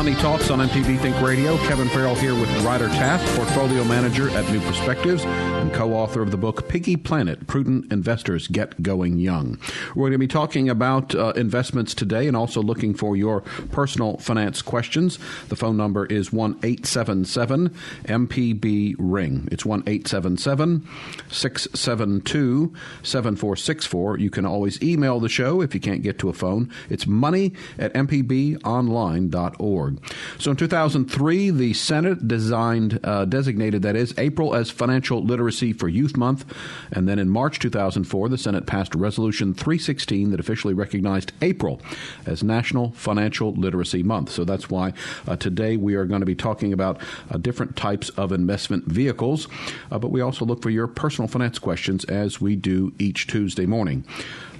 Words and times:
Money 0.00 0.14
Talks 0.14 0.50
on 0.50 0.60
MPB 0.60 0.98
Think 1.00 1.20
Radio. 1.20 1.58
Kevin 1.68 1.86
Farrell 1.90 2.14
here 2.14 2.32
with 2.32 2.48
Ryder 2.64 2.88
Taff, 2.88 3.20
portfolio 3.36 3.84
manager 3.84 4.30
at 4.30 4.50
New 4.50 4.58
Perspectives 4.60 5.26
and 5.26 5.70
co-author 5.74 6.22
of 6.22 6.30
the 6.30 6.38
book 6.38 6.70
Piggy 6.70 6.96
Planet: 6.96 7.46
Prudent 7.46 7.92
Investors 7.92 8.48
Get 8.48 8.82
Going 8.82 9.18
Young. 9.18 9.58
We're 9.94 10.04
going 10.04 10.12
to 10.12 10.18
be 10.18 10.26
talking 10.26 10.70
about 10.70 11.14
uh, 11.14 11.34
investments 11.36 11.94
today 11.94 12.26
and 12.26 12.34
also 12.34 12.62
looking 12.62 12.94
for 12.94 13.14
your 13.14 13.42
personal 13.72 14.16
finance 14.16 14.62
questions. 14.62 15.18
The 15.48 15.56
phone 15.56 15.76
number 15.76 16.06
is 16.06 16.32
one 16.32 16.58
eight 16.62 16.86
seven 16.86 17.26
seven 17.26 17.74
MPB 18.04 18.94
ring. 18.98 19.48
It's 19.52 19.66
one 19.66 19.82
eight 19.86 20.08
seven 20.08 20.38
seven 20.38 20.88
six 21.30 21.68
seven 21.74 22.22
two 22.22 22.72
seven 23.02 23.36
four 23.36 23.54
six 23.54 23.84
four. 23.84 24.18
You 24.18 24.30
can 24.30 24.46
always 24.46 24.82
email 24.82 25.20
the 25.20 25.28
show 25.28 25.60
if 25.60 25.74
you 25.74 25.80
can't 25.80 26.00
get 26.00 26.18
to 26.20 26.30
a 26.30 26.32
phone. 26.32 26.70
It's 26.88 27.06
money 27.06 27.52
at 27.78 27.92
mpbonline.org. 27.92 29.89
So 30.38 30.50
in 30.50 30.56
2003, 30.56 31.50
the 31.50 31.72
Senate 31.72 32.26
designed, 32.26 33.00
uh, 33.04 33.24
designated, 33.24 33.82
that 33.82 33.96
is, 33.96 34.14
April 34.18 34.54
as 34.54 34.70
Financial 34.70 35.22
Literacy 35.22 35.72
for 35.72 35.88
Youth 35.88 36.16
Month. 36.16 36.44
And 36.92 37.08
then 37.08 37.18
in 37.18 37.28
March 37.28 37.58
2004, 37.58 38.28
the 38.28 38.38
Senate 38.38 38.66
passed 38.66 38.94
Resolution 38.94 39.54
316 39.54 40.30
that 40.30 40.40
officially 40.40 40.74
recognized 40.74 41.32
April 41.42 41.80
as 42.26 42.42
National 42.42 42.92
Financial 42.92 43.52
Literacy 43.52 44.02
Month. 44.02 44.30
So 44.30 44.44
that's 44.44 44.70
why 44.70 44.92
uh, 45.26 45.36
today 45.36 45.76
we 45.76 45.94
are 45.94 46.04
going 46.04 46.20
to 46.20 46.26
be 46.26 46.34
talking 46.34 46.72
about 46.72 47.00
uh, 47.30 47.38
different 47.38 47.76
types 47.76 48.08
of 48.10 48.32
investment 48.32 48.84
vehicles. 48.86 49.48
Uh, 49.90 49.98
but 49.98 50.10
we 50.10 50.20
also 50.20 50.44
look 50.44 50.62
for 50.62 50.70
your 50.70 50.86
personal 50.86 51.28
finance 51.28 51.58
questions 51.58 52.04
as 52.04 52.40
we 52.40 52.56
do 52.56 52.92
each 52.98 53.26
Tuesday 53.26 53.66
morning. 53.66 54.04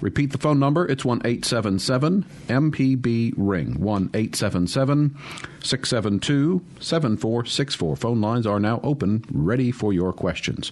Repeat 0.01 0.31
the 0.31 0.37
phone 0.37 0.59
number. 0.59 0.85
It's 0.87 1.05
1 1.05 1.21
877 1.23 2.25
MPB 2.47 3.33
Ring. 3.37 3.79
1 3.79 4.09
877 4.13 5.15
672 5.63 6.61
7464. 6.79 7.95
Phone 7.95 8.19
lines 8.21 8.47
are 8.47 8.59
now 8.59 8.79
open, 8.83 9.23
ready 9.31 9.71
for 9.71 9.93
your 9.93 10.11
questions. 10.11 10.71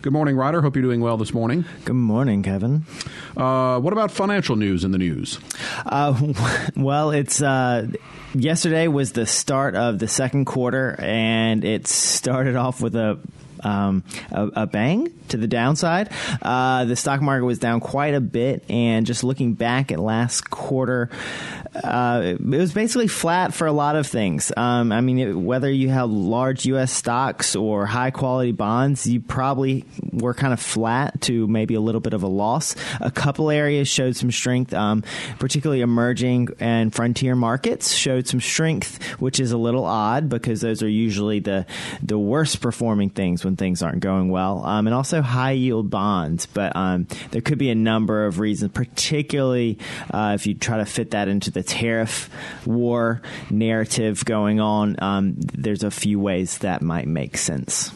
Good 0.00 0.12
morning, 0.12 0.36
Ryder. 0.36 0.62
Hope 0.62 0.76
you're 0.76 0.82
doing 0.82 1.00
well 1.00 1.16
this 1.16 1.34
morning. 1.34 1.64
Good 1.84 1.96
morning, 1.96 2.42
Kevin. 2.44 2.86
Uh, 3.36 3.80
what 3.80 3.92
about 3.92 4.12
financial 4.12 4.54
news 4.54 4.84
in 4.84 4.92
the 4.92 4.98
news? 4.98 5.38
Uh, 5.84 6.32
well, 6.76 7.10
it's. 7.10 7.42
Uh, 7.42 7.88
yesterday 8.34 8.88
was 8.88 9.12
the 9.12 9.26
start 9.26 9.74
of 9.74 9.98
the 9.98 10.08
second 10.08 10.44
quarter, 10.44 10.94
and 10.98 11.64
it 11.64 11.86
started 11.86 12.56
off 12.56 12.80
with 12.80 12.94
a 12.94 13.18
um, 13.64 14.04
a, 14.30 14.46
a, 14.46 14.66
bang 14.66 15.12
to 15.28 15.36
the 15.36 15.46
downside. 15.46 16.10
Uh, 16.42 16.84
the 16.84 16.96
stock 16.96 17.20
market 17.20 17.44
was 17.44 17.58
down 17.58 17.80
quite 17.80 18.14
a 18.14 18.20
bit, 18.20 18.64
and 18.68 19.06
just 19.06 19.24
looking 19.24 19.54
back 19.54 19.92
at 19.92 19.98
last 19.98 20.50
quarter, 20.50 21.10
uh, 21.84 22.36
it 22.38 22.40
was 22.40 22.72
basically 22.72 23.08
flat 23.08 23.54
for 23.54 23.66
a 23.66 23.72
lot 23.72 23.96
of 23.96 24.06
things. 24.06 24.52
Um, 24.56 24.92
I 24.92 25.00
mean, 25.00 25.18
it, 25.18 25.32
whether 25.32 25.70
you 25.70 25.88
have 25.88 26.10
large 26.10 26.66
U.S. 26.66 26.92
stocks 26.92 27.56
or 27.56 27.86
high 27.86 28.10
quality 28.10 28.52
bonds, 28.52 29.06
you 29.06 29.20
probably 29.20 29.84
were 30.12 30.34
kind 30.34 30.52
of 30.52 30.60
flat 30.60 31.20
to 31.22 31.46
maybe 31.46 31.74
a 31.74 31.80
little 31.80 32.00
bit 32.00 32.12
of 32.12 32.22
a 32.22 32.26
loss. 32.26 32.74
A 33.00 33.10
couple 33.10 33.50
areas 33.50 33.88
showed 33.88 34.16
some 34.16 34.30
strength, 34.30 34.74
um, 34.74 35.02
particularly 35.38 35.80
emerging 35.80 36.48
and 36.60 36.94
frontier 36.94 37.36
markets 37.36 37.92
showed 37.92 38.26
some 38.26 38.40
strength, 38.40 39.02
which 39.20 39.40
is 39.40 39.52
a 39.52 39.58
little 39.58 39.84
odd 39.84 40.28
because 40.28 40.60
those 40.60 40.82
are 40.82 40.88
usually 40.88 41.40
the 41.40 41.66
the 42.02 42.18
worst 42.18 42.60
performing 42.60 43.10
things 43.10 43.44
when 43.44 43.56
things 43.56 43.82
aren't 43.82 44.00
going 44.00 44.30
well, 44.30 44.64
um, 44.64 44.86
and 44.86 44.94
also 44.94 45.22
high 45.22 45.52
yield 45.52 45.90
bonds. 45.90 46.46
But 46.46 46.74
um, 46.76 47.06
there 47.30 47.40
could 47.40 47.58
be 47.58 47.70
a 47.70 47.74
number 47.74 48.26
of 48.26 48.38
reasons, 48.38 48.72
particularly 48.72 49.78
uh, 50.12 50.32
if 50.34 50.46
you 50.46 50.54
try 50.54 50.78
to 50.78 50.86
fit 50.86 51.12
that 51.12 51.28
into 51.28 51.50
the 51.50 51.62
tariff 51.68 52.28
war 52.66 53.22
narrative 53.50 54.24
going 54.24 54.60
on. 54.60 54.96
Um, 55.00 55.34
there's 55.38 55.84
a 55.84 55.90
few 55.90 56.18
ways 56.18 56.58
that 56.58 56.82
might 56.82 57.06
make 57.06 57.36
sense. 57.36 57.92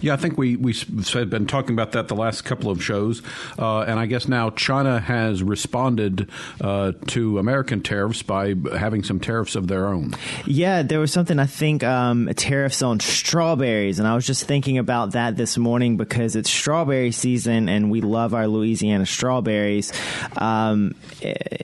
Yeah, 0.00 0.14
I 0.14 0.16
think 0.16 0.36
we 0.36 0.56
we 0.56 0.74
have 1.12 1.30
been 1.30 1.46
talking 1.46 1.74
about 1.74 1.92
that 1.92 2.08
the 2.08 2.16
last 2.16 2.42
couple 2.42 2.70
of 2.70 2.82
shows, 2.82 3.22
uh, 3.58 3.82
and 3.82 3.98
I 3.98 4.06
guess 4.06 4.26
now 4.26 4.50
China 4.50 4.98
has 4.98 5.42
responded 5.42 6.28
uh, 6.60 6.92
to 7.08 7.38
American 7.38 7.82
tariffs 7.82 8.22
by 8.22 8.54
having 8.76 9.02
some 9.04 9.20
tariffs 9.20 9.54
of 9.54 9.68
their 9.68 9.86
own. 9.86 10.14
Yeah, 10.44 10.82
there 10.82 10.98
was 10.98 11.12
something 11.12 11.38
I 11.38 11.46
think 11.46 11.84
um, 11.84 12.28
tariffs 12.34 12.82
on 12.82 13.00
strawberries, 13.00 13.98
and 13.98 14.08
I 14.08 14.14
was 14.14 14.26
just 14.26 14.44
thinking 14.44 14.78
about 14.78 15.12
that 15.12 15.36
this 15.36 15.56
morning 15.56 15.96
because 15.96 16.36
it's 16.36 16.50
strawberry 16.50 17.12
season, 17.12 17.68
and 17.68 17.90
we 17.90 18.00
love 18.00 18.34
our 18.34 18.48
Louisiana 18.48 19.06
strawberries, 19.06 19.92
um, 20.36 20.94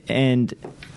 and 0.07 0.53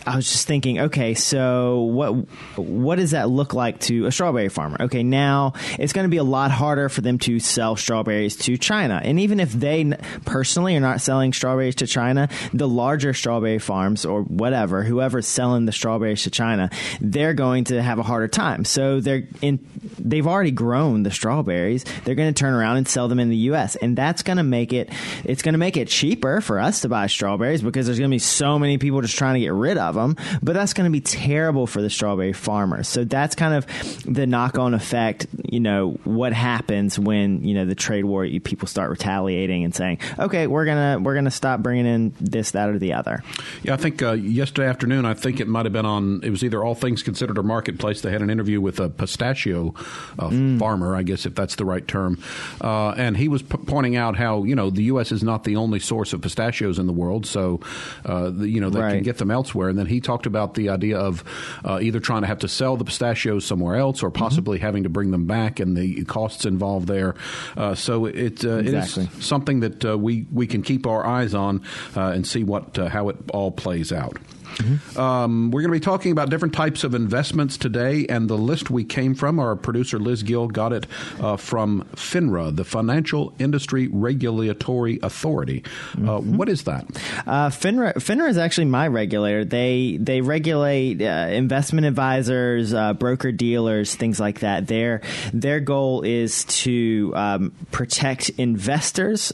I 0.07 0.17
was 0.17 0.31
just 0.31 0.47
thinking, 0.47 0.79
okay, 0.81 1.15
so 1.15 1.81
what 1.81 2.11
what 2.57 2.97
does 2.97 3.13
that 3.13 3.29
look 3.29 3.55
like 3.55 3.81
to 3.81 4.07
a 4.07 4.13
strawberry 4.13 4.49
farmer? 4.49 4.77
Okay, 4.81 5.03
now 5.03 5.55
it's 5.79 5.93
going 5.93 6.05
to 6.05 6.11
be 6.11 6.17
a 6.17 6.25
lot 6.25 6.51
harder 6.51 6.89
for 6.89 7.01
them 7.01 7.19
to 7.21 7.39
sell 7.39 7.77
strawberries 7.77 8.37
to 8.37 8.57
China, 8.57 9.01
and 9.03 9.21
even 9.21 9.41
if 9.41 9.53
they 9.53 9.93
personally 10.25 10.77
are 10.77 10.81
not 10.81 11.01
selling 11.01 11.33
strawberries 11.33 11.77
to 11.77 11.87
China, 11.87 12.29
the 12.53 12.69
larger 12.69 13.15
strawberry 13.15 13.59
farms 13.59 14.05
or 14.05 14.23
whatever, 14.23 14.83
whoever's 14.83 15.27
selling 15.27 15.67
the 15.67 15.73
strawberries 15.73 16.23
to 16.25 16.31
China, 16.31 16.71
they're 17.01 17.35
going 17.35 17.65
to 17.65 17.83
have 17.83 17.99
a 17.99 18.03
harder 18.03 18.29
time. 18.29 18.65
So 18.65 19.01
they're 19.01 19.27
in, 19.41 19.59
they've 19.99 20.27
already 20.27 20.51
grown 20.51 21.03
the 21.03 21.11
strawberries. 21.11 21.85
They're 22.05 22.15
going 22.15 22.33
to 22.33 22.39
turn 22.39 22.55
around 22.55 22.77
and 22.79 22.89
sell 22.89 23.09
them 23.09 23.21
in 23.21 23.29
the 23.29 23.37
U.S., 23.37 23.77
and 23.77 23.97
that's 23.97 24.23
going 24.23 24.39
to 24.39 24.43
make 24.43 24.73
it 24.73 24.91
it's 25.25 25.43
going 25.43 25.55
to 25.55 25.59
make 25.59 25.77
it 25.77 25.89
cheaper 25.89 26.41
for 26.41 26.59
us 26.59 26.81
to 26.81 26.89
buy 26.89 27.07
strawberries 27.07 27.63
because 27.63 27.87
there's 27.87 27.99
going 27.99 28.11
to 28.11 28.15
be 28.15 28.19
so 28.19 28.59
many 28.59 28.79
people 28.79 29.01
just 29.01 29.17
trying 29.17 29.35
to 29.35 29.41
get 29.41 29.53
rid 29.53 29.79
of 29.79 29.92
of 29.97 30.17
them, 30.17 30.17
but 30.43 30.55
that's 30.55 30.73
going 30.73 30.85
to 30.85 30.91
be 30.91 31.01
terrible 31.01 31.67
for 31.67 31.83
the 31.83 31.91
strawberry 31.91 32.33
farmers. 32.33 32.89
So 32.89 33.05
that's 33.05 33.35
kind 33.35 33.55
of 33.55 33.67
the 34.05 34.27
knock 34.27 34.59
on 34.59 34.75
effect, 34.75 35.27
you 35.45 35.61
know, 35.61 35.99
what 36.05 36.33
happens 36.33 36.99
when, 36.99 37.45
you 37.45 37.55
know, 37.55 37.65
the 37.67 37.75
trade 37.75 38.05
war, 38.05 38.27
people 38.43 38.69
start 38.69 38.91
retaliating 38.91 39.65
and 39.65 39.75
saying, 39.75 39.99
okay, 40.19 40.47
we're 40.47 40.65
going 40.65 40.99
to, 40.99 41.05
we're 41.05 41.15
going 41.15 41.27
to 41.27 41.31
stop 41.31 41.61
bringing 41.61 41.87
in 41.87 42.15
this, 42.21 42.53
that, 42.53 42.69
or 42.69 42.79
the 42.79 42.95
other. 42.95 43.23
Yeah, 43.63 43.75
I 43.75 43.77
think 43.77 44.03
uh, 44.03 44.13
yesterday 44.13 44.69
afternoon, 44.69 45.05
I 45.05 45.15
think 45.15 45.41
it 45.41 45.49
might 45.49 45.67
have 45.67 45.73
been 45.73 45.87
on, 45.87 46.21
it 46.23 46.31
was 46.31 46.43
either 46.43 46.65
All 46.65 46.75
Things 46.75 47.03
Considered 47.03 47.39
or 47.39 47.43
Marketplace. 47.43 48.01
They 48.01 48.11
had 48.11 48.23
an 48.23 48.31
interview 48.31 48.61
with 48.61 48.81
a 48.81 48.89
pistachio 48.89 49.75
uh, 50.19 50.29
mm. 50.29 50.59
farmer, 50.59 50.97
I 50.97 51.03
guess, 51.03 51.27
if 51.27 51.35
that's 51.35 51.57
the 51.57 51.65
right 51.65 51.87
term. 51.87 52.23
Uh, 52.61 52.91
and 52.91 53.17
he 53.17 53.29
was 53.29 53.43
p- 53.43 53.59
pointing 53.59 53.97
out 53.97 54.17
how, 54.17 54.45
you 54.45 54.55
know, 54.55 54.71
the 54.71 54.85
U.S. 54.85 55.13
is 55.13 55.23
not 55.23 55.45
the 55.45 55.57
only 55.57 55.81
source 55.81 56.13
of 56.13 56.23
pistachios 56.23 56.79
in 56.79 56.87
the 56.87 56.93
world. 56.93 57.27
So, 57.27 57.61
uh, 58.05 58.31
the, 58.31 58.49
you 58.49 58.61
know, 58.61 58.71
they 58.71 58.81
right. 58.81 58.95
can 58.95 59.03
get 59.03 59.19
them 59.19 59.31
elsewhere. 59.31 59.69
And 59.69 59.79
then 59.83 59.93
he 59.93 60.01
talked 60.01 60.27
about 60.27 60.55
the 60.55 60.69
idea 60.69 60.99
of 60.99 61.25
uh, 61.65 61.81
either 61.83 62.01
trying 62.01 62.23
to 62.23 62.29
have 62.29 62.39
to 62.41 62.49
sell 62.49 62.77
the 62.77 62.85
pistachios 62.85 63.45
somewhere 63.45 63.77
else 63.77 64.03
or 64.03 64.11
possibly 64.11 64.59
mm-hmm. 64.59 64.67
having 64.67 64.83
to 64.85 64.89
bring 64.89 65.11
them 65.11 65.27
back 65.27 65.61
and 65.61 65.77
the 65.77 66.05
costs 66.05 66.45
involved 66.45 66.87
there. 66.87 67.15
Uh, 67.57 67.75
so 67.75 68.07
it, 68.07 68.45
uh, 68.45 68.57
exactly. 68.59 69.05
it 69.05 69.13
is 69.19 69.25
something 69.25 69.61
that 69.61 69.85
uh, 69.85 69.99
we, 69.99 70.27
we 70.33 70.47
can 70.47 70.63
keep 70.63 70.87
our 70.87 71.05
eyes 71.05 71.35
on 71.35 71.63
uh, 71.97 72.07
and 72.07 72.27
see 72.27 72.45
what 72.45 72.77
how 72.77 73.09
it 73.09 73.17
all 73.33 73.51
plays 73.51 73.93
out. 73.93 74.17
Mm-hmm. 74.57 74.99
Um, 74.99 75.51
we're 75.51 75.63
going 75.63 75.73
to 75.73 75.79
be 75.79 75.85
talking 75.85 76.13
about 76.13 76.31
different 76.31 76.55
types 76.55 76.85
of 76.85 76.95
investments 76.95 77.57
today, 77.57 78.07
and 78.09 78.29
the 78.29 78.37
list 78.37 78.71
we 78.71 78.85
came 78.85 79.15
from, 79.15 79.39
our 79.39 79.57
producer 79.57 79.99
Liz 79.99 80.23
Gill 80.23 80.49
got 80.49 80.73
it 80.73 80.87
uh, 81.21 81.37
from 81.37 81.85
FINRA, 81.95 82.55
the 82.55 82.65
Financial 82.65 83.33
Industry 83.39 83.89
Regulatory 83.89 84.99
Authority. 85.03 85.65
Uh, 85.95 85.97
mm-hmm. 85.97 86.37
what 86.37 86.49
is 86.49 86.65
that? 86.65 86.85
Uh, 87.27 87.49
FINRA, 87.49 87.95
FINRA 87.95 88.29
is 88.29 88.39
actually 88.39 88.67
my 88.67 88.89
regulator. 88.89 89.45
They 89.45 89.99
they 90.01 90.21
regulate 90.21 91.03
uh, 91.03 91.29
investment 91.31 91.87
advisors, 91.87 92.75
uh, 92.75 92.95
broker 92.95 93.33
dealers, 93.33 93.95
things 93.95 94.21
like 94.21 94.41
that. 94.41 94.67
Their 94.67 95.01
their 95.33 95.61
goal 95.61 96.03
is 96.03 96.45
to 96.45 97.13
um, 97.15 97.53
protect 97.71 98.31
investors 98.31 99.33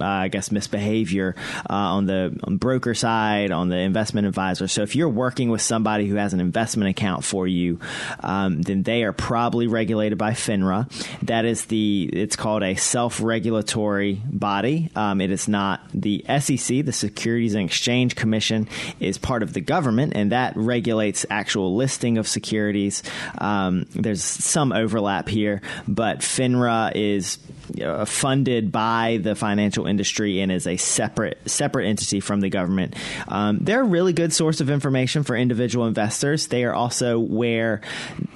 uh, 0.00 0.04
I 0.04 0.28
guess, 0.28 0.50
misbehavior 0.50 1.34
on 1.68 2.06
the 2.06 2.38
on 2.44 2.56
broker 2.56 2.94
side, 2.94 3.50
on 3.50 3.68
the 3.68 3.76
investment 3.76 4.26
advisor. 4.26 4.68
So 4.68 4.82
if 4.82 4.96
you're 4.96 5.08
working 5.08 5.50
with 5.50 5.62
somebody 5.62 6.06
who 6.06 6.16
has 6.16 6.32
an 6.32 6.40
investment 6.40 6.90
account 6.90 7.24
for 7.24 7.46
you, 7.46 7.78
um, 8.20 8.62
then 8.62 8.82
they 8.82 9.04
are 9.04 9.12
probably 9.12 9.66
regulated 9.66 10.18
by 10.18 10.32
FINRA. 10.32 10.90
That 11.22 11.44
is 11.44 11.66
the 11.66 12.10
it's 12.12 12.36
called 12.36 12.62
a 12.62 12.74
self-regulatory 12.74 14.20
body. 14.24 14.90
Um, 14.96 15.20
it 15.20 15.30
is 15.30 15.48
not 15.48 15.80
the 15.92 16.24
SEC, 16.28 16.84
the 16.84 16.92
Securities 16.92 17.54
and 17.54 17.66
Exchange 17.66 18.16
Commission, 18.16 18.68
is 18.98 19.18
part 19.18 19.42
of 19.42 19.52
the 19.52 19.60
government, 19.60 20.12
and 20.14 20.32
that 20.32 20.56
regulates 20.56 21.26
actual 21.30 21.76
listing 21.76 22.18
of 22.18 22.26
securities. 22.26 23.02
Um, 23.38 23.86
there's 23.94 24.22
some 24.22 24.72
overlap 24.72 25.28
here, 25.28 25.62
but 25.86 26.20
FINRA 26.20 26.92
is 26.94 27.38
uh, 27.82 28.04
funded 28.04 28.72
by 28.72 29.18
the 29.22 29.34
financial 29.34 29.86
industry 29.86 30.40
and 30.40 30.50
is 30.50 30.66
a 30.66 30.76
separate 30.76 31.38
separate 31.46 31.86
entity 31.86 32.20
from 32.20 32.40
the 32.40 32.48
government. 32.48 32.94
Um, 33.28 33.58
they're 33.60 33.82
a 33.82 33.84
really 33.84 34.12
good 34.12 34.32
source 34.32 34.60
of 34.60 34.70
information 34.70 35.22
for 35.22 35.36
individual 35.36 35.86
investors. 35.86 36.48
They 36.48 36.64
are 36.64 36.74
also 36.74 37.18
where 37.18 37.82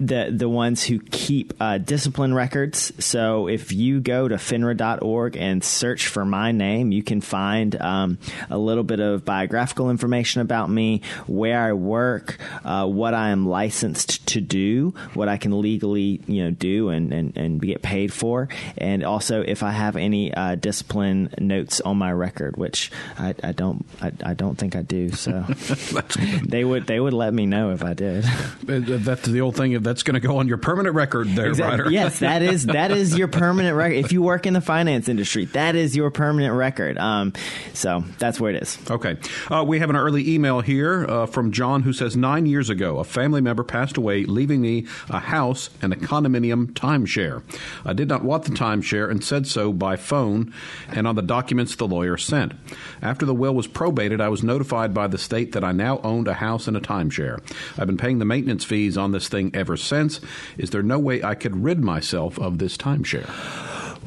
the 0.01 0.31
the 0.31 0.49
ones 0.49 0.85
who 0.85 1.01
keep 1.01 1.55
uh, 1.61 1.79
discipline 1.79 2.35
records. 2.35 2.93
So 3.05 3.49
if 3.49 3.73
you 3.73 4.01
go 4.01 4.29
to 4.29 4.37
FINRA.org 4.37 5.37
and 5.37 5.65
search 5.65 6.09
for 6.09 6.25
my 6.25 6.53
name, 6.53 6.93
you 6.93 7.03
can 7.03 7.21
find 7.21 7.81
um, 7.81 8.19
a 8.51 8.59
little 8.59 8.85
bit 8.85 9.01
of 9.01 9.25
biographical 9.25 9.91
information 9.91 10.41
about 10.41 10.71
me, 10.71 11.03
where 11.27 11.61
I 11.61 11.73
work, 11.73 12.39
uh, 12.65 12.87
what 12.87 13.15
I 13.15 13.31
am 13.31 13.47
licensed 13.47 14.27
to 14.29 14.41
do, 14.41 14.95
what 15.15 15.29
I 15.29 15.37
can 15.37 15.61
legally 15.61 16.21
you 16.27 16.45
know 16.45 16.51
do 16.51 16.91
and 16.91 17.13
and, 17.13 17.37
and 17.37 17.61
get 17.61 17.83
paid 17.83 18.13
for, 18.13 18.49
and 18.77 19.03
also 19.05 19.24
if 19.31 19.63
I 19.63 19.71
have 19.71 19.97
any 19.97 20.33
uh, 20.33 20.55
discipline 20.55 21.33
notes 21.39 21.81
on 21.81 21.97
my 21.97 22.13
record, 22.13 22.57
which 22.57 22.91
I, 23.19 23.35
I 23.43 23.53
don't 23.53 23.85
I, 24.01 24.13
I, 24.25 24.35
don't 24.35 24.57
think 24.57 24.77
I 24.77 24.83
do. 24.83 25.11
So 25.13 25.43
they 26.45 26.65
would 26.65 26.87
they 26.87 27.01
would 27.01 27.13
let 27.13 27.33
me 27.33 27.47
know 27.47 27.71
if 27.71 27.83
I 27.83 27.95
did. 27.95 28.25
That's 28.65 29.27
the 29.27 29.41
old 29.41 29.57
thing. 29.57 29.81
That's 29.83 30.03
going 30.03 30.21
to 30.21 30.27
go 30.27 30.39
on 30.39 30.49
your 30.49 30.59
permanent 30.59 30.95
record, 30.95 31.29
there, 31.29 31.49
exactly. 31.49 31.79
Ryder. 31.79 31.91
yes, 31.91 32.19
that 32.21 32.43
is 32.43 32.67
that 32.67 32.91
is 32.91 33.17
your 33.17 33.29
permanent 33.29 33.77
record. 33.77 33.97
If 33.97 34.13
you 34.13 34.23
work 34.23 34.47
in 34.47 34.55
the 34.55 34.61
finance 34.61 35.09
industry, 35.09 35.47
that 35.47 35.75
is 35.77 35.97
your 35.97 36.11
permanent 36.11 36.55
record. 36.55 36.99
Um, 36.99 37.33
so 37.73 38.05
that's 38.19 38.41
where 38.41 38.53
it 38.53 38.63
is. 38.63 38.79
Okay, 38.91 39.17
uh, 39.51 39.65
we 39.67 39.79
have 39.79 39.91
an 39.91 39.97
early 39.97 40.33
email 40.33 40.61
here 40.61 41.07
uh, 41.09 41.27
from 41.27 41.53
John 41.53 41.83
who 41.83 41.93
says 41.93 42.17
nine 42.17 42.47
years 42.47 42.71
ago 42.71 42.99
a 42.99 43.05
family 43.05 43.41
member 43.41 43.65
passed 43.65 43.97
away, 43.97 44.25
leaving 44.25 44.61
me 44.61 44.87
a 45.09 45.21
house 45.21 45.71
and 45.83 45.93
a 45.93 45.97
condominium 45.97 46.73
timeshare. 46.73 47.43
I 47.85 47.93
did 47.93 48.09
not 48.09 48.25
want 48.25 48.45
the 48.45 48.51
timeshare 48.51 49.11
and 49.15 49.25
said 49.25 49.47
so 49.47 49.73
by 49.73 49.95
phone 49.95 50.53
and 50.89 51.07
on 51.07 51.15
the 51.15 51.23
documents 51.23 51.77
the 51.77 51.87
lawyer 51.87 52.17
sent. 52.17 52.53
After 53.01 53.25
the 53.25 53.35
will 53.35 53.55
was 53.55 53.69
probated, 53.69 54.21
I 54.21 54.29
was 54.29 54.43
notified 54.43 54.93
by 54.93 55.07
the 55.07 55.19
state 55.19 55.53
that 55.53 55.63
I 55.63 55.71
now 55.73 56.01
owned 56.03 56.27
a 56.27 56.35
house 56.35 56.67
and 56.67 56.77
a 56.77 56.81
timeshare. 56.81 57.39
I've 57.79 57.87
been 57.87 57.97
paying 57.97 58.19
the 58.19 58.25
maintenance 58.25 58.65
fees 58.65 58.99
on 58.99 59.13
this 59.13 59.29
thing 59.29 59.53
ever 59.55 59.77
since. 59.77 60.21
Is 60.59 60.71
there 60.71 60.83
no 60.83 60.99
way 60.99 61.23
I 61.23 61.37
could 61.37 61.63
rid 61.63 61.79
myself 61.79 62.39
of 62.41 62.59
this 62.59 62.77
timeshare? 62.77 63.31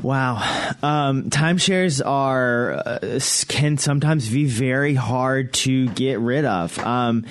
Wow, 0.03 0.35
um, 0.83 1.29
timeshares 1.31 2.05
are 2.05 2.73
uh, 2.73 3.19
can 3.47 3.77
sometimes 3.77 4.29
be 4.29 4.45
very 4.45 4.93
hard 4.93 5.53
to 5.53 5.89
get 5.89 6.19
rid 6.19 6.45
of. 6.45 6.77
Um, 6.79 7.25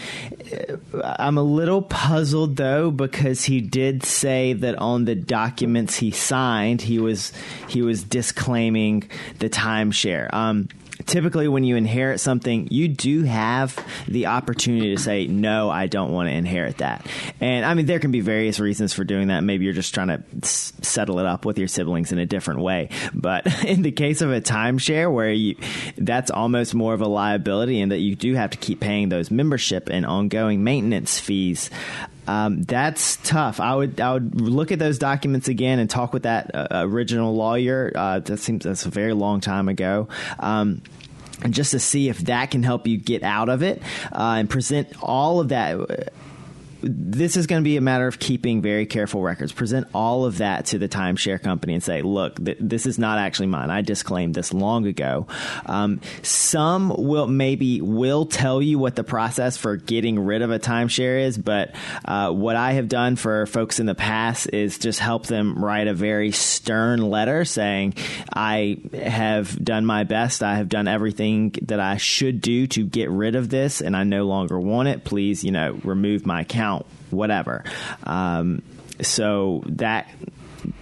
I'm 1.03 1.39
a 1.39 1.43
little 1.43 1.83
puzzled 1.83 2.57
though 2.57 2.91
because 2.91 3.45
he 3.45 3.61
did 3.61 4.05
say 4.05 4.53
that 4.55 4.77
on 4.79 5.05
the 5.05 5.15
documents 5.15 5.97
he 5.97 6.11
signed, 6.11 6.83
he 6.83 6.99
was 6.99 7.33
he 7.69 7.83
was 7.83 8.03
disclaiming 8.03 9.09
the 9.39 9.49
timeshare. 9.49 10.33
Um, 10.35 10.69
typically 11.07 11.49
when 11.49 11.65
you 11.65 11.77
inherit 11.77 12.21
something, 12.21 12.69
you 12.71 12.89
do 12.89 13.23
have 13.23 13.77
the 14.09 14.27
opportunity 14.27 14.95
to 14.95 15.01
say, 15.01 15.27
no, 15.27 15.71
I 15.71 15.87
don't 15.87 16.13
want 16.13 16.29
to 16.29 16.35
inherit 16.35 16.79
that. 16.79 17.07
And 17.41 17.65
I 17.65 17.75
mean, 17.75 17.87
there 17.87 17.99
can 18.01 18.11
be 18.11 18.21
various 18.21 18.61
reasons 18.61 18.93
for 18.93 19.05
doing 19.05 19.29
that. 19.29 19.43
Maybe 19.43 19.65
you're 19.65 19.75
just 19.75 19.95
trying 19.95 20.09
to 20.09 20.23
s- 20.43 20.73
settle 20.83 21.19
it 21.19 21.27
up 21.27 21.45
with 21.45 21.59
your 21.59 21.69
siblings 21.69 22.13
in 22.13 22.19
a 22.19 22.27
different 22.27 22.61
way. 22.61 22.91
But 23.15 23.47
in 23.65 23.83
the 23.83 23.93
case 23.93 24.21
of 24.21 24.33
a 24.33 24.41
timeshare 24.41 25.13
where 25.13 25.33
you, 25.33 25.57
that's 25.97 26.31
almost 26.31 26.75
more 26.75 26.95
of 26.95 27.01
a 27.01 27.09
liability 27.09 27.81
and 27.81 27.93
that 27.93 28.01
you 28.01 28.17
do 28.17 28.35
have 28.35 28.51
to 28.51 28.59
keep 28.59 28.81
paying 28.81 29.09
those 29.09 29.31
membership 29.31 29.89
and 29.89 30.05
ongoing 30.05 30.65
maintenance 30.65 31.21
fees. 31.21 31.71
Um, 32.27 32.63
that's 32.63 33.17
tough. 33.17 33.61
I 33.61 33.75
would 33.75 34.01
I 34.01 34.15
would 34.15 34.41
look 34.41 34.73
at 34.73 34.79
those 34.79 34.99
documents 34.99 35.49
again 35.49 35.79
and 35.79 35.89
talk 35.89 36.13
with 36.13 36.25
that 36.25 36.51
uh, 36.55 36.67
original 36.73 37.35
lawyer. 37.35 37.93
Uh, 37.95 38.19
that 38.21 38.39
seems 38.39 38.65
that's 38.65 38.87
a 38.87 38.91
very 38.91 39.13
long 39.13 39.41
time 39.41 39.69
ago. 39.69 40.09
Um, 40.39 40.83
and 41.43 41.53
just 41.53 41.73
to 41.73 41.79
see 41.79 42.09
if 42.09 42.19
that 42.21 42.51
can 42.51 42.63
help 42.63 42.87
you 42.87 42.97
get 42.97 43.23
out 43.23 43.49
of 43.49 43.63
it 43.63 43.83
uh, 44.13 44.37
and 44.39 44.49
present 44.49 44.89
all 45.03 45.41
of 45.41 45.51
that 45.51 46.11
this 46.83 47.37
is 47.37 47.47
going 47.47 47.63
to 47.63 47.65
be 47.65 47.77
a 47.77 47.81
matter 47.81 48.07
of 48.07 48.19
keeping 48.19 48.63
very 48.63 48.87
careful 48.87 49.23
records. 49.23 49.53
Present 49.53 49.87
all 49.95 50.25
of 50.25 50.39
that 50.39 50.67
to 50.67 50.79
the 50.79 50.89
timeshare 50.89 51.43
company 51.43 51.75
and 51.75 51.83
say, 51.83 52.03
look, 52.03 52.45
th- 52.45 52.59
this 52.61 52.87
is 52.87 52.99
not 52.99 53.19
actually 53.19 53.47
mine. 53.47 53.71
I 53.71 53.83
disclaimed 53.83 54.35
this 54.35 54.53
long 54.53 54.87
ago. 54.87 55.27
Um, 55.67 56.01
some 56.23 56.95
will 56.97 57.27
maybe 57.27 57.81
will 57.81 58.27
tell 58.27 58.61
you 58.61 58.79
what 58.79 58.97
the 58.97 59.05
process 59.05 59.57
for 59.57 59.77
getting 59.77 60.19
rid 60.19 60.43
of 60.43 60.51
a 60.51 60.59
timeshare 60.59 61.25
is, 61.25 61.39
but 61.39 61.75
uh, 62.05 62.31
what 62.31 62.57
I 62.57 62.73
have 62.73 62.89
done 62.89 63.17
for 63.17 63.47
folks 63.47 63.81
in 63.81 63.87
the 63.87 63.95
past 63.95 64.53
is 64.53 64.79
just 64.79 64.99
help 64.99 65.27
them 65.27 65.65
write 65.65 65.89
a 65.89 65.95
very 65.95 66.33
stern 66.33 67.01
letter 67.01 67.45
saying, 67.45 67.95
I 68.33 68.79
have 68.93 69.63
done 69.65 69.87
my 69.87 70.05
best. 70.05 70.43
I 70.43 70.57
have 70.57 70.69
done 70.69 70.89
everything 70.89 71.55
that 71.63 71.81
I 71.81 71.97
should 71.97 72.41
do 72.41 72.67
to 72.69 72.85
get 72.85 73.11
rid 73.11 73.35
of 73.35 73.49
this, 73.49 73.81
and 73.81 73.97
I 73.97 74.05
no 74.05 74.25
longer 74.25 74.59
want 74.59 74.89
it. 74.89 75.05
Please, 75.05 75.43
you 75.43 75.53
know, 75.53 75.79
remove 75.83 76.27
my 76.27 76.43
account 76.43 76.66
whatever. 77.11 77.65
Um, 78.05 78.63
so 79.03 79.63
that 79.67 80.09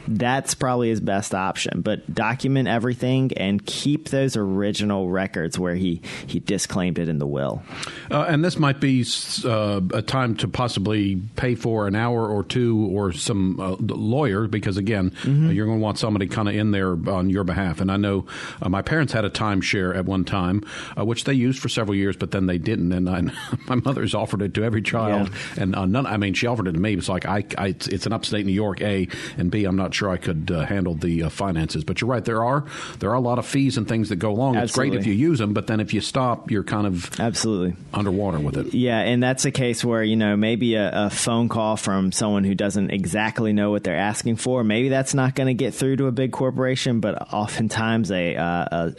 that's 0.07 0.55
probably 0.55 0.89
his 0.89 1.01
best 1.01 1.35
option. 1.35 1.81
But 1.81 2.13
document 2.13 2.69
everything 2.69 3.33
and 3.37 3.65
keep 3.65 4.09
those 4.09 4.37
original 4.37 5.09
records 5.09 5.59
where 5.59 5.75
he, 5.75 6.03
he 6.27 6.41
disclaimed 6.41 6.99
it 6.99 7.09
in 7.09 7.19
the 7.19 7.27
will. 7.27 7.63
Uh, 8.11 8.23
and 8.23 8.45
this 8.45 8.59
might 8.59 8.81
be 8.81 9.05
uh, 9.45 9.81
a 9.93 10.03
time 10.03 10.37
to 10.37 10.49
possibly 10.49 11.17
pay 11.37 11.55
for 11.55 11.87
an 11.87 11.95
hour 11.95 12.29
or 12.29 12.43
two 12.43 12.89
or 12.93 13.13
some 13.13 13.59
uh, 13.61 13.77
lawyer 13.81 14.47
because, 14.47 14.77
again, 14.77 15.11
mm-hmm. 15.11 15.51
you're 15.51 15.67
going 15.67 15.79
to 15.79 15.83
want 15.83 15.99
somebody 15.99 16.27
kind 16.27 16.49
of 16.49 16.55
in 16.55 16.71
there 16.71 16.93
on 17.09 17.31
your 17.31 17.45
behalf. 17.45 17.81
And 17.81 17.91
I 17.91 17.97
know 17.97 18.27
uh, 18.61 18.69
my 18.69 18.83
parents 18.83 19.13
had 19.13 19.25
a 19.25 19.31
timeshare 19.31 19.97
at 19.97 20.05
one 20.05 20.25
time, 20.25 20.63
uh, 20.99 21.05
which 21.05 21.25
they 21.25 21.35
used 21.35 21.61
for 21.61 21.69
several 21.69 21.95
years, 21.95 22.17
but 22.17 22.31
then 22.31 22.47
they 22.47 22.59
didn't. 22.59 22.93
And 22.93 23.09
I, 23.09 23.23
my 23.69 23.77
mother's 23.77 24.15
offered 24.15 24.43
it 24.43 24.55
to 24.55 24.65
every 24.65 24.83
child. 24.83 25.31
Yeah. 25.31 25.63
And 25.63 25.77
uh, 25.77 25.87
none, 25.87 26.07
I 26.07 26.17
mean, 26.17 26.35
she 26.35 26.47
offered 26.47 26.69
it 26.69 26.73
to 26.73 26.81
me. 26.81 26.95
It's 26.95 27.09
like, 27.09 27.27
I, 27.27 27.45
I, 27.57 27.69
it's, 27.69 28.05
an 28.05 28.13
upstate 28.13 28.45
New 28.45 28.53
York, 28.53 28.83
A, 28.83 29.09
and 29.39 29.51
B, 29.51 29.65
I'm 29.65 29.77
not 29.77 29.94
sure 29.95 30.11
I 30.11 30.17
could 30.17 30.51
uh, 30.51 30.65
handle 30.67 30.95
the 30.95 31.25
uh, 31.25 31.29
finances. 31.29 31.85
But 31.85 32.01
you're 32.01 32.11
right, 32.11 32.25
there 32.25 32.45
are 32.45 32.65
there 32.99 33.11
are 33.11 33.15
a 33.15 33.21
lot 33.21 33.39
of 33.39 33.47
fees 33.47 33.77
and 33.77 33.89
things 33.89 34.09
that 34.09 34.17
go 34.17 34.31
along. 34.31 34.57
Absolutely. 34.57 34.65
It's 34.65 34.75
great 34.75 35.01
if 35.01 35.07
you 35.07 35.15
use 35.29 35.39
them, 35.39 35.55
but 35.55 35.67
then 35.67 35.81
if 35.81 35.95
you 35.95 36.01
stop, 36.01 36.51
you're 36.51 36.65
kind 36.65 36.87
of 36.87 37.21
absolutely 37.21 37.77
underwater 37.93 38.39
with 38.39 38.57
it. 38.57 38.75
Yeah, 38.75 38.99
and 38.99 39.23
that's 39.23 39.45
a 39.45 39.51
case 39.51 39.85
where 39.85 40.03
you 40.03 40.17
know 40.17 40.37
maybe 40.37 40.75
a, 40.75 41.07
a 41.07 41.11
phone 41.11 41.49
call 41.49 41.77
from 41.77 42.13
someone 42.13 42.45
who 42.45 42.55
doesn't 42.55 42.91
exactly 42.91 43.53
know 43.53 43.71
what 43.71 43.85
they're 43.85 43.97
asking 43.97 44.37
for. 44.37 44.65
Maybe 44.65 44.89
that's 44.89 45.15
not 45.15 45.35
going 45.35 45.47
to 45.49 45.55
get 45.55 45.75
through 45.75 45.97
to 45.97 46.07
a 46.07 46.13
big 46.13 46.33
corporation, 46.33 47.01
but 47.01 47.33
oftentimes 47.33 48.11
a, 48.11 48.37
uh, 48.37 48.45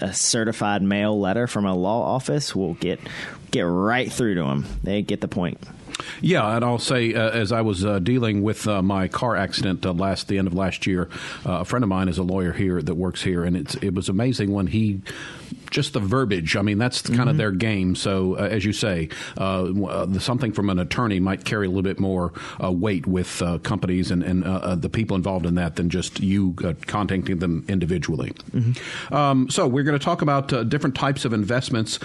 a, 0.01 0.05
a 0.05 0.13
certified 0.13 0.81
mail 0.81 1.19
letter 1.19 1.47
from 1.47 1.65
a 1.65 1.75
law 1.75 2.03
office 2.03 2.55
will 2.55 2.73
get 2.75 2.99
get 3.51 3.61
right 3.61 4.11
through 4.11 4.35
to 4.35 4.43
them. 4.43 4.65
They 4.83 5.01
get 5.01 5.21
the 5.21 5.27
point. 5.27 5.59
Yeah, 6.21 6.55
and 6.55 6.63
I'll 6.63 6.79
say 6.79 7.13
uh, 7.13 7.29
as 7.29 7.51
I 7.51 7.61
was 7.61 7.85
uh, 7.85 7.99
dealing 7.99 8.41
with 8.41 8.67
uh, 8.67 8.81
my 8.81 9.07
car 9.07 9.35
accident 9.35 9.85
uh, 9.85 9.93
last 9.93 10.27
the 10.27 10.37
end 10.37 10.47
of 10.47 10.53
last 10.53 10.87
year, 10.87 11.09
uh, 11.45 11.59
a 11.59 11.65
friend 11.65 11.83
of 11.83 11.89
mine 11.89 12.09
is 12.09 12.17
a 12.17 12.23
lawyer 12.23 12.53
here 12.53 12.81
that 12.81 12.95
works 12.95 13.23
here, 13.23 13.43
and 13.43 13.55
it's 13.55 13.75
it 13.75 13.93
was 13.93 14.09
amazing 14.09 14.51
when 14.51 14.67
he 14.67 15.01
just 15.75 15.91
the 15.91 15.99
verbiage. 15.99 16.55
I 16.55 16.61
mean, 16.61 16.77
that's 16.77 17.01
kind 17.01 17.19
mm-hmm. 17.19 17.27
of 17.27 17.37
their 17.37 17.51
game. 17.51 17.95
So, 17.95 18.37
uh, 18.37 18.43
as 18.43 18.63
you 18.63 18.71
say, 18.71 19.09
uh, 19.37 19.65
uh, 19.65 20.19
something 20.19 20.53
from 20.53 20.69
an 20.69 20.79
attorney 20.79 21.19
might 21.19 21.43
carry 21.43 21.67
a 21.67 21.69
little 21.69 21.83
bit 21.83 21.99
more 21.99 22.31
uh, 22.63 22.71
weight 22.71 23.05
with 23.05 23.41
uh, 23.41 23.57
companies 23.57 24.09
and, 24.09 24.23
and 24.23 24.45
uh, 24.45 24.75
the 24.75 24.87
people 24.87 25.17
involved 25.17 25.45
in 25.45 25.55
that 25.55 25.75
than 25.75 25.89
just 25.89 26.21
you 26.21 26.53
contacting 26.87 27.39
them 27.39 27.65
individually. 27.67 28.31
Mm-hmm. 28.51 29.13
Um, 29.13 29.49
so, 29.49 29.67
we're 29.67 29.83
going 29.83 29.99
to 29.99 30.03
talk 30.03 30.21
about 30.21 30.47
different 30.69 30.95
types 30.95 31.25
of 31.25 31.33
investments 31.33 31.99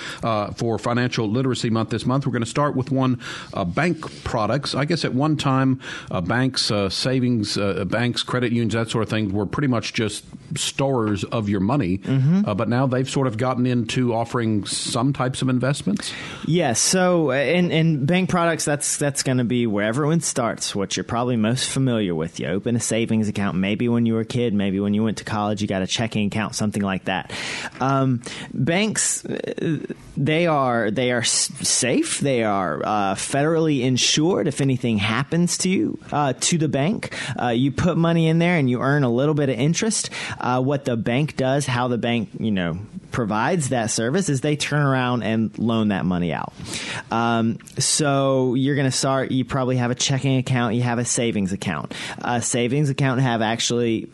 for 0.57 0.77
Financial 0.77 1.29
Literacy 1.29 1.71
Month 1.71 1.91
this 1.91 2.05
month. 2.05 2.27
We're 2.27 2.33
going 2.33 2.43
to 2.43 2.50
start 2.50 2.75
with 2.75 2.91
one 2.91 3.21
bank 3.67 4.25
products. 4.25 4.75
I 4.75 4.85
guess 4.85 5.05
at 5.05 5.15
one 5.15 5.37
time, 5.37 5.81
banks, 6.25 6.73
savings 6.89 7.57
banks, 7.87 8.25
credit 8.25 8.50
unions, 8.50 8.75
that 8.75 8.91
sort 8.91 9.05
of 9.05 9.11
thing 9.11 9.33
were 9.33 9.47
pretty 9.47 9.69
much 9.69 9.93
just 9.95 10.25
storers 10.57 11.23
of 11.23 11.49
your 11.49 11.61
money. 11.61 11.99
Mm-hmm. 11.99 12.53
but 12.55 12.69
now 12.69 12.87
they've 12.89 13.09
sort 13.09 13.29
of 13.29 13.37
gotten 13.37 13.60
gotten 13.64 13.81
into 13.81 14.14
offering 14.14 14.64
some 14.64 15.12
types 15.12 15.43
of 15.43 15.49
investments? 15.49 16.12
Yes. 16.47 16.81
So 16.81 17.31
in, 17.31 17.71
in 17.71 18.07
bank 18.07 18.31
products, 18.31 18.64
that's 18.64 18.97
that's 18.97 19.23
going 19.23 19.38
to 19.38 19.45
be 19.45 19.67
where 19.67 19.87
everyone 19.87 20.21
starts. 20.21 20.75
What 20.75 20.97
you're 20.97 21.05
probably 21.05 21.37
most 21.37 21.69
familiar 21.69 22.14
with. 22.14 22.40
You 22.40 22.49
open 22.49 22.76
a 22.76 22.81
savings 22.81 23.29
account. 23.29 23.57
Maybe 23.57 23.88
when 23.88 24.07
you 24.07 24.14
were 24.14 24.21
a 24.21 24.25
kid. 24.25 24.55
Maybe 24.55 24.81
when 24.81 24.95
you 24.95 25.05
went 25.05 25.19
to 25.19 25.25
college, 25.25 25.62
you 25.62 25.69
got 25.69 25.83
a 25.83 25.87
checking 25.87 26.26
account, 26.26 26.55
something 26.55 26.83
like 26.83 27.05
that. 27.05 27.33
Um, 27.81 28.23
banks, 28.52 29.25
they 30.17 30.47
are 30.47 30.90
they 30.90 31.12
are 31.12 31.25
safe. 31.25 32.21
They 32.21 32.45
are 32.45 32.83
uh, 32.85 33.14
federally 33.14 33.83
insured. 33.83 34.49
If 34.49 34.61
anything 34.61 34.99
happens 34.99 35.59
to 35.59 35.69
you, 35.69 35.99
uh, 36.12 36.35
to 36.38 36.59
the 36.59 36.69
bank, 36.69 37.14
uh, 37.40 37.49
you 37.49 37.73
put 37.73 37.97
money 37.97 38.29
in 38.29 38.38
there 38.38 38.57
and 38.57 38.69
you 38.69 38.81
earn 38.81 39.05
a 39.05 39.11
little 39.11 39.35
bit 39.35 39.49
of 39.49 39.59
interest. 39.59 40.11
Uh, 40.38 40.62
what 40.62 40.85
the 40.85 40.97
bank 40.97 41.37
does, 41.37 41.67
how 41.67 41.88
the 41.88 41.99
bank 41.99 42.31
you 42.38 42.50
know 42.50 42.79
provides 43.11 43.71
that 43.71 43.90
service 43.90 44.29
is 44.29 44.40
they 44.40 44.57
turn 44.57 44.83
around 44.83 45.23
and 45.23 45.57
loan 45.59 45.88
that 45.88 46.05
money 46.05 46.33
out. 46.33 46.52
Um, 47.11 47.59
so 47.79 48.55
you're 48.55 48.76
going 48.76 48.90
to 48.90 48.97
start. 48.97 49.31
You 49.31 49.45
probably 49.45 49.76
have 49.76 49.90
a 49.90 49.95
checking 49.95 50.38
account. 50.38 50.75
You 50.75 50.83
have 50.83 50.99
a 50.99 51.05
savings 51.05 51.52
account. 51.52 51.95
A 52.19 52.40
savings 52.40 52.90
account 52.90 53.21
have 53.21 53.43
actually 53.43 54.09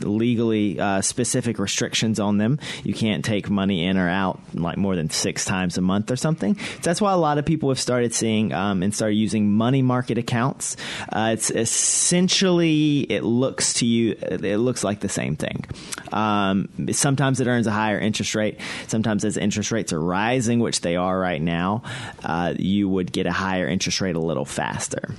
legally 0.00 0.78
uh, 0.78 1.00
specific 1.00 1.58
restrictions 1.58 2.20
on 2.20 2.38
them. 2.38 2.58
You 2.84 2.94
can't 2.94 3.24
take 3.24 3.50
money 3.50 3.84
in 3.84 3.96
or 3.98 4.08
out 4.08 4.40
like 4.54 4.76
more 4.76 4.96
than 4.96 5.10
six 5.10 5.44
times 5.44 5.78
a 5.78 5.80
month 5.80 6.10
or 6.10 6.16
something. 6.16 6.56
So 6.56 6.80
that's 6.82 7.00
why 7.00 7.12
a 7.12 7.16
lot 7.16 7.38
of 7.38 7.44
people 7.44 7.68
have 7.68 7.80
started 7.80 8.14
seeing 8.14 8.52
um, 8.52 8.82
and 8.82 8.94
started 8.94 9.14
using 9.14 9.50
money 9.50 9.82
market 9.82 10.18
accounts. 10.18 10.76
Uh, 11.10 11.30
it's 11.32 11.50
essentially 11.50 13.00
it 13.00 13.24
looks 13.24 13.74
to 13.74 13.86
you 13.86 14.16
it 14.20 14.58
looks 14.58 14.84
like 14.84 15.00
the 15.00 15.08
same 15.08 15.36
thing. 15.36 15.64
Um, 16.12 16.68
sometimes 16.92 17.40
it 17.40 17.46
earns 17.46 17.66
a 17.66 17.72
higher 17.72 17.98
interest 17.98 18.34
rate. 18.34 18.58
Sometimes 18.88 19.24
as 19.24 19.36
interest 19.36 19.72
rates 19.72 19.92
are 19.92 20.00
rising, 20.00 20.60
which 20.60 20.80
they 20.80 20.96
are 20.96 21.18
right 21.18 21.40
now, 21.40 21.82
uh, 22.24 22.54
you 22.58 22.88
would 22.88 23.12
get 23.12 23.26
a 23.26 23.32
higher 23.32 23.66
interest 23.66 24.00
rate 24.00 24.16
a 24.16 24.20
little 24.20 24.44
faster. 24.44 25.14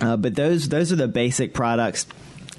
Uh, 0.00 0.16
but 0.16 0.34
those 0.34 0.68
those 0.68 0.92
are 0.92 0.96
the 0.96 1.08
basic 1.08 1.54
products 1.54 2.06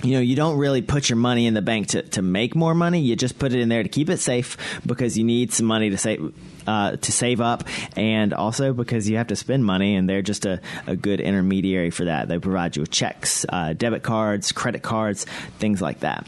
you 0.05 0.13
know, 0.13 0.19
you 0.21 0.35
don't 0.35 0.57
really 0.57 0.81
put 0.81 1.09
your 1.09 1.17
money 1.17 1.45
in 1.47 1.53
the 1.53 1.61
bank 1.61 1.87
to, 1.87 2.01
to 2.01 2.21
make 2.21 2.55
more 2.55 2.73
money. 2.75 2.99
You 2.99 3.15
just 3.15 3.39
put 3.39 3.53
it 3.53 3.59
in 3.59 3.69
there 3.69 3.83
to 3.83 3.89
keep 3.89 4.09
it 4.09 4.17
safe 4.17 4.57
because 4.85 5.17
you 5.17 5.23
need 5.23 5.51
some 5.51 5.65
money 5.65 5.89
to 5.89 5.97
save 5.97 6.33
uh, 6.67 6.95
to 6.97 7.11
save 7.11 7.41
up, 7.41 7.63
and 7.95 8.33
also 8.33 8.73
because 8.73 9.09
you 9.09 9.17
have 9.17 9.27
to 9.27 9.35
spend 9.35 9.65
money, 9.65 9.95
and 9.95 10.09
they're 10.09 10.21
just 10.21 10.45
a, 10.45 10.61
a 10.87 10.95
good 10.95 11.19
intermediary 11.19 11.89
for 11.89 12.05
that. 12.05 12.27
They 12.27 12.39
provide 12.39 12.75
you 12.75 12.81
with 12.81 12.91
checks, 12.91 13.45
uh, 13.49 13.73
debit 13.73 14.03
cards, 14.03 14.51
credit 14.51 14.81
cards, 14.81 15.25
things 15.59 15.81
like 15.81 16.01
that. 16.01 16.27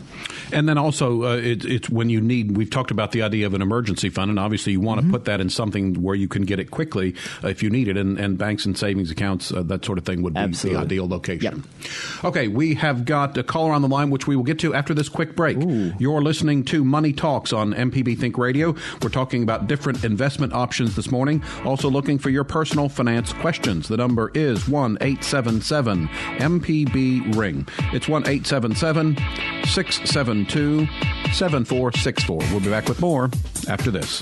And 0.52 0.68
then 0.68 0.78
also, 0.78 1.24
uh, 1.24 1.36
it, 1.38 1.66
it's 1.66 1.90
when 1.90 2.10
you 2.10 2.22
need. 2.22 2.56
We've 2.56 2.70
talked 2.70 2.92
about 2.92 3.12
the 3.12 3.22
idea 3.22 3.46
of 3.46 3.54
an 3.54 3.62
emergency 3.62 4.10
fund, 4.10 4.30
and 4.30 4.40
obviously, 4.40 4.74
you 4.74 4.82
want 4.82 5.00
to 5.00 5.04
mm-hmm. 5.04 5.14
put 5.14 5.26
that 5.26 5.42
in 5.42 5.50
something 5.50 6.02
where 6.02 6.16
you 6.16 6.28
can 6.28 6.44
get 6.44 6.60
it 6.60 6.72
quickly 6.72 7.16
uh, 7.44 7.48
if 7.48 7.62
you 7.62 7.70
need 7.70 7.88
it. 7.88 7.98
And, 7.98 8.18
and 8.20 8.38
banks 8.38 8.66
and 8.66 8.78
savings 8.78 9.12
accounts, 9.12 9.52
uh, 9.52 9.64
that 9.64 9.86
sort 9.86 9.98
of 9.98 10.06
thing, 10.06 10.22
would 10.22 10.34
be 10.34 10.40
Absolutely. 10.40 10.78
the 10.78 10.86
ideal 10.86 11.08
location. 11.08 11.64
Yep. 11.82 12.26
Okay, 12.26 12.48
we 12.48 12.76
have 12.76 13.06
got 13.06 13.38
a 13.38 13.44
caller 13.44 13.74
on 13.74 13.82
the 13.82 13.88
line, 13.88 14.10
which 14.10 14.28
we 14.28 14.36
will 14.36 14.44
get 14.44 14.60
to 14.60 14.74
after 14.74 14.94
this 14.94 15.10
quick 15.10 15.36
break. 15.36 15.58
Ooh. 15.58 15.94
You're 16.00 16.22
listening 16.22 16.64
to 16.66 16.84
Money 16.84 17.14
Talks 17.14 17.52
on 17.54 17.74
MPB 17.74 18.18
Think 18.18 18.38
Radio. 18.38 18.76
We're 19.02 19.10
talking 19.10 19.44
about 19.44 19.68
different 19.68 20.04
investment 20.28 20.52
options 20.52 20.94
this 20.98 21.10
morning. 21.10 21.42
Also 21.64 21.90
looking 21.90 22.18
for 22.18 22.30
your 22.30 22.44
personal 22.44 22.90
finance 22.90 23.32
questions. 23.32 23.88
The 23.88 23.96
number 23.96 24.30
is 24.34 24.68
1 24.68 24.98
877 25.00 26.10
MPB 26.10 27.34
Ring. 27.34 27.66
It's 27.94 28.10
1 28.10 28.24
877 28.24 29.16
672 29.64 30.86
7464. 31.32 32.38
We'll 32.52 32.60
be 32.60 32.70
back 32.70 32.90
with 32.90 33.00
more 33.00 33.30
after 33.70 33.90
this. 33.90 34.22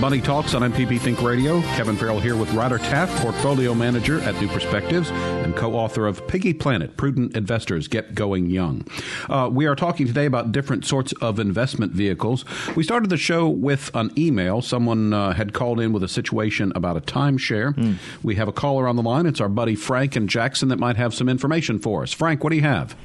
Money 0.00 0.22
Talks 0.22 0.54
on 0.54 0.62
MPB 0.62 0.98
Think 0.98 1.20
Radio. 1.20 1.60
Kevin 1.76 1.94
Farrell 1.94 2.20
here 2.20 2.34
with 2.34 2.50
Ryder 2.54 2.78
Taff, 2.78 3.10
portfolio 3.20 3.74
manager 3.74 4.18
at 4.20 4.34
New 4.40 4.48
Perspectives 4.48 5.10
and 5.10 5.54
co-author 5.54 6.06
of 6.06 6.26
Piggy 6.26 6.54
Planet: 6.54 6.96
Prudent 6.96 7.36
Investors 7.36 7.86
Get 7.86 8.14
Going 8.14 8.48
Young. 8.48 8.86
Uh, 9.28 9.50
we 9.52 9.66
are 9.66 9.76
talking 9.76 10.06
today 10.06 10.24
about 10.24 10.52
different 10.52 10.86
sorts 10.86 11.12
of 11.20 11.38
investment 11.38 11.92
vehicles. 11.92 12.46
We 12.74 12.82
started 12.82 13.10
the 13.10 13.18
show 13.18 13.46
with 13.46 13.90
an 13.92 14.10
email. 14.16 14.62
Someone 14.62 15.12
uh, 15.12 15.34
had 15.34 15.52
called 15.52 15.78
in 15.78 15.92
with 15.92 16.02
a 16.02 16.08
situation 16.08 16.72
about 16.74 16.96
a 16.96 17.02
timeshare. 17.02 17.74
Mm. 17.74 17.96
We 18.22 18.36
have 18.36 18.48
a 18.48 18.52
caller 18.52 18.88
on 18.88 18.96
the 18.96 19.02
line. 19.02 19.26
It's 19.26 19.40
our 19.40 19.50
buddy 19.50 19.74
Frank 19.74 20.16
and 20.16 20.30
Jackson 20.30 20.70
that 20.70 20.78
might 20.78 20.96
have 20.96 21.12
some 21.12 21.28
information 21.28 21.78
for 21.78 22.02
us. 22.02 22.10
Frank, 22.10 22.42
what 22.42 22.50
do 22.50 22.56
you 22.56 22.62
have? 22.62 22.96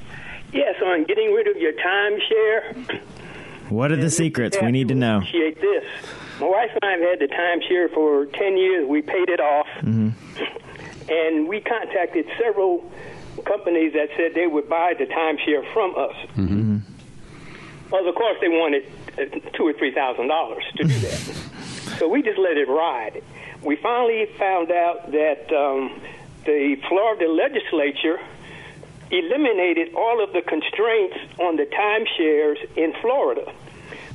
Yes, 0.53 0.75
on 0.81 1.03
getting 1.03 1.33
rid 1.33 1.47
of 1.47 1.57
your 1.57 1.73
timeshare. 1.73 3.01
What 3.67 3.91
are 3.91 3.97
the 3.97 4.09
secrets? 4.09 4.55
We 4.61 4.71
need 4.71 4.87
to 4.87 4.95
know. 4.95 5.17
Appreciate 5.17 5.59
this. 5.59 5.83
My 6.39 6.47
wife 6.47 6.71
and 6.71 6.83
I 6.83 6.91
have 6.91 7.01
had 7.01 7.19
the 7.19 7.33
timeshare 7.33 7.93
for 7.93 8.25
10 8.25 8.57
years. 8.57 8.87
We 8.87 9.01
paid 9.01 9.29
it 9.29 9.39
off. 9.39 9.67
Mm-hmm. 9.79 10.09
And 11.07 11.47
we 11.47 11.61
contacted 11.61 12.25
several 12.39 12.91
companies 13.45 13.93
that 13.93 14.09
said 14.17 14.33
they 14.33 14.47
would 14.47 14.67
buy 14.67 14.93
the 14.97 15.05
timeshare 15.05 15.71
from 15.73 15.91
us. 15.95 16.15
Mm-hmm. 16.35 16.77
Well, 17.91 18.07
of 18.07 18.15
course, 18.15 18.37
they 18.41 18.49
wanted 18.49 18.83
uh, 19.17 19.39
two 19.53 19.67
or 19.67 19.73
three 19.73 19.93
thousand 19.93 20.27
dollars 20.27 20.63
to 20.77 20.83
do 20.83 20.99
that. 20.99 21.19
so 21.99 22.07
we 22.07 22.21
just 22.21 22.39
let 22.39 22.57
it 22.57 22.67
ride. 22.67 23.21
We 23.61 23.75
finally 23.75 24.27
found 24.37 24.71
out 24.71 25.11
that 25.11 25.53
um, 25.53 26.01
the 26.45 26.75
Florida 26.89 27.31
legislature 27.31 28.19
eliminated 29.11 29.93
all 29.93 30.23
of 30.23 30.33
the 30.33 30.41
constraints 30.41 31.17
on 31.39 31.55
the 31.57 31.65
timeshares 31.65 32.57
in 32.75 32.93
Florida. 33.01 33.51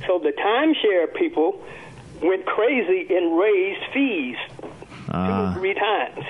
So 0.05 0.19
the 0.19 0.31
timeshare 0.31 1.13
people 1.13 1.63
went 2.21 2.45
crazy 2.45 3.13
and 3.13 3.37
raised 3.37 3.81
fees 3.93 4.37
uh. 5.09 5.27
two 5.27 5.33
or 5.33 5.53
three 5.59 5.73
times. 5.73 6.25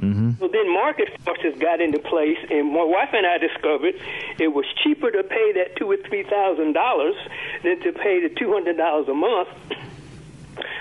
Mm-hmm. 0.00 0.30
So 0.38 0.46
then 0.46 0.72
market 0.72 1.08
forces 1.24 1.58
got 1.58 1.80
into 1.80 1.98
place, 1.98 2.38
and 2.50 2.72
my 2.72 2.84
wife 2.84 3.10
and 3.12 3.26
I 3.26 3.38
discovered 3.38 3.94
it 4.38 4.48
was 4.48 4.64
cheaper 4.84 5.10
to 5.10 5.24
pay 5.24 5.52
that 5.54 5.74
two 5.76 5.90
or 5.90 5.96
three 5.96 6.22
thousand 6.22 6.72
dollars 6.72 7.16
than 7.64 7.80
to 7.80 7.92
pay 7.92 8.22
the 8.22 8.32
two 8.32 8.52
hundred 8.52 8.76
dollars 8.76 9.08
a 9.08 9.14
month 9.14 9.48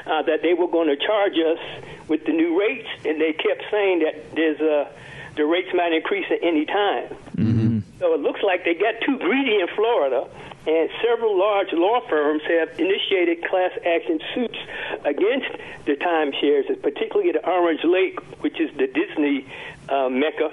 uh, 0.05 0.21
that 0.21 0.41
they 0.43 0.53
were 0.53 0.67
going 0.67 0.87
to 0.87 0.97
charge 0.97 1.33
us 1.33 1.59
with 2.07 2.25
the 2.25 2.31
new 2.31 2.59
rates, 2.59 2.87
and 3.05 3.19
they 3.19 3.33
kept 3.33 3.63
saying 3.71 3.99
that 3.99 4.35
there's 4.35 4.59
a 4.59 4.87
the 5.35 5.45
rates 5.45 5.69
might 5.73 5.93
increase 5.93 6.25
at 6.31 6.43
any 6.43 6.65
time. 6.65 7.15
Mm-hmm. 7.35 7.79
So 7.99 8.13
it 8.13 8.21
looks 8.21 8.41
like 8.43 8.65
they 8.65 8.73
got 8.73 8.95
too 9.05 9.17
greedy 9.17 9.59
in 9.59 9.67
Florida 9.75 10.27
and 10.67 10.89
several 11.01 11.39
large 11.39 11.71
law 11.71 12.01
firms 12.09 12.41
have 12.43 12.77
initiated 12.77 13.41
class 13.45 13.71
action 13.85 14.19
suits 14.35 14.57
against 15.05 15.47
the 15.85 15.93
timeshares, 15.93 16.67
particularly 16.81 17.29
at 17.29 17.47
Orange 17.47 17.85
Lake, 17.85 18.19
which 18.41 18.59
is 18.59 18.69
the 18.77 18.87
Disney 18.87 19.47
uh, 19.87 20.09
mecca. 20.09 20.51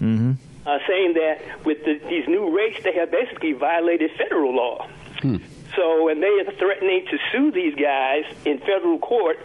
Mm-hmm. 0.00 0.32
Uh, 0.66 0.78
saying 0.86 1.14
that 1.14 1.64
with 1.64 1.84
the, 1.84 1.98
these 2.08 2.26
new 2.26 2.54
rates, 2.54 2.82
they 2.82 2.92
have 2.92 3.10
basically 3.10 3.52
violated 3.52 4.10
federal 4.16 4.54
law. 4.54 4.86
Hmm. 5.20 5.36
So, 5.74 6.08
and 6.08 6.22
they 6.22 6.28
are 6.28 6.52
threatening 6.58 7.06
to 7.10 7.18
sue 7.32 7.50
these 7.50 7.74
guys 7.74 8.24
in 8.44 8.58
federal 8.58 8.98
court 8.98 9.38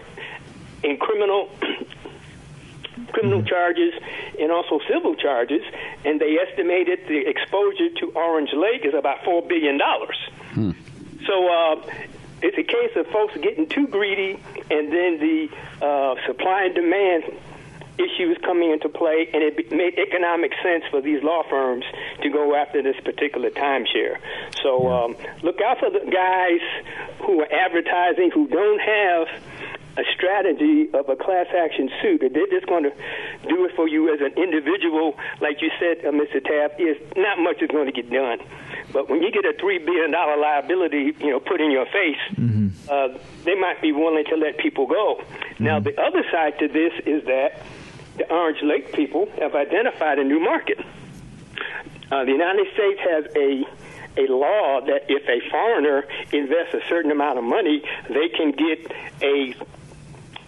in 0.83 0.97
criminal 0.97 1.49
criminal 3.11 3.39
mm-hmm. 3.39 3.47
charges 3.47 3.93
and 4.39 4.51
also 4.51 4.79
civil 4.87 5.15
charges, 5.15 5.61
and 6.03 6.19
they 6.19 6.37
estimated 6.37 6.99
the 7.07 7.27
exposure 7.27 7.89
to 7.99 8.11
Orange 8.15 8.53
Lake 8.53 8.85
is 8.85 8.93
about 8.93 9.23
four 9.23 9.41
billion 9.41 9.77
dollars. 9.77 10.17
Hmm. 10.51 10.71
So 11.25 11.47
uh, 11.49 11.75
it's 12.41 12.57
a 12.57 12.63
case 12.63 12.95
of 12.95 13.07
folks 13.07 13.35
getting 13.37 13.67
too 13.67 13.87
greedy, 13.87 14.39
and 14.69 14.91
then 14.91 15.19
the 15.19 15.49
uh, 15.81 16.15
supply 16.27 16.65
and 16.65 16.75
demand 16.75 17.23
issues 17.97 18.37
coming 18.43 18.71
into 18.71 18.89
play, 18.89 19.29
and 19.33 19.41
it 19.41 19.71
made 19.71 19.97
economic 19.97 20.51
sense 20.61 20.83
for 20.91 21.01
these 21.01 21.23
law 21.23 21.43
firms 21.49 21.85
to 22.21 22.29
go 22.29 22.55
after 22.55 22.81
this 22.81 22.99
particular 23.03 23.49
timeshare. 23.49 24.17
So 24.61 24.87
um, 24.91 25.15
look 25.43 25.61
out 25.61 25.79
for 25.79 25.89
the 25.89 26.03
guys 26.11 26.59
who 27.25 27.41
are 27.41 27.51
advertising 27.51 28.31
who 28.31 28.47
don't 28.47 28.81
have 28.81 29.27
a 29.97 30.03
strategy 30.15 30.89
of 30.93 31.07
a 31.09 31.15
class 31.15 31.47
action 31.55 31.89
suit. 32.01 32.21
They're 32.21 32.47
just 32.47 32.67
going 32.67 32.83
to 32.83 32.93
do 33.47 33.65
it 33.65 33.75
for 33.75 33.87
you 33.87 34.13
as 34.13 34.19
an 34.19 34.33
individual, 34.41 35.17
like 35.41 35.61
you 35.61 35.71
said, 35.79 36.05
uh, 36.05 36.11
Mr. 36.11 36.43
Taff. 36.43 36.79
Is 36.79 36.97
not 37.15 37.39
much 37.39 37.61
is 37.61 37.69
going 37.69 37.85
to 37.85 37.91
get 37.91 38.09
done. 38.09 38.39
But 38.91 39.09
when 39.09 39.21
you 39.21 39.31
get 39.31 39.45
a 39.45 39.53
three 39.59 39.79
billion 39.79 40.11
dollar 40.11 40.37
liability, 40.37 41.15
you 41.19 41.29
know, 41.29 41.39
put 41.39 41.61
in 41.61 41.71
your 41.71 41.85
face, 41.85 42.19
mm-hmm. 42.33 42.69
uh, 42.89 43.17
they 43.43 43.55
might 43.55 43.81
be 43.81 43.91
willing 43.91 44.25
to 44.25 44.35
let 44.35 44.57
people 44.57 44.87
go. 44.87 45.21
Mm-hmm. 45.21 45.63
Now, 45.63 45.79
the 45.79 45.99
other 45.99 46.23
side 46.31 46.59
to 46.59 46.67
this 46.67 46.93
is 47.05 47.23
that 47.25 47.61
the 48.17 48.29
Orange 48.31 48.61
Lake 48.63 48.93
people 48.93 49.29
have 49.39 49.55
identified 49.55 50.19
a 50.19 50.23
new 50.23 50.39
market. 50.39 50.79
Uh, 52.11 52.23
the 52.23 52.31
United 52.31 52.67
States 52.73 52.99
has 53.01 53.25
a 53.35 53.63
a 54.17 54.31
law 54.31 54.79
that 54.81 55.05
if 55.09 55.27
a 55.27 55.49
foreigner 55.49 56.05
invests 56.31 56.73
a 56.73 56.79
certain 56.87 57.11
amount 57.11 57.37
of 57.37 57.43
money, 57.43 57.83
they 58.07 58.29
can 58.29 58.51
get 58.51 58.91
a 59.21 59.53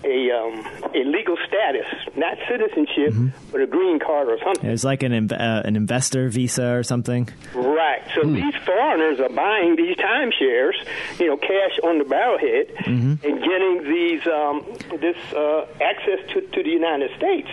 a 0.04 0.32
um, 0.32 0.66
a 0.94 1.04
legal 1.04 1.38
status, 1.48 1.86
not 2.16 2.38
citizenship, 2.50 3.14
mm-hmm. 3.14 3.28
but 3.52 3.62
a 3.62 3.68
green 3.68 4.00
card 4.00 4.30
or 4.30 4.38
something. 4.44 4.70
It's 4.70 4.84
like 4.84 5.04
an 5.04 5.32
uh, 5.32 5.62
an 5.66 5.76
investor 5.76 6.30
visa 6.30 6.74
or 6.74 6.84
something. 6.84 7.30
Right. 7.54 8.02
So 8.16 8.22
mm. 8.22 8.36
these 8.36 8.56
foreigners 8.64 9.20
are 9.20 9.30
buying 9.30 9.76
these 9.76 9.98
timeshares, 9.98 10.74
you 11.20 11.28
know, 11.28 11.38
cash 11.38 11.80
on 11.84 11.98
the 11.98 12.06
barrelhead, 12.06 12.76
mm-hmm. 12.86 13.26
and 13.26 13.44
getting 13.44 13.84
these 13.84 14.26
um, 14.28 14.66
this 15.00 15.18
uh, 15.34 15.66
access 15.82 16.20
to, 16.34 16.42
to 16.42 16.64
the 16.64 16.70
United 16.70 17.12
States. 17.18 17.50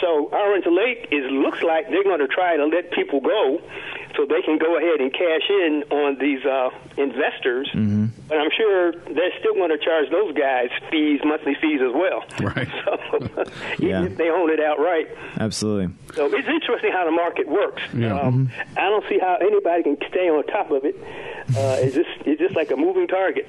So 0.00 0.28
Orange 0.32 0.66
Lake 0.66 1.08
is 1.12 1.30
looks 1.30 1.62
like 1.62 1.88
they're 1.88 2.04
going 2.04 2.20
to 2.20 2.28
try 2.28 2.56
to 2.56 2.66
let 2.66 2.90
people 2.92 3.20
go 3.20 3.60
so 4.16 4.26
they 4.26 4.42
can 4.42 4.58
go 4.58 4.76
ahead 4.76 5.00
and 5.00 5.12
cash 5.12 5.48
in 5.48 5.84
on 5.90 6.18
these 6.18 6.44
uh, 6.44 6.70
investors. 6.96 7.68
Mm-hmm. 7.74 8.06
But 8.28 8.38
I'm 8.38 8.50
sure 8.56 8.92
they're 8.92 9.36
still 9.40 9.54
going 9.54 9.70
to 9.70 9.78
charge 9.78 10.10
those 10.10 10.34
guys 10.36 10.70
fees, 10.90 11.20
monthly 11.24 11.54
fees 11.60 11.80
as 11.82 11.92
well. 11.94 12.24
Right. 12.40 12.68
So, 12.82 13.18
yeah. 13.78 14.04
if 14.04 14.16
they 14.16 14.28
own 14.28 14.50
it 14.50 14.58
outright. 14.60 15.08
Absolutely. 15.38 15.94
So 16.14 16.26
it's 16.26 16.48
interesting 16.48 16.92
how 16.92 17.04
the 17.04 17.10
market 17.10 17.48
works. 17.48 17.82
Yeah. 17.94 18.18
Um, 18.18 18.48
mm-hmm. 18.48 18.78
I 18.78 18.82
don't 18.88 19.04
see 19.08 19.18
how 19.18 19.36
anybody 19.40 19.82
can 19.82 19.96
stay 20.08 20.28
on 20.28 20.44
top 20.46 20.70
of 20.70 20.84
it. 20.84 20.96
Uh, 21.48 21.76
it's 21.80 21.94
just 21.94 22.08
it's 22.24 22.40
just 22.40 22.54
like 22.54 22.70
a 22.70 22.76
moving 22.76 23.06
target. 23.06 23.48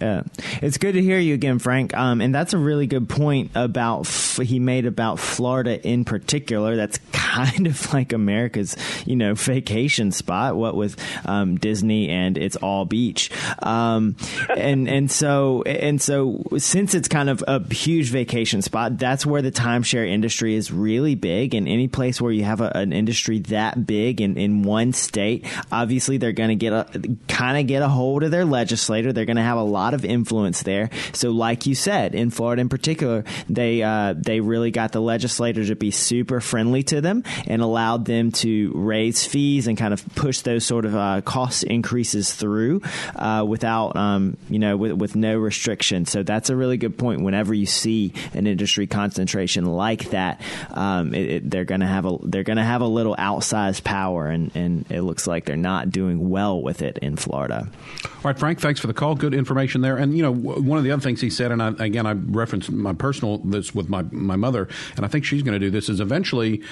Yeah, 0.00 0.22
it's 0.60 0.76
good 0.76 0.92
to 0.92 1.02
hear 1.02 1.18
you 1.18 1.34
again, 1.34 1.58
Frank. 1.58 1.96
Um, 1.96 2.20
and 2.20 2.34
that's 2.34 2.52
a 2.52 2.58
really 2.58 2.86
good 2.86 3.08
point 3.08 3.52
about 3.54 4.00
f- 4.06 4.38
he 4.42 4.58
made 4.58 4.86
about 4.86 5.18
Florida 5.18 5.80
in 5.86 6.04
particular. 6.04 6.76
That's 6.76 6.98
kind 7.12 7.66
of 7.66 7.92
like 7.92 8.12
America's 8.12 8.76
you 9.06 9.16
know 9.16 9.34
vacation 9.34 9.97
spot. 10.12 10.56
What 10.56 10.76
with 10.76 10.96
um, 11.26 11.56
Disney 11.56 12.08
and 12.08 12.38
it's 12.38 12.56
all 12.56 12.84
beach. 12.84 13.30
Um, 13.62 14.16
and 14.56 14.88
and 14.88 15.10
so 15.10 15.62
and 15.62 16.00
so 16.00 16.42
since 16.58 16.94
it's 16.94 17.08
kind 17.08 17.28
of 17.28 17.44
a 17.46 17.62
huge 17.72 18.10
vacation 18.10 18.62
spot, 18.62 18.98
that's 18.98 19.26
where 19.26 19.42
the 19.42 19.52
timeshare 19.52 20.08
industry 20.08 20.54
is 20.54 20.72
really 20.72 21.14
big. 21.14 21.54
And 21.54 21.68
any 21.68 21.88
place 21.88 22.20
where 22.20 22.32
you 22.32 22.44
have 22.44 22.60
a, 22.60 22.70
an 22.76 22.92
industry 22.92 23.40
that 23.40 23.86
big 23.86 24.20
in, 24.20 24.36
in 24.36 24.62
one 24.62 24.92
state, 24.92 25.46
obviously 25.70 26.16
they're 26.16 26.32
going 26.32 26.50
to 26.50 26.56
get 26.56 26.72
a 26.72 26.86
kind 27.28 27.58
of 27.58 27.66
get 27.66 27.82
a 27.82 27.88
hold 27.88 28.22
of 28.22 28.30
their 28.30 28.44
legislator. 28.44 29.12
They're 29.12 29.24
going 29.24 29.36
to 29.36 29.42
have 29.42 29.58
a 29.58 29.62
lot 29.62 29.94
of 29.94 30.04
influence 30.04 30.62
there. 30.62 30.90
So, 31.12 31.30
like 31.30 31.66
you 31.66 31.74
said, 31.74 32.14
in 32.14 32.30
Florida 32.30 32.60
in 32.60 32.68
particular, 32.68 33.24
they 33.48 33.82
uh, 33.82 34.14
they 34.16 34.40
really 34.40 34.70
got 34.70 34.92
the 34.92 35.00
legislator 35.00 35.64
to 35.66 35.76
be 35.76 35.90
super 35.90 36.40
friendly 36.40 36.82
to 36.84 37.00
them 37.00 37.24
and 37.46 37.62
allowed 37.62 38.04
them 38.04 38.32
to 38.32 38.72
raise 38.74 39.24
fees 39.24 39.66
and 39.66 39.76
kind 39.76 39.87
of 39.92 40.04
push 40.14 40.40
those 40.42 40.64
sort 40.64 40.84
of 40.84 40.94
uh, 40.94 41.20
cost 41.22 41.64
increases 41.64 42.32
through 42.34 42.82
uh, 43.16 43.44
without 43.46 43.96
um, 43.96 44.36
you 44.48 44.58
know 44.58 44.76
with, 44.76 44.92
with 44.92 45.16
no 45.16 45.36
restriction. 45.36 46.06
So 46.06 46.22
that's 46.22 46.50
a 46.50 46.56
really 46.56 46.76
good 46.76 46.98
point. 46.98 47.22
Whenever 47.22 47.54
you 47.54 47.66
see 47.66 48.12
an 48.34 48.46
industry 48.46 48.86
concentration 48.86 49.66
like 49.66 50.10
that, 50.10 50.40
um, 50.70 51.14
it, 51.14 51.30
it, 51.30 51.50
they're 51.50 51.64
going 51.64 51.80
to 51.80 51.86
have 51.86 52.04
a 52.04 52.18
they're 52.22 52.44
going 52.44 52.58
to 52.58 52.64
have 52.64 52.80
a 52.80 52.86
little 52.86 53.16
outsized 53.16 53.84
power, 53.84 54.26
and, 54.26 54.54
and 54.54 54.90
it 54.90 55.02
looks 55.02 55.26
like 55.26 55.44
they're 55.44 55.56
not 55.56 55.90
doing 55.90 56.28
well 56.28 56.60
with 56.60 56.82
it 56.82 56.98
in 56.98 57.16
Florida. 57.16 57.68
All 58.04 58.20
right, 58.24 58.38
Frank. 58.38 58.60
Thanks 58.60 58.80
for 58.80 58.86
the 58.86 58.94
call. 58.94 59.14
Good 59.14 59.34
information 59.34 59.80
there. 59.80 59.96
And 59.96 60.16
you 60.16 60.22
know, 60.22 60.32
one 60.32 60.78
of 60.78 60.84
the 60.84 60.90
other 60.90 61.02
things 61.02 61.20
he 61.20 61.30
said, 61.30 61.52
and 61.52 61.62
I, 61.62 61.68
again, 61.78 62.06
I 62.06 62.12
referenced 62.12 62.70
my 62.70 62.92
personal 62.92 63.38
this 63.38 63.74
with 63.74 63.88
my 63.88 64.02
my 64.10 64.36
mother, 64.36 64.68
and 64.96 65.04
I 65.04 65.08
think 65.08 65.24
she's 65.24 65.42
going 65.42 65.58
to 65.58 65.58
do 65.58 65.70
this. 65.70 65.88
Is 65.88 66.00
eventually 66.00 66.62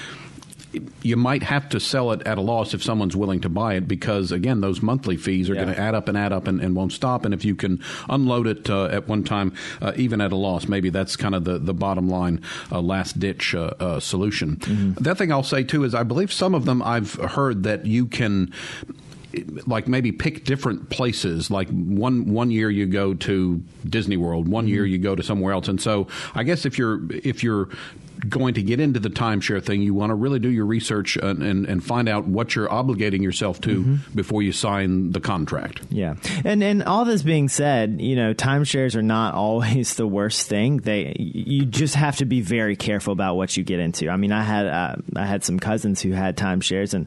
you 1.02 1.16
might 1.16 1.42
have 1.42 1.68
to 1.68 1.80
sell 1.80 2.12
it 2.12 2.22
at 2.26 2.38
a 2.38 2.40
loss 2.40 2.74
if 2.74 2.82
someone's 2.82 3.16
willing 3.16 3.40
to 3.40 3.48
buy 3.48 3.74
it 3.74 3.88
because 3.88 4.32
again 4.32 4.60
those 4.60 4.82
monthly 4.82 5.16
fees 5.16 5.48
are 5.50 5.54
yeah. 5.54 5.64
going 5.64 5.74
to 5.74 5.80
add 5.80 5.94
up 5.94 6.08
and 6.08 6.16
add 6.16 6.32
up 6.32 6.46
and, 6.46 6.60
and, 6.60 6.76
won't 6.76 6.92
stop 6.92 7.24
and 7.24 7.32
if 7.32 7.44
you 7.44 7.54
can 7.54 7.82
unload 8.10 8.46
it 8.46 8.68
uh, 8.68 8.86
at 8.86 9.08
one 9.08 9.24
time 9.24 9.52
uh, 9.80 9.92
even 9.96 10.20
at 10.20 10.32
a 10.32 10.36
loss 10.36 10.68
maybe 10.68 10.90
that's 10.90 11.16
kind 11.16 11.34
of 11.34 11.44
the, 11.44 11.58
the 11.58 11.72
bottom 11.72 12.08
line 12.08 12.40
uh, 12.70 12.80
last 12.80 13.18
ditch 13.18 13.54
uh, 13.54 13.72
uh, 13.80 14.00
solution 14.00 14.56
mm-hmm. 14.56 15.02
that 15.02 15.16
thing 15.16 15.32
I'll 15.32 15.42
say 15.42 15.64
too 15.64 15.84
is 15.84 15.94
I 15.94 16.02
believe 16.02 16.32
some 16.32 16.54
of 16.54 16.64
them 16.64 16.82
I've 16.82 17.14
heard 17.14 17.62
that 17.62 17.86
you 17.86 18.06
can 18.06 18.52
like 19.66 19.88
maybe 19.88 20.12
pick 20.12 20.44
different 20.44 20.90
places. 20.90 21.50
Like 21.50 21.68
one 21.68 22.32
one 22.32 22.50
year 22.50 22.70
you 22.70 22.86
go 22.86 23.14
to 23.14 23.62
Disney 23.88 24.16
World, 24.16 24.48
one 24.48 24.68
year 24.68 24.84
mm-hmm. 24.84 24.92
you 24.92 24.98
go 24.98 25.14
to 25.14 25.22
somewhere 25.22 25.52
else, 25.52 25.68
and 25.68 25.80
so 25.80 26.08
I 26.34 26.42
guess 26.42 26.64
if 26.64 26.78
you're 26.78 27.00
if 27.12 27.42
you're 27.42 27.68
going 28.28 28.54
to 28.54 28.62
get 28.62 28.80
into 28.80 29.00
the 29.00 29.10
timeshare 29.10 29.62
thing, 29.62 29.82
you 29.82 29.94
want 29.94 30.10
to 30.10 30.14
really 30.14 30.38
do 30.38 30.48
your 30.48 30.66
research 30.66 31.16
and, 31.16 31.42
and, 31.42 31.66
and 31.66 31.84
find 31.84 32.08
out 32.08 32.26
what 32.26 32.54
you're 32.54 32.68
obligating 32.68 33.22
yourself 33.22 33.60
to 33.62 33.80
mm-hmm. 33.80 34.14
before 34.14 34.42
you 34.42 34.52
sign 34.52 35.12
the 35.12 35.20
contract. 35.20 35.80
Yeah, 35.90 36.16
and 36.44 36.62
and 36.62 36.82
all 36.82 37.04
this 37.04 37.22
being 37.22 37.48
said, 37.48 38.00
you 38.00 38.16
know, 38.16 38.34
timeshares 38.34 38.94
are 38.94 39.02
not 39.02 39.34
always 39.46 39.94
the 39.94 40.06
worst 40.06 40.48
thing. 40.48 40.78
They 40.78 41.14
you 41.18 41.64
just 41.64 41.94
have 41.94 42.16
to 42.16 42.24
be 42.24 42.40
very 42.40 42.76
careful 42.76 43.12
about 43.12 43.36
what 43.36 43.56
you 43.56 43.64
get 43.64 43.80
into. 43.80 44.08
I 44.08 44.16
mean, 44.16 44.32
I 44.32 44.42
had 44.42 44.66
uh, 44.66 44.96
I 45.14 45.26
had 45.26 45.44
some 45.44 45.58
cousins 45.58 46.00
who 46.00 46.12
had 46.12 46.36
timeshares, 46.36 46.94
and 46.94 47.06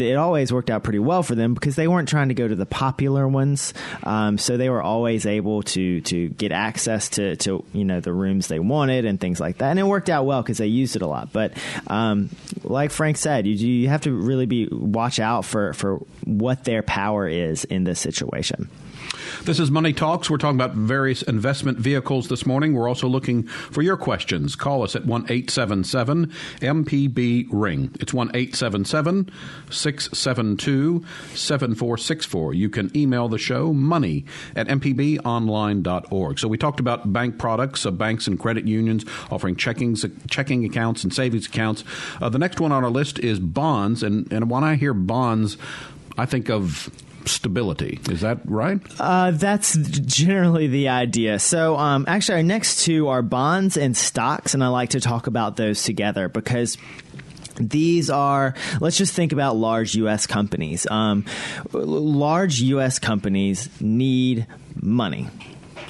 it 0.00 0.16
always 0.16 0.52
worked 0.52 0.70
out 0.70 0.82
pretty 0.82 0.98
well 0.98 1.22
for 1.22 1.34
them 1.34 1.54
because 1.54 1.76
they 1.76 1.88
weren't 1.88 2.08
trying 2.08 2.28
to 2.28 2.34
go 2.34 2.46
to 2.46 2.54
the 2.54 2.66
popular 2.66 3.26
ones, 3.26 3.74
um, 4.02 4.38
so 4.38 4.56
they 4.56 4.68
were 4.68 4.82
always 4.82 5.26
able 5.26 5.62
to 5.62 6.00
to 6.02 6.28
get 6.30 6.52
access 6.52 7.08
to 7.10 7.36
to 7.36 7.64
you 7.72 7.84
know 7.84 8.00
the 8.00 8.12
rooms 8.12 8.48
they 8.48 8.58
wanted 8.58 9.04
and 9.04 9.20
things 9.20 9.40
like 9.40 9.58
that, 9.58 9.70
and 9.70 9.78
it 9.78 9.84
worked 9.84 10.10
out 10.10 10.26
well 10.26 10.33
because 10.42 10.58
they 10.58 10.66
used 10.66 10.96
it 10.96 11.02
a 11.02 11.06
lot. 11.06 11.32
But 11.32 11.52
um, 11.86 12.30
like 12.62 12.90
Frank 12.90 13.16
said, 13.16 13.46
you, 13.46 13.54
you 13.54 13.88
have 13.88 14.02
to 14.02 14.12
really 14.12 14.46
be 14.46 14.68
watch 14.70 15.18
out 15.18 15.44
for 15.44 15.72
for 15.72 15.98
what 16.24 16.64
their 16.64 16.82
power 16.82 17.28
is 17.28 17.64
in 17.64 17.84
this 17.84 18.00
situation. 18.00 18.68
This 19.44 19.60
is 19.60 19.70
Money 19.70 19.92
Talks. 19.92 20.30
We're 20.30 20.38
talking 20.38 20.56
about 20.58 20.72
various 20.72 21.20
investment 21.20 21.76
vehicles 21.76 22.28
this 22.28 22.46
morning. 22.46 22.72
We're 22.72 22.88
also 22.88 23.06
looking 23.08 23.42
for 23.42 23.82
your 23.82 23.98
questions. 23.98 24.56
Call 24.56 24.82
us 24.82 24.96
at 24.96 25.04
1 25.04 25.24
877 25.24 26.32
MPB 26.62 27.48
Ring. 27.50 27.94
It's 28.00 28.14
1 28.14 28.28
877 28.28 29.30
672 29.68 31.04
7464. 31.34 32.54
You 32.54 32.70
can 32.70 32.96
email 32.96 33.28
the 33.28 33.36
show 33.36 33.74
money 33.74 34.24
at 34.56 34.66
mpbonline.org. 34.66 36.38
So 36.38 36.48
we 36.48 36.56
talked 36.56 36.80
about 36.80 37.12
bank 37.12 37.36
products, 37.38 37.84
uh, 37.84 37.90
banks 37.90 38.26
and 38.26 38.40
credit 38.40 38.66
unions 38.66 39.04
offering 39.30 39.56
checking, 39.56 39.94
checking 40.26 40.64
accounts 40.64 41.04
and 41.04 41.12
savings 41.12 41.48
accounts. 41.48 41.84
Uh, 42.18 42.30
the 42.30 42.38
next 42.38 42.60
one 42.60 42.72
on 42.72 42.82
our 42.82 42.90
list 42.90 43.18
is 43.18 43.40
bonds. 43.40 44.02
And, 44.02 44.32
and 44.32 44.48
when 44.48 44.64
I 44.64 44.76
hear 44.76 44.94
bonds, 44.94 45.58
I 46.16 46.24
think 46.24 46.48
of 46.48 46.88
stability. 47.26 48.00
Is 48.08 48.20
that 48.22 48.40
right? 48.44 48.80
Uh, 48.98 49.32
that's 49.32 49.76
generally 49.76 50.66
the 50.66 50.88
idea. 50.88 51.38
So, 51.38 51.76
um, 51.76 52.04
actually, 52.08 52.36
our 52.36 52.42
next 52.42 52.84
two 52.84 53.08
are 53.08 53.22
bonds 53.22 53.76
and 53.76 53.96
stocks, 53.96 54.54
and 54.54 54.62
I 54.62 54.68
like 54.68 54.90
to 54.90 55.00
talk 55.00 55.26
about 55.26 55.56
those 55.56 55.82
together 55.82 56.28
because 56.28 56.76
these 57.56 58.10
are 58.10 58.54
let's 58.80 58.98
just 58.98 59.14
think 59.14 59.32
about 59.32 59.56
large 59.56 59.94
U.S. 59.96 60.26
companies. 60.26 60.86
Um, 60.90 61.24
large 61.72 62.60
U.S. 62.60 62.98
companies 62.98 63.68
need 63.80 64.46
money 64.80 65.28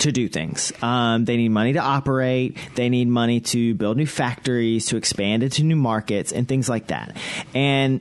to 0.01 0.13
do 0.13 0.29
things. 0.29 0.73
Um, 0.83 1.25
they 1.25 1.37
need 1.37 1.51
money 1.51 1.75
to 1.75 1.79
operate. 1.79 2.57
They 2.75 2.89
need 2.89 3.09
money 3.09 3.41
to 3.41 3.75
build 3.75 3.97
new 3.97 4.07
factories, 4.07 4.87
to 4.87 4.97
expand 4.97 5.43
into 5.43 5.63
new 5.65 5.77
markets, 5.77 6.33
and 6.33 6.47
things 6.49 6.69
like 6.69 6.89
that. 6.89 7.17
And 7.55 8.01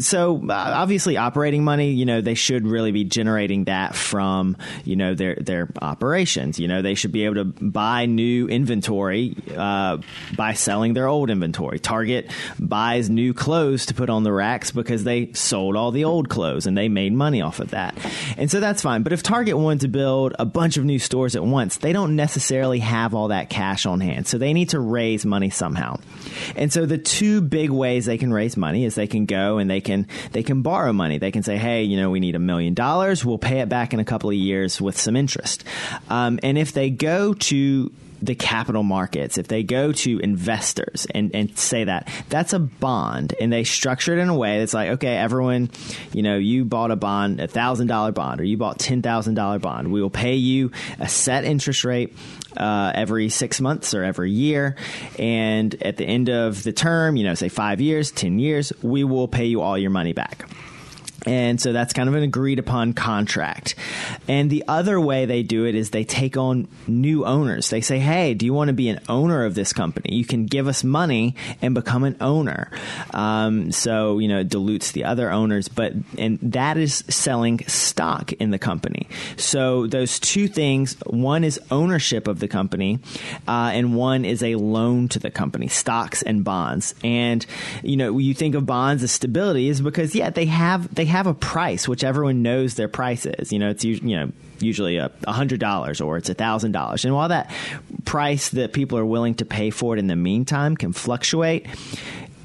so 0.00 0.42
uh, 0.48 0.52
obviously 0.52 1.16
operating 1.16 1.64
money, 1.64 1.90
you 1.90 2.04
know, 2.04 2.20
they 2.20 2.34
should 2.34 2.66
really 2.66 2.92
be 2.92 3.04
generating 3.04 3.64
that 3.64 3.94
from, 3.94 4.56
you 4.84 4.96
know, 4.96 5.14
their 5.14 5.36
their 5.36 5.68
operations. 5.80 6.58
You 6.58 6.68
know, 6.68 6.82
they 6.82 6.94
should 6.94 7.12
be 7.12 7.24
able 7.24 7.36
to 7.36 7.44
buy 7.44 8.06
new 8.06 8.48
inventory 8.48 9.36
uh, 9.54 9.98
by 10.36 10.54
selling 10.54 10.94
their 10.94 11.06
old 11.06 11.30
inventory. 11.30 11.78
Target 11.78 12.30
buys 12.58 13.10
new 13.10 13.34
clothes 13.34 13.86
to 13.86 13.94
put 13.94 14.08
on 14.08 14.22
the 14.22 14.32
racks 14.32 14.70
because 14.70 15.04
they 15.04 15.32
sold 15.34 15.76
all 15.76 15.90
the 15.90 16.04
old 16.04 16.28
clothes 16.28 16.66
and 16.66 16.76
they 16.76 16.88
made 16.88 17.12
money 17.12 17.42
off 17.42 17.60
of 17.60 17.70
that. 17.70 17.94
And 18.36 18.50
so 18.50 18.60
that's 18.60 18.82
fine. 18.82 19.02
But 19.02 19.12
if 19.12 19.22
Target 19.22 19.58
wanted 19.58 19.80
to 19.82 19.88
build 19.88 20.34
a 20.38 20.46
bunch 20.46 20.76
of 20.76 20.84
new 20.84 20.98
stores 20.98 21.36
at 21.36 21.44
once, 21.44 21.76
they 21.76 21.92
don't 21.92 22.16
necessarily 22.16 22.78
have 22.78 23.14
all 23.14 23.28
that 23.28 23.50
cash 23.50 23.84
on 23.84 24.00
hand. 24.00 24.26
So 24.26 24.38
they 24.38 24.52
need 24.52 24.70
to 24.70 24.80
raise 24.80 25.26
money 25.26 25.50
somehow. 25.50 25.98
And 26.56 26.72
so 26.72 26.86
the 26.86 26.98
two 26.98 27.42
big 27.42 27.70
ways 27.70 28.06
they 28.06 28.18
can 28.18 28.32
raise 28.32 28.56
money 28.56 28.84
is 28.84 28.94
they 28.94 29.06
can 29.06 29.26
go 29.26 29.58
and 29.58 29.70
they 29.70 29.81
can 29.82 30.06
they 30.32 30.42
can 30.42 30.62
borrow 30.62 30.92
money. 30.92 31.18
They 31.18 31.30
can 31.30 31.42
say, 31.42 31.58
hey, 31.58 31.82
you 31.82 31.96
know, 31.96 32.10
we 32.10 32.20
need 32.20 32.34
a 32.34 32.40
million 32.40 32.74
dollars. 32.74 33.24
We'll 33.24 33.38
pay 33.38 33.60
it 33.60 33.68
back 33.68 33.92
in 33.92 34.00
a 34.00 34.04
couple 34.04 34.30
of 34.30 34.36
years 34.36 34.80
with 34.80 34.98
some 34.98 35.16
interest. 35.16 35.64
Um, 36.08 36.40
and 36.42 36.56
if 36.56 36.72
they 36.72 36.88
go 36.88 37.34
to 37.34 37.92
the 38.22 38.36
capital 38.36 38.84
markets, 38.84 39.36
if 39.36 39.48
they 39.48 39.64
go 39.64 39.92
to 39.92 40.18
investors 40.20 41.06
and, 41.10 41.34
and 41.34 41.58
say 41.58 41.84
that, 41.84 42.08
that's 42.28 42.52
a 42.52 42.60
bond. 42.60 43.34
And 43.40 43.52
they 43.52 43.64
structure 43.64 44.16
it 44.16 44.20
in 44.20 44.28
a 44.28 44.36
way 44.36 44.60
that's 44.60 44.72
like, 44.72 44.90
okay, 44.90 45.16
everyone, 45.16 45.70
you 46.12 46.22
know, 46.22 46.36
you 46.36 46.64
bought 46.64 46.92
a 46.92 46.96
bond, 46.96 47.40
a 47.40 47.48
$1,000 47.48 48.14
bond, 48.14 48.40
or 48.40 48.44
you 48.44 48.56
bought 48.56 48.78
$10,000 48.78 49.60
bond. 49.60 49.92
We 49.92 50.00
will 50.00 50.10
pay 50.10 50.36
you 50.36 50.70
a 51.00 51.08
set 51.08 51.44
interest 51.44 51.84
rate 51.84 52.16
uh, 52.56 52.92
every 52.94 53.28
six 53.28 53.60
months 53.60 53.92
or 53.92 54.04
every 54.04 54.30
year. 54.30 54.76
And 55.18 55.74
at 55.82 55.96
the 55.96 56.04
end 56.04 56.30
of 56.30 56.62
the 56.62 56.72
term, 56.72 57.16
you 57.16 57.24
know, 57.24 57.34
say 57.34 57.48
five 57.48 57.80
years, 57.80 58.12
10 58.12 58.38
years, 58.38 58.72
we 58.82 59.02
will 59.02 59.26
pay 59.26 59.46
you 59.46 59.60
all 59.60 59.76
your 59.76 59.90
money 59.90 60.12
back. 60.12 60.48
And 61.26 61.60
so 61.60 61.72
that's 61.72 61.92
kind 61.92 62.08
of 62.08 62.14
an 62.14 62.22
agreed 62.22 62.58
upon 62.58 62.94
contract. 62.94 63.74
And 64.28 64.50
the 64.50 64.64
other 64.66 65.00
way 65.00 65.26
they 65.26 65.42
do 65.42 65.66
it 65.66 65.74
is 65.74 65.90
they 65.90 66.04
take 66.04 66.36
on 66.36 66.68
new 66.86 67.24
owners. 67.24 67.70
They 67.70 67.80
say, 67.80 67.98
Hey, 67.98 68.34
do 68.34 68.44
you 68.44 68.52
want 68.52 68.68
to 68.68 68.74
be 68.74 68.88
an 68.88 69.00
owner 69.08 69.44
of 69.44 69.54
this 69.54 69.72
company? 69.72 70.14
You 70.16 70.24
can 70.24 70.46
give 70.46 70.66
us 70.66 70.82
money 70.82 71.36
and 71.60 71.74
become 71.74 72.04
an 72.04 72.16
owner. 72.20 72.70
Um, 73.12 73.70
so, 73.72 74.18
you 74.18 74.28
know, 74.28 74.40
it 74.40 74.48
dilutes 74.48 74.92
the 74.92 75.04
other 75.04 75.30
owners, 75.30 75.68
but, 75.68 75.92
and 76.18 76.38
that 76.42 76.76
is 76.76 77.04
selling 77.08 77.60
stock 77.66 78.32
in 78.34 78.50
the 78.50 78.58
company. 78.58 79.08
So 79.36 79.86
those 79.86 80.18
two 80.18 80.48
things, 80.48 80.96
one 81.06 81.44
is 81.44 81.60
ownership 81.70 82.26
of 82.26 82.40
the 82.40 82.48
company, 82.48 82.98
uh, 83.46 83.70
and 83.72 83.94
one 83.94 84.24
is 84.24 84.42
a 84.42 84.56
loan 84.56 85.08
to 85.08 85.18
the 85.18 85.30
company, 85.30 85.68
stocks 85.68 86.22
and 86.22 86.42
bonds. 86.44 86.94
And, 87.04 87.44
you 87.82 87.96
know, 87.96 88.18
you 88.18 88.34
think 88.34 88.54
of 88.54 88.66
bonds 88.66 89.02
as 89.02 89.12
stability 89.12 89.68
is 89.68 89.80
because, 89.80 90.14
yeah, 90.14 90.30
they 90.30 90.46
have, 90.46 90.92
they 90.94 91.04
have 91.12 91.26
a 91.26 91.34
price, 91.34 91.86
which 91.86 92.02
everyone 92.02 92.42
knows 92.42 92.74
their 92.74 92.88
price 92.88 93.26
is. 93.26 93.52
You 93.52 93.58
know, 93.58 93.70
it's 93.70 93.84
you 93.84 94.16
know 94.16 94.32
usually 94.58 94.96
a 94.96 95.10
hundred 95.26 95.60
dollars 95.60 96.00
or 96.00 96.16
it's 96.16 96.28
a 96.28 96.34
thousand 96.34 96.72
dollars, 96.72 97.04
and 97.04 97.14
while 97.14 97.28
that 97.28 97.50
price 98.04 98.48
that 98.50 98.72
people 98.72 98.98
are 98.98 99.04
willing 99.04 99.34
to 99.36 99.44
pay 99.44 99.70
for 99.70 99.94
it 99.94 99.98
in 99.98 100.08
the 100.08 100.16
meantime 100.16 100.76
can 100.76 100.92
fluctuate, 100.92 101.66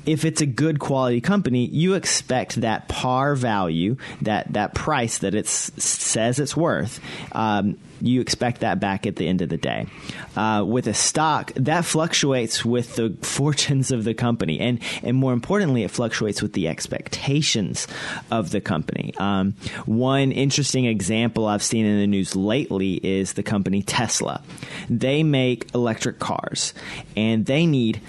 if 0.08 0.24
it's 0.24 0.41
a 0.41 0.46
good 0.46 0.80
quality 0.80 1.22
company, 1.22 1.65
you 1.65 1.93
expect 1.93 2.62
that 2.62 2.88
par 2.88 3.36
value, 3.36 3.98
that 4.22 4.54
that 4.54 4.74
price 4.74 5.20
that 5.20 5.36
it 5.36 5.46
says 5.48 6.39
it's 6.39 6.56
worth, 6.56 7.02
um, 7.34 7.78
you 8.00 8.22
expect 8.22 8.62
that 8.62 8.80
back 8.80 9.06
at 9.06 9.17
the 9.17 9.28
end 9.28 9.41
of 9.41 9.50
the 9.50 9.58
day. 9.58 9.86
Uh, 10.36 10.63
with 10.65 10.88
a 10.88 10.93
stock, 10.93 11.52
that 11.56 11.84
fluctuates 11.84 12.63
with 12.63 12.96
the 12.96 13.15
fortunes 13.22 13.91
of 13.91 14.06
the 14.06 14.13
company, 14.13 14.60
and 14.60 14.80
and 15.04 15.17
more 15.17 15.34
importantly, 15.34 15.84
it 15.84 15.91
fluctuates 15.91 16.41
with 16.41 16.54
the 16.54 16.70
expectations 16.70 17.86
of 18.32 18.52
the 18.52 18.62
company. 18.62 19.13
Um, 19.17 19.56
one 19.86 20.32
interesting 20.32 20.86
example 20.86 21.48
I've 21.48 21.63
seen 21.63 21.86
in 21.86 22.00
the 22.00 22.08
news 22.08 22.34
lately 22.34 22.93
is 22.93 23.34
the 23.34 23.43
company 23.43 23.84
Tesla. 23.84 24.41
They 24.89 25.22
make 25.24 25.74
electric 25.76 26.20
cars, 26.20 26.74
and 27.17 27.46
they 27.46 27.65
need 27.65 28.00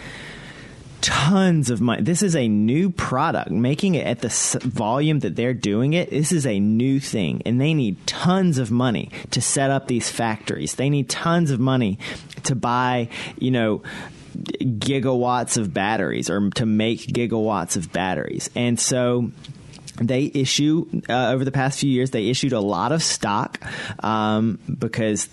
tons 1.00 1.70
of 1.70 1.80
money. 1.80 2.02
This 2.02 2.22
is 2.22 2.34
a 2.34 2.48
new 2.48 2.90
product. 2.90 3.50
Making 3.50 3.94
it 3.94 4.06
at 4.06 4.20
the 4.20 4.60
volume 4.64 5.20
that 5.20 5.36
they're 5.36 5.54
doing 5.54 5.92
it, 5.92 6.10
this 6.10 6.32
is 6.32 6.46
a 6.46 6.58
new 6.58 7.00
thing. 7.00 7.42
And 7.46 7.60
they 7.60 7.74
need 7.74 8.06
tons 8.06 8.58
of 8.58 8.70
money 8.70 9.10
to 9.30 9.40
set 9.40 9.70
up 9.70 9.88
these 9.88 10.10
factories. 10.10 10.74
They 10.74 10.90
need 10.90 11.08
tons 11.08 11.50
of 11.50 11.60
money 11.60 11.98
to 12.44 12.54
buy, 12.54 13.08
you 13.38 13.50
know, 13.50 13.82
gigawatts 14.36 15.56
of 15.56 15.74
batteries 15.74 16.30
or 16.30 16.50
to 16.50 16.66
make 16.66 17.00
gigawatts 17.00 17.76
of 17.76 17.92
batteries. 17.92 18.50
And 18.54 18.78
so 18.78 19.32
they 20.00 20.30
issue 20.34 20.86
uh, 21.08 21.30
over 21.30 21.44
the 21.44 21.50
past 21.50 21.80
few 21.80 21.90
years 21.90 22.10
they 22.12 22.28
issued 22.28 22.52
a 22.52 22.60
lot 22.60 22.92
of 22.92 23.02
stock 23.02 23.60
um, 24.04 24.58
because 24.78 25.28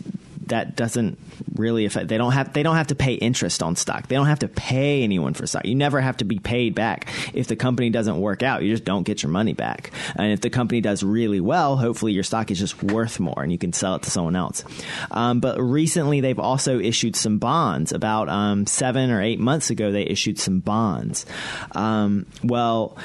that 0.47 0.75
doesn't 0.75 1.17
really 1.55 1.85
affect. 1.85 2.07
They 2.07 2.17
don't 2.17 2.33
have 2.33 2.53
they 2.53 2.63
don't 2.63 2.75
have 2.75 2.87
to 2.87 2.95
pay 2.95 3.13
interest 3.13 3.63
on 3.63 3.75
stock. 3.75 4.07
They 4.07 4.15
don't 4.15 4.27
have 4.27 4.39
to 4.39 4.47
pay 4.47 5.03
anyone 5.03 5.33
for 5.33 5.47
stock. 5.47 5.65
You 5.65 5.75
never 5.75 6.01
have 6.01 6.17
to 6.17 6.25
be 6.25 6.39
paid 6.39 6.75
back 6.75 7.07
if 7.33 7.47
the 7.47 7.55
company 7.55 7.89
doesn't 7.89 8.19
work 8.19 8.43
out. 8.43 8.63
You 8.63 8.71
just 8.71 8.85
don't 8.85 9.03
get 9.03 9.23
your 9.23 9.31
money 9.31 9.53
back. 9.53 9.91
And 10.15 10.31
if 10.31 10.41
the 10.41 10.49
company 10.49 10.81
does 10.81 11.03
really 11.03 11.39
well, 11.39 11.77
hopefully 11.77 12.13
your 12.13 12.23
stock 12.23 12.51
is 12.51 12.59
just 12.59 12.81
worth 12.83 13.19
more 13.19 13.41
and 13.41 13.51
you 13.51 13.57
can 13.57 13.73
sell 13.73 13.95
it 13.95 14.03
to 14.03 14.11
someone 14.11 14.35
else. 14.35 14.63
Um, 15.11 15.39
but 15.39 15.59
recently 15.59 16.21
they've 16.21 16.39
also 16.39 16.79
issued 16.79 17.15
some 17.15 17.37
bonds. 17.37 17.91
About 17.91 18.29
um, 18.29 18.65
seven 18.67 19.11
or 19.11 19.21
eight 19.21 19.39
months 19.39 19.69
ago, 19.69 19.91
they 19.91 20.03
issued 20.03 20.39
some 20.39 20.59
bonds. 20.59 21.25
Um, 21.73 22.25
well 22.43 22.97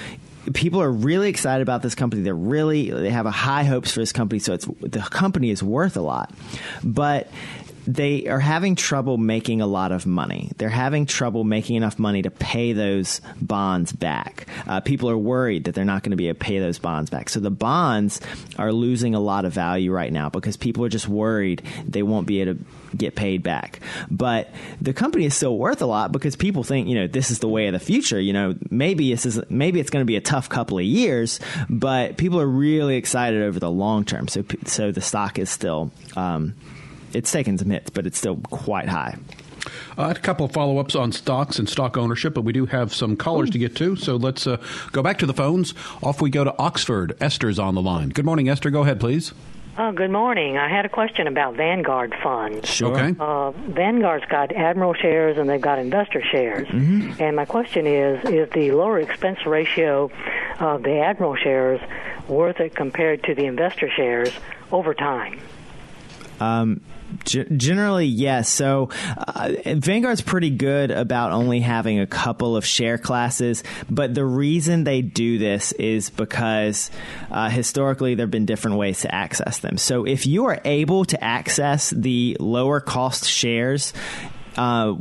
people 0.55 0.81
are 0.81 0.91
really 0.91 1.29
excited 1.29 1.63
about 1.63 1.83
this 1.83 1.95
company. 1.95 2.23
They're 2.23 2.35
really 2.35 2.91
they 2.91 3.11
have 3.11 3.27
a 3.27 3.31
high 3.31 3.65
hopes 3.65 3.93
for 3.93 4.01
this 4.01 4.13
company, 4.13 4.39
so 4.39 4.55
it's 4.55 4.67
the 4.67 5.01
company 5.01 5.51
is 5.51 5.63
worth 5.63 5.97
a 5.97 6.01
lot. 6.01 6.33
But 6.83 7.31
they 7.87 8.27
are 8.27 8.41
having 8.41 8.75
trouble 8.77 9.17
making 9.17 9.61
a 9.61 9.67
lot 9.67 9.93
of 9.93 10.07
money. 10.07 10.51
They're 10.59 10.69
having 10.69 11.07
trouble 11.07 11.45
making 11.45 11.77
enough 11.77 11.99
money 11.99 12.23
to 12.23 12.31
pay 12.31 12.73
those 12.73 13.21
bonds 13.41 13.93
back. 13.93 14.47
Uh, 14.67 14.81
people 14.81 15.09
are 15.11 15.19
worried 15.19 15.65
that 15.65 15.75
they're 15.75 15.85
not 15.85 16.03
going 16.03 16.11
to 16.11 16.17
be 16.17 16.29
able 16.29 16.39
to 16.39 16.45
pay 16.45 16.59
those 16.59 16.79
bonds 16.79 17.11
back. 17.11 17.29
So 17.29 17.41
the 17.41 17.51
bonds 17.51 18.21
are 18.59 18.73
losing 18.73 19.15
a 19.15 19.21
lot 19.21 19.45
of 19.45 19.53
value 19.53 19.93
right 19.93 20.13
now 20.13 20.29
because 20.29 20.57
people 20.57 20.85
are 20.85 20.89
just 20.89 21.09
worried 21.09 21.63
they 21.87 22.03
won't 22.03 22.27
be 22.27 22.41
able 22.41 22.55
to 22.55 22.65
get 22.97 23.15
paid 23.15 23.43
back. 23.43 23.81
But 24.11 24.51
the 24.81 24.93
company 24.93 25.25
is 25.25 25.35
still 25.35 25.57
worth 25.57 25.83
a 25.83 25.87
lot 25.87 26.13
because 26.13 26.37
people 26.37 26.65
think, 26.65 26.89
you 26.89 26.95
know, 26.95 27.07
this 27.07 27.31
is 27.31 27.39
the 27.39 27.49
way 27.49 27.67
of 27.67 27.73
the 27.73 27.79
future. 27.79 28.21
You 28.21 28.33
know, 28.33 28.55
maybe 28.71 29.11
this 29.11 29.27
is 29.27 29.41
maybe 29.49 29.81
it's 29.81 29.91
going 29.91 30.03
to 30.03 30.07
be 30.07 30.17
a 30.17 30.21
tough 30.21 30.49
couple 30.49 30.79
of 30.79 30.85
years, 30.85 31.41
but 31.69 32.17
people 32.17 32.41
are 32.41 32.47
really 32.47 32.97
excited 32.97 33.43
over 33.43 33.59
the 33.59 33.71
long 33.71 34.05
term. 34.05 34.29
So 34.29 34.45
so 34.67 34.93
the 34.93 35.01
stock 35.01 35.39
is 35.39 35.51
still 35.51 35.91
um, 36.17 36.55
it's 37.13 37.31
taken 37.31 37.59
some 37.59 37.71
hits, 37.71 37.91
but 37.91 38.07
it's 38.07 38.19
still 38.19 38.37
quite 38.37 38.89
high. 38.89 39.17
Uh, 39.99 40.03
I 40.03 40.09
had 40.09 40.17
a 40.17 40.21
couple 40.21 40.47
of 40.47 40.53
follow 40.53 40.79
ups 40.79 40.95
on 40.95 41.13
stocks 41.13 41.59
and 41.59 41.69
stock 41.69 41.97
ownership, 41.97 42.35
but 42.35 42.43
we 42.43 42.53
do 42.53 42.67
have 42.67 42.95
some 42.95 43.17
callers 43.17 43.49
Ooh. 43.51 43.53
to 43.53 43.59
get 43.59 43.77
to. 43.77 43.97
So 43.97 44.17
let's 44.17 44.47
uh, 44.47 44.57
go 44.93 45.03
back 45.03 45.19
to 45.19 45.27
the 45.27 45.35
phones. 45.35 45.75
Off 46.03 46.21
we 46.21 46.31
go 46.31 46.45
to 46.45 46.57
Oxford. 46.59 47.17
Esther's 47.21 47.59
on 47.59 47.75
the 47.75 47.83
line. 47.83 48.09
Good 48.09 48.25
morning, 48.25 48.49
Esther. 48.49 48.71
Go 48.71 48.83
ahead, 48.83 49.01
please. 49.01 49.33
Oh, 49.79 49.93
good 49.93 50.11
morning. 50.11 50.59
I 50.59 50.69
had 50.69 50.85
a 50.85 50.89
question 50.89 51.27
about 51.27 51.55
Vanguard 51.55 52.15
funds. 52.23 52.69
Sure. 52.69 52.93
Okay. 52.93 53.17
Uh, 53.19 53.53
Vanguard's 53.53 54.27
got 54.27 54.53
Admiral 54.53 54.95
shares 54.95 55.39
and 55.39 55.49
they've 55.49 55.61
got 55.61 55.79
investor 55.79 56.23
shares. 56.23 56.69
Mm-hmm. 56.69 57.23
And 57.23 57.37
my 57.37 57.45
question 57.45 57.87
is: 57.87 58.23
Is 58.29 58.51
the 58.51 58.73
lower 58.73 58.99
expense 58.99 59.47
ratio 59.47 60.11
of 60.59 60.83
the 60.83 60.99
Admiral 61.01 61.37
shares 61.37 61.81
worth 62.29 62.61
it 62.61 62.75
compared 62.75 63.23
to 63.25 63.35
the 63.35 63.47
investor 63.47 63.89
shares 63.91 64.33
over 64.71 64.93
time? 64.93 65.41
Um, 66.41 66.81
generally, 67.25 68.07
yes. 68.07 68.51
So 68.51 68.91
uh, 69.17 69.53
Vanguard's 69.65 70.21
pretty 70.21 70.51
good 70.51 70.91
about 70.91 71.33
only 71.33 71.61
having 71.61 72.01
a 72.01 72.07
couple 72.07 72.57
of 72.57 72.65
share 72.65 72.99
classes, 72.99 73.63
but 73.91 74.15
the 74.15 74.25
reason 74.25 74.85
they 74.85 75.03
do 75.03 75.39
this 75.39 75.73
is 75.73 76.11
because 76.11 76.91
uh, 77.31 77.49
historically 77.49 78.15
there 78.15 78.25
have 78.25 78.31
been 78.31 78.47
different 78.47 78.77
ways 78.77 79.01
to 79.03 79.15
access 79.15 79.59
them. 79.59 79.77
So 79.77 80.05
if 80.05 80.27
you 80.27 80.47
are 80.47 80.61
able 80.65 81.05
to 81.07 81.23
access 81.23 81.91
the 81.91 82.37
lower 82.41 82.81
cost 82.81 83.27
shares, 83.27 83.93
uh, 84.57 84.97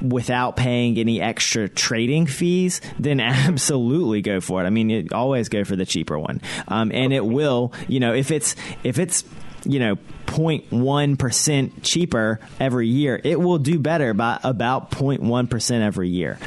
without 0.00 0.56
paying 0.56 0.98
any 0.98 1.20
extra 1.20 1.68
trading 1.68 2.26
fees, 2.26 2.80
then 2.98 3.20
absolutely 3.20 4.22
go 4.22 4.40
for 4.40 4.62
it. 4.62 4.66
I 4.66 4.70
mean, 4.70 4.90
you 4.90 5.08
always 5.12 5.48
go 5.48 5.64
for 5.64 5.76
the 5.76 5.86
cheaper 5.86 6.18
one, 6.18 6.40
um, 6.68 6.90
and 6.92 7.12
it 7.12 7.24
will. 7.24 7.72
You 7.88 8.00
know, 8.00 8.14
if 8.14 8.30
it's 8.30 8.56
if 8.82 8.98
it's 8.98 9.24
you 9.64 9.78
know 9.78 9.96
0.1% 10.26 11.72
cheaper 11.82 12.40
every 12.58 12.86
year, 12.86 13.20
it 13.24 13.40
will 13.40 13.58
do 13.58 13.78
better 13.78 14.14
by 14.14 14.38
about 14.42 14.90
0.1% 14.90 15.80
every 15.80 16.08
year. 16.08 16.38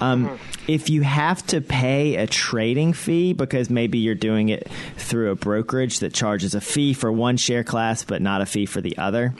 Um, 0.00 0.26
mm-hmm. 0.26 0.44
If 0.66 0.90
you 0.90 1.02
have 1.02 1.46
to 1.48 1.60
pay 1.60 2.16
a 2.16 2.26
trading 2.26 2.92
fee 2.92 3.32
because 3.32 3.70
maybe 3.70 3.98
you're 3.98 4.14
doing 4.14 4.48
it 4.48 4.68
through 4.96 5.30
a 5.30 5.34
brokerage 5.34 6.00
that 6.00 6.12
charges 6.12 6.54
a 6.54 6.60
fee 6.60 6.92
for 6.92 7.10
one 7.10 7.36
share 7.36 7.64
class 7.64 8.04
but 8.04 8.20
not 8.20 8.40
a 8.40 8.46
fee 8.46 8.66
for 8.66 8.80
the 8.80 8.98
other, 8.98 9.34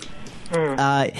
Mm. 0.50 0.78
Uh, 0.78 1.14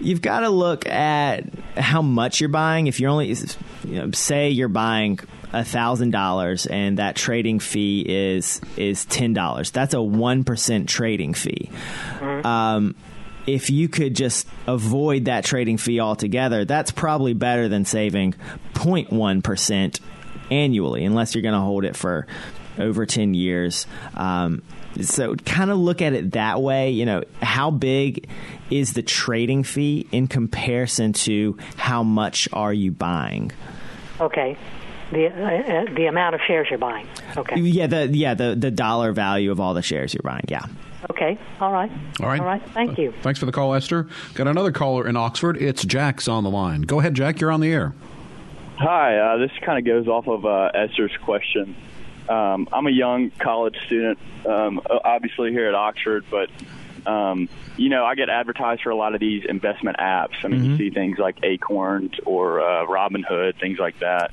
you've 0.00 0.20
got 0.20 0.40
to 0.40 0.50
look 0.50 0.86
at 0.86 1.44
how 1.76 2.02
much 2.02 2.40
you're 2.40 2.48
buying. 2.48 2.86
If 2.88 3.00
you're 3.00 3.10
only, 3.10 3.28
you 3.28 3.46
know, 3.84 4.10
say 4.10 4.50
you're 4.50 4.68
buying 4.68 5.18
thousand 5.64 6.10
dollars 6.10 6.66
and 6.66 6.98
that 6.98 7.16
trading 7.16 7.58
fee 7.58 8.04
is 8.06 8.60
is 8.76 9.04
ten 9.06 9.32
dollars. 9.32 9.70
That's 9.70 9.94
a 9.94 10.02
one 10.02 10.44
percent 10.44 10.88
trading 10.88 11.34
fee. 11.34 11.70
Mm. 12.18 12.44
Um, 12.44 12.94
if 13.46 13.70
you 13.70 13.88
could 13.88 14.16
just 14.16 14.48
avoid 14.66 15.26
that 15.26 15.44
trading 15.44 15.78
fee 15.78 16.00
altogether, 16.00 16.64
that's 16.64 16.90
probably 16.90 17.32
better 17.32 17.68
than 17.68 17.84
saving 17.84 18.34
0.1 18.74 19.42
percent 19.42 20.00
annually, 20.50 21.04
unless 21.04 21.34
you're 21.34 21.42
going 21.42 21.54
to 21.54 21.60
hold 21.60 21.84
it 21.84 21.96
for 21.96 22.26
over 22.78 23.06
10 23.06 23.34
years. 23.34 23.86
Um, 24.14 24.62
so 25.00 25.34
kind 25.36 25.70
of 25.70 25.78
look 25.78 26.02
at 26.02 26.12
it 26.12 26.32
that 26.32 26.60
way. 26.60 26.90
You 26.90 27.06
know, 27.06 27.22
how 27.42 27.70
big 27.70 28.28
is 28.70 28.94
the 28.94 29.02
trading 29.02 29.62
fee 29.62 30.06
in 30.10 30.26
comparison 30.26 31.12
to 31.12 31.56
how 31.76 32.02
much 32.02 32.48
are 32.52 32.72
you 32.72 32.90
buying? 32.90 33.52
Okay. 34.20 34.56
The 35.12 35.26
uh, 35.26 35.30
uh 35.30 35.94
the 35.94 36.06
amount 36.06 36.34
of 36.34 36.40
shares 36.46 36.68
you're 36.68 36.78
buying. 36.78 37.06
Okay. 37.36 37.60
Yeah, 37.60 37.86
the 37.86 38.08
yeah 38.08 38.34
the 38.34 38.54
the 38.56 38.70
dollar 38.70 39.12
value 39.12 39.52
of 39.52 39.60
all 39.60 39.74
the 39.74 39.82
shares 39.82 40.12
you're 40.12 40.22
buying. 40.22 40.44
Yeah. 40.48 40.66
Okay. 41.10 41.38
All 41.60 41.72
right. 41.72 41.90
All 42.20 42.26
right. 42.26 42.40
All 42.40 42.46
right. 42.46 42.62
Thank 42.70 42.98
you. 42.98 43.12
Thanks 43.22 43.38
for 43.38 43.46
the 43.46 43.52
call, 43.52 43.74
Esther. 43.74 44.08
Got 44.34 44.48
another 44.48 44.72
caller 44.72 45.06
in 45.06 45.16
Oxford. 45.16 45.56
It's 45.62 45.84
Jack's 45.84 46.26
on 46.26 46.42
the 46.42 46.50
line. 46.50 46.82
Go 46.82 46.98
ahead, 46.98 47.14
Jack. 47.14 47.40
You're 47.40 47.52
on 47.52 47.60
the 47.60 47.72
air. 47.72 47.94
Hi. 48.78 49.16
Uh, 49.18 49.36
this 49.38 49.52
kind 49.62 49.78
of 49.78 49.84
goes 49.84 50.08
off 50.08 50.26
of 50.26 50.44
uh, 50.44 50.70
Esther's 50.74 51.16
question. 51.22 51.76
Um, 52.28 52.68
I'm 52.72 52.86
a 52.86 52.90
young 52.90 53.30
college 53.38 53.76
student, 53.86 54.18
um, 54.46 54.80
obviously 55.04 55.52
here 55.52 55.68
at 55.68 55.74
Oxford, 55.74 56.24
but 56.28 56.50
um, 57.06 57.48
you 57.76 57.88
know, 57.88 58.04
I 58.04 58.14
get 58.14 58.28
advertised 58.28 58.82
for 58.82 58.90
a 58.90 58.96
lot 58.96 59.14
of 59.14 59.20
these 59.20 59.44
investment 59.48 59.98
apps. 59.98 60.44
I 60.44 60.48
mean, 60.48 60.60
mm-hmm. 60.60 60.70
you 60.72 60.76
see 60.78 60.90
things 60.90 61.18
like 61.18 61.38
Acorns 61.42 62.12
or 62.24 62.60
uh, 62.60 62.86
Robinhood, 62.86 63.60
things 63.60 63.78
like 63.78 63.98
that, 64.00 64.32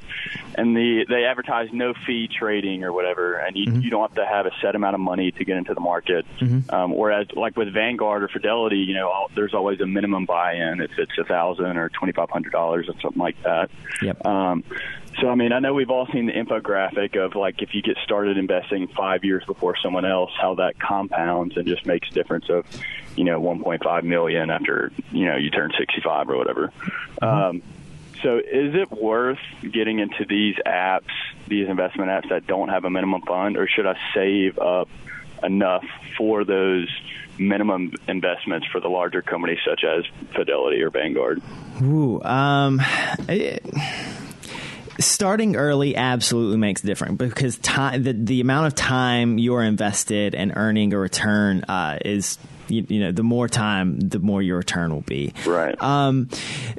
and 0.55 0.75
the 0.75 1.05
they 1.07 1.25
advertise 1.25 1.69
no 1.71 1.93
fee 2.05 2.27
trading 2.27 2.83
or 2.83 2.91
whatever, 2.93 3.35
and 3.35 3.55
you, 3.55 3.67
mm-hmm. 3.67 3.81
you 3.81 3.89
don't 3.89 4.01
have 4.01 4.15
to 4.15 4.25
have 4.25 4.45
a 4.45 4.51
set 4.61 4.75
amount 4.75 4.95
of 4.95 5.01
money 5.01 5.31
to 5.31 5.45
get 5.45 5.57
into 5.57 5.73
the 5.73 5.81
market. 5.81 6.25
Mm-hmm. 6.39 6.73
Um, 6.73 6.95
whereas, 6.95 7.27
like 7.33 7.57
with 7.57 7.73
Vanguard 7.73 8.23
or 8.23 8.27
Fidelity, 8.27 8.77
you 8.77 8.93
know, 8.93 9.09
all, 9.09 9.29
there's 9.35 9.53
always 9.53 9.79
a 9.81 9.85
minimum 9.85 10.25
buy-in 10.25 10.81
if 10.81 10.91
it's 10.97 11.17
a 11.19 11.23
thousand 11.23 11.77
or 11.77 11.89
twenty 11.89 12.13
five 12.13 12.29
hundred 12.29 12.51
dollars 12.51 12.87
or 12.89 12.99
something 13.01 13.21
like 13.21 13.41
that. 13.43 13.69
Yep. 14.01 14.25
Um, 14.25 14.63
so, 15.19 15.29
I 15.29 15.35
mean, 15.35 15.51
I 15.51 15.59
know 15.59 15.73
we've 15.73 15.89
all 15.89 16.07
seen 16.07 16.25
the 16.25 16.33
infographic 16.33 17.15
of 17.15 17.35
like 17.35 17.61
if 17.61 17.73
you 17.73 17.81
get 17.81 17.97
started 18.03 18.37
investing 18.37 18.87
five 18.87 19.23
years 19.23 19.43
before 19.45 19.75
someone 19.81 20.05
else, 20.05 20.31
how 20.39 20.55
that 20.55 20.79
compounds 20.79 21.57
and 21.57 21.67
just 21.67 21.85
makes 21.85 22.09
difference 22.09 22.49
of, 22.49 22.65
you 23.15 23.23
know, 23.23 23.39
1.5 23.41 24.03
million 24.03 24.49
after 24.49 24.91
you 25.11 25.25
know 25.25 25.35
you 25.35 25.49
turn 25.49 25.71
65 25.77 26.29
or 26.29 26.37
whatever. 26.37 26.73
Mm-hmm. 27.21 27.25
Um, 27.25 27.61
so, 28.21 28.37
is 28.37 28.73
it 28.75 28.91
worth 28.91 29.39
getting 29.61 29.99
into 29.99 30.25
these 30.25 30.55
apps, 30.65 31.11
these 31.47 31.67
investment 31.67 32.09
apps 32.09 32.29
that 32.29 32.47
don't 32.47 32.69
have 32.69 32.85
a 32.85 32.89
minimum 32.89 33.21
fund, 33.21 33.57
or 33.57 33.67
should 33.67 33.85
I 33.85 33.97
save 34.13 34.57
up 34.57 34.89
enough 35.43 35.85
for 36.17 36.43
those? 36.43 36.87
minimum 37.39 37.91
investments 38.07 38.67
for 38.67 38.79
the 38.79 38.87
larger 38.87 39.23
companies 39.23 39.57
such 39.67 39.83
as 39.83 40.05
Fidelity 40.35 40.83
or 40.83 40.91
Vanguard? 40.91 41.41
Ooh, 41.81 42.21
um, 42.21 42.79
it, 43.27 43.63
starting 44.99 45.55
early 45.55 45.95
absolutely 45.95 46.57
makes 46.57 46.83
a 46.83 46.87
difference 46.87 47.17
because 47.17 47.57
time 47.59 48.03
the, 48.03 48.13
the 48.13 48.41
amount 48.41 48.67
of 48.67 48.75
time 48.75 49.37
you're 49.37 49.63
invested 49.63 50.35
and 50.35 50.53
earning 50.55 50.93
a 50.93 50.97
return 50.97 51.63
uh, 51.63 51.97
is 52.03 52.37
you, 52.67 52.85
you, 52.87 52.99
know, 52.99 53.11
the 53.11 53.23
more 53.23 53.47
time, 53.47 53.99
the 53.99 54.19
more 54.19 54.41
your 54.41 54.57
return 54.57 54.93
will 54.93 55.01
be. 55.01 55.33
Right. 55.45 55.79
Um, 55.81 56.29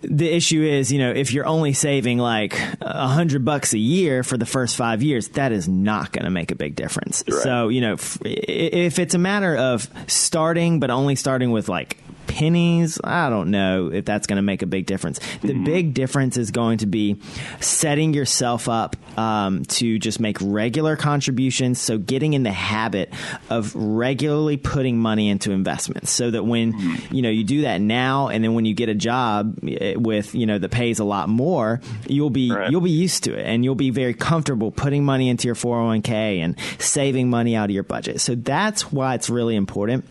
the 0.03 0.31
issue 0.31 0.63
is, 0.63 0.93
you 0.93 0.99
know, 0.99 1.11
if 1.11 1.33
you're 1.33 1.47
only 1.47 1.73
saving 1.73 2.19
like 2.19 2.59
a 2.81 3.07
hundred 3.07 3.45
bucks 3.45 3.75
a 3.75 3.79
year 3.79 4.23
for 4.23 4.37
the 4.37 4.47
first 4.47 4.77
five 4.77 5.03
years, 5.03 5.29
that 5.31 5.53
is 5.53 5.69
not 5.69 6.13
going 6.13 6.25
to 6.25 6.31
make 6.31 6.51
a 6.51 6.57
big 6.57 6.75
difference. 6.77 7.23
Right. 7.29 7.43
So, 7.43 7.69
you 7.69 7.81
know, 7.81 7.97
if 8.25 8.99
it's 8.99 9.15
a 9.15 9.19
matter 9.19 9.57
of 9.57 9.89
starting, 10.07 10.81
but 10.81 10.91
only 10.91 11.17
starting 11.17 11.51
with 11.51 11.69
like 11.69 11.99
pennies, 12.35 12.99
I 13.05 13.31
don't 13.31 13.53
know 13.53 13.93
if 13.93 14.05
that's 14.05 14.27
going 14.27 14.39
to 14.39 14.43
make 14.43 14.63
a 14.63 14.67
big 14.67 14.87
difference. 14.87 15.21
The 15.43 15.53
mm-hmm. 15.53 15.65
big 15.65 15.95
difference 15.95 16.37
is 16.37 16.51
going 16.51 16.79
to 16.79 16.87
be 16.87 17.21
setting 17.61 18.13
yourself 18.13 18.69
up 18.69 18.97
um, 19.17 19.65
to 19.67 20.01
just 20.01 20.19
make 20.19 20.39
regular 20.41 20.97
contributions. 20.97 21.81
So 21.81 21.97
getting 21.97 22.33
in 22.33 22.43
the 22.43 22.51
habit 22.51 23.13
of 23.51 23.73
regularly 23.77 24.57
putting 24.57 24.99
money 24.99 25.29
into 25.29 25.53
investments, 25.53 26.11
so 26.11 26.33
that 26.33 26.43
when 26.43 26.73
mm-hmm. 26.73 27.15
you 27.15 27.23
know 27.23 27.31
you 27.31 27.45
do 27.45 27.63
that 27.63 27.81
now, 27.81 28.27
and 28.27 28.43
then 28.43 28.55
when 28.55 28.65
you 28.65 28.75
get 28.75 28.89
a 28.89 28.97
job 28.97 29.57
eh, 29.63 29.95
with 29.95 30.35
you 30.35 30.47
know 30.47 30.59
that 30.59 30.73
pays 30.73 30.99
a 30.99 31.05
lot 31.05 31.29
more, 31.29 31.81
you'll 32.09 32.31
be 32.31 32.51
right. 32.51 32.69
you'll 32.69 32.81
be 32.81 32.91
used 32.91 33.23
to 33.25 33.39
it, 33.39 33.47
and 33.47 33.65
you'll 33.65 33.77
be 33.77 33.91
very 33.91 34.15
comfortable 34.15 34.73
putting 34.73 35.05
money 35.05 35.29
into 35.29 35.47
your 35.47 35.55
401k 35.55 36.41
and 36.41 36.57
saving 36.81 37.31
money 37.31 37.55
out 37.55 37.67
of 37.67 37.71
your 37.71 37.85
budget. 37.85 38.21
So 38.21 38.35
that's 38.35 38.91
why 38.91 39.15
it's 39.15 39.31
really 39.31 39.55
important 39.55 40.05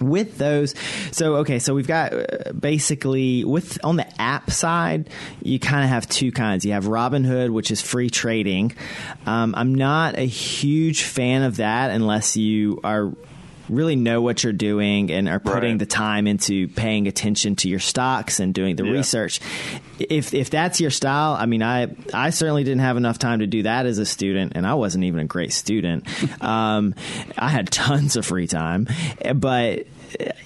with 0.00 0.38
those 0.38 0.74
so 1.10 1.36
okay 1.36 1.58
so 1.58 1.74
we've 1.74 1.86
got 1.86 2.12
uh, 2.12 2.52
basically 2.52 3.44
with 3.44 3.82
on 3.84 3.96
the 3.96 4.20
app 4.20 4.50
side 4.50 5.08
you 5.42 5.58
kind 5.58 5.84
of 5.84 5.90
have 5.90 6.08
two 6.08 6.32
kinds 6.32 6.64
you 6.64 6.72
have 6.72 6.84
robinhood 6.84 7.50
which 7.50 7.70
is 7.70 7.80
free 7.80 8.10
trading 8.10 8.72
um, 9.26 9.54
i'm 9.56 9.74
not 9.74 10.16
a 10.18 10.26
huge 10.26 11.02
fan 11.02 11.42
of 11.42 11.56
that 11.56 11.90
unless 11.90 12.36
you 12.36 12.80
are 12.84 13.12
really 13.70 13.96
know 13.96 14.20
what 14.20 14.42
you're 14.42 14.52
doing 14.52 15.10
and 15.10 15.28
are 15.28 15.38
putting 15.38 15.72
right. 15.72 15.78
the 15.78 15.86
time 15.86 16.26
into 16.26 16.68
paying 16.68 17.06
attention 17.06 17.56
to 17.56 17.68
your 17.68 17.78
stocks 17.78 18.40
and 18.40 18.52
doing 18.52 18.76
the 18.76 18.84
yeah. 18.84 18.92
research. 18.92 19.40
If 20.00 20.34
if 20.34 20.50
that's 20.50 20.80
your 20.80 20.90
style, 20.90 21.34
I 21.38 21.46
mean, 21.46 21.62
I 21.62 21.88
I 22.14 22.30
certainly 22.30 22.64
didn't 22.64 22.80
have 22.80 22.96
enough 22.96 23.18
time 23.18 23.40
to 23.40 23.46
do 23.46 23.64
that 23.64 23.86
as 23.86 23.98
a 23.98 24.06
student, 24.06 24.52
and 24.54 24.66
I 24.66 24.74
wasn't 24.74 25.04
even 25.04 25.20
a 25.20 25.24
great 25.26 25.52
student. 25.52 26.06
um, 26.42 26.94
I 27.36 27.48
had 27.48 27.70
tons 27.70 28.16
of 28.16 28.24
free 28.26 28.46
time, 28.46 28.88
but 29.34 29.86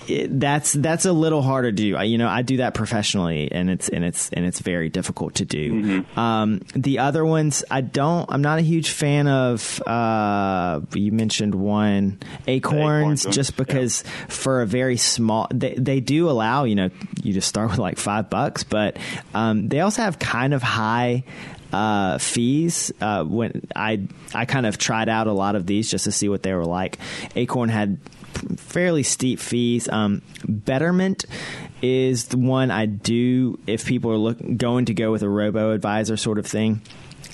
it, 0.08 0.38
that's 0.38 0.72
that's 0.72 1.04
a 1.04 1.12
little 1.12 1.42
harder 1.42 1.70
to 1.70 1.76
do. 1.76 2.02
You 2.02 2.18
know, 2.18 2.28
I 2.28 2.42
do 2.42 2.58
that 2.58 2.74
professionally, 2.74 3.50
and 3.50 3.70
it's 3.70 3.88
and 3.88 4.04
it's 4.04 4.28
and 4.30 4.44
it's 4.44 4.60
very 4.60 4.88
difficult 4.88 5.36
to 5.36 5.44
do. 5.44 5.72
Mm-hmm. 5.72 6.18
Um, 6.18 6.60
the 6.74 6.98
other 6.98 7.24
ones, 7.24 7.64
I 7.70 7.80
don't. 7.80 8.30
I'm 8.30 8.42
not 8.42 8.58
a 8.58 8.62
huge 8.62 8.90
fan 8.90 9.26
of. 9.28 9.82
Uh, 9.86 10.80
you 10.94 11.12
mentioned 11.12 11.54
one 11.54 12.18
acorns, 12.46 13.24
acorns 13.24 13.36
just 13.36 13.56
because 13.56 14.04
yeah. 14.04 14.26
for 14.28 14.62
a 14.62 14.66
very 14.66 14.96
small, 14.96 15.48
they 15.52 15.74
they 15.74 16.00
do 16.00 16.28
allow 16.28 16.64
you 16.64 16.74
know 16.74 16.90
you 17.22 17.32
just 17.32 17.48
start 17.48 17.70
with 17.70 17.78
like 17.78 17.98
five 17.98 18.30
bucks, 18.30 18.64
but 18.64 18.96
um, 19.34 19.43
they 19.52 19.80
also 19.80 20.02
have 20.02 20.18
kind 20.18 20.54
of 20.54 20.62
high. 20.62 21.24
Uh, 21.72 22.18
fees. 22.18 22.92
Uh, 23.00 23.24
when 23.24 23.66
I 23.74 24.06
I 24.32 24.44
kind 24.44 24.64
of 24.64 24.78
tried 24.78 25.08
out 25.08 25.26
a 25.26 25.32
lot 25.32 25.56
of 25.56 25.66
these 25.66 25.90
just 25.90 26.04
to 26.04 26.12
see 26.12 26.28
what 26.28 26.44
they 26.44 26.54
were 26.54 26.64
like. 26.64 27.00
Acorn 27.34 27.68
had 27.68 27.98
fairly 28.56 29.02
steep 29.02 29.40
fees. 29.40 29.88
Um, 29.88 30.22
Betterment 30.46 31.24
is 31.82 32.26
the 32.26 32.38
one 32.38 32.70
I 32.70 32.86
do 32.86 33.58
if 33.66 33.86
people 33.86 34.12
are 34.12 34.16
look, 34.16 34.38
going 34.56 34.84
to 34.84 34.94
go 34.94 35.10
with 35.10 35.22
a 35.22 35.28
robo 35.28 35.72
advisor 35.72 36.16
sort 36.16 36.38
of 36.38 36.46
thing. 36.46 36.80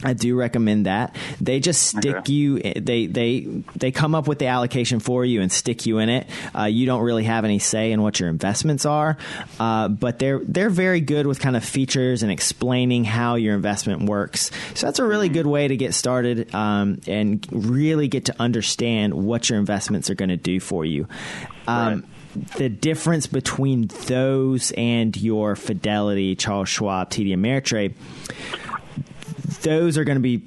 I 0.03 0.15
do 0.15 0.37
recommend 0.37 0.87
that. 0.87 1.15
They 1.41 1.61
just 1.61 1.87
stick 1.87 2.17
okay. 2.17 2.33
you. 2.33 2.59
They 2.59 3.07
they 3.07 3.41
they 3.77 3.91
come 3.91 4.15
up 4.15 4.27
with 4.27 4.39
the 4.39 4.47
allocation 4.47 5.01
for 5.01 5.25
you 5.25 5.43
and 5.43 5.53
stick 5.53 5.87
you 5.87 5.99
in 5.99 6.09
it. 6.09 6.27
Uh, 6.57 6.65
you 6.65 6.87
don't 6.87 7.03
really 7.03 7.25
have 7.25 7.45
any 7.45 7.59
say 7.59 7.93
in 7.93 8.01
what 8.01 8.19
your 8.19 8.29
investments 8.29 8.87
are, 8.87 9.19
uh, 9.59 9.89
but 9.89 10.19
they're 10.19 10.41
they're 10.41 10.71
very 10.71 11.01
good 11.01 11.27
with 11.27 11.41
kind 11.41 11.57
of 11.57 11.65
features 11.65 12.23
and 12.23 12.33
explaining 12.33 13.05
how 13.05 13.35
your 13.35 13.55
investment 13.55 14.03
works. 14.03 14.51
So 14.75 14.87
that's 14.87 14.99
a 14.99 15.05
really 15.05 15.29
good 15.29 15.47
way 15.47 15.69
to 15.69 15.77
get 15.77 15.93
started 15.93 16.55
um, 16.55 17.01
and 17.07 17.47
really 17.51 18.09
get 18.09 18.27
to 18.27 18.35
understand 18.41 19.15
what 19.15 19.51
your 19.51 19.59
investments 19.59 20.09
are 20.09 20.15
going 20.15 20.31
to 20.31 20.37
do 20.37 20.61
for 20.61 20.85
you. 20.85 21.07
Um, 21.67 22.01
right 22.01 22.05
the 22.57 22.69
difference 22.69 23.27
between 23.27 23.89
those 24.07 24.71
and 24.77 25.17
your 25.17 25.57
Fidelity, 25.57 26.37
Charles 26.37 26.69
Schwab, 26.69 27.11
TD 27.11 27.35
Ameritrade 27.35 27.95
those 29.63 29.99
are 29.99 30.05
going 30.05 30.17
to 30.17 30.23
be 30.23 30.43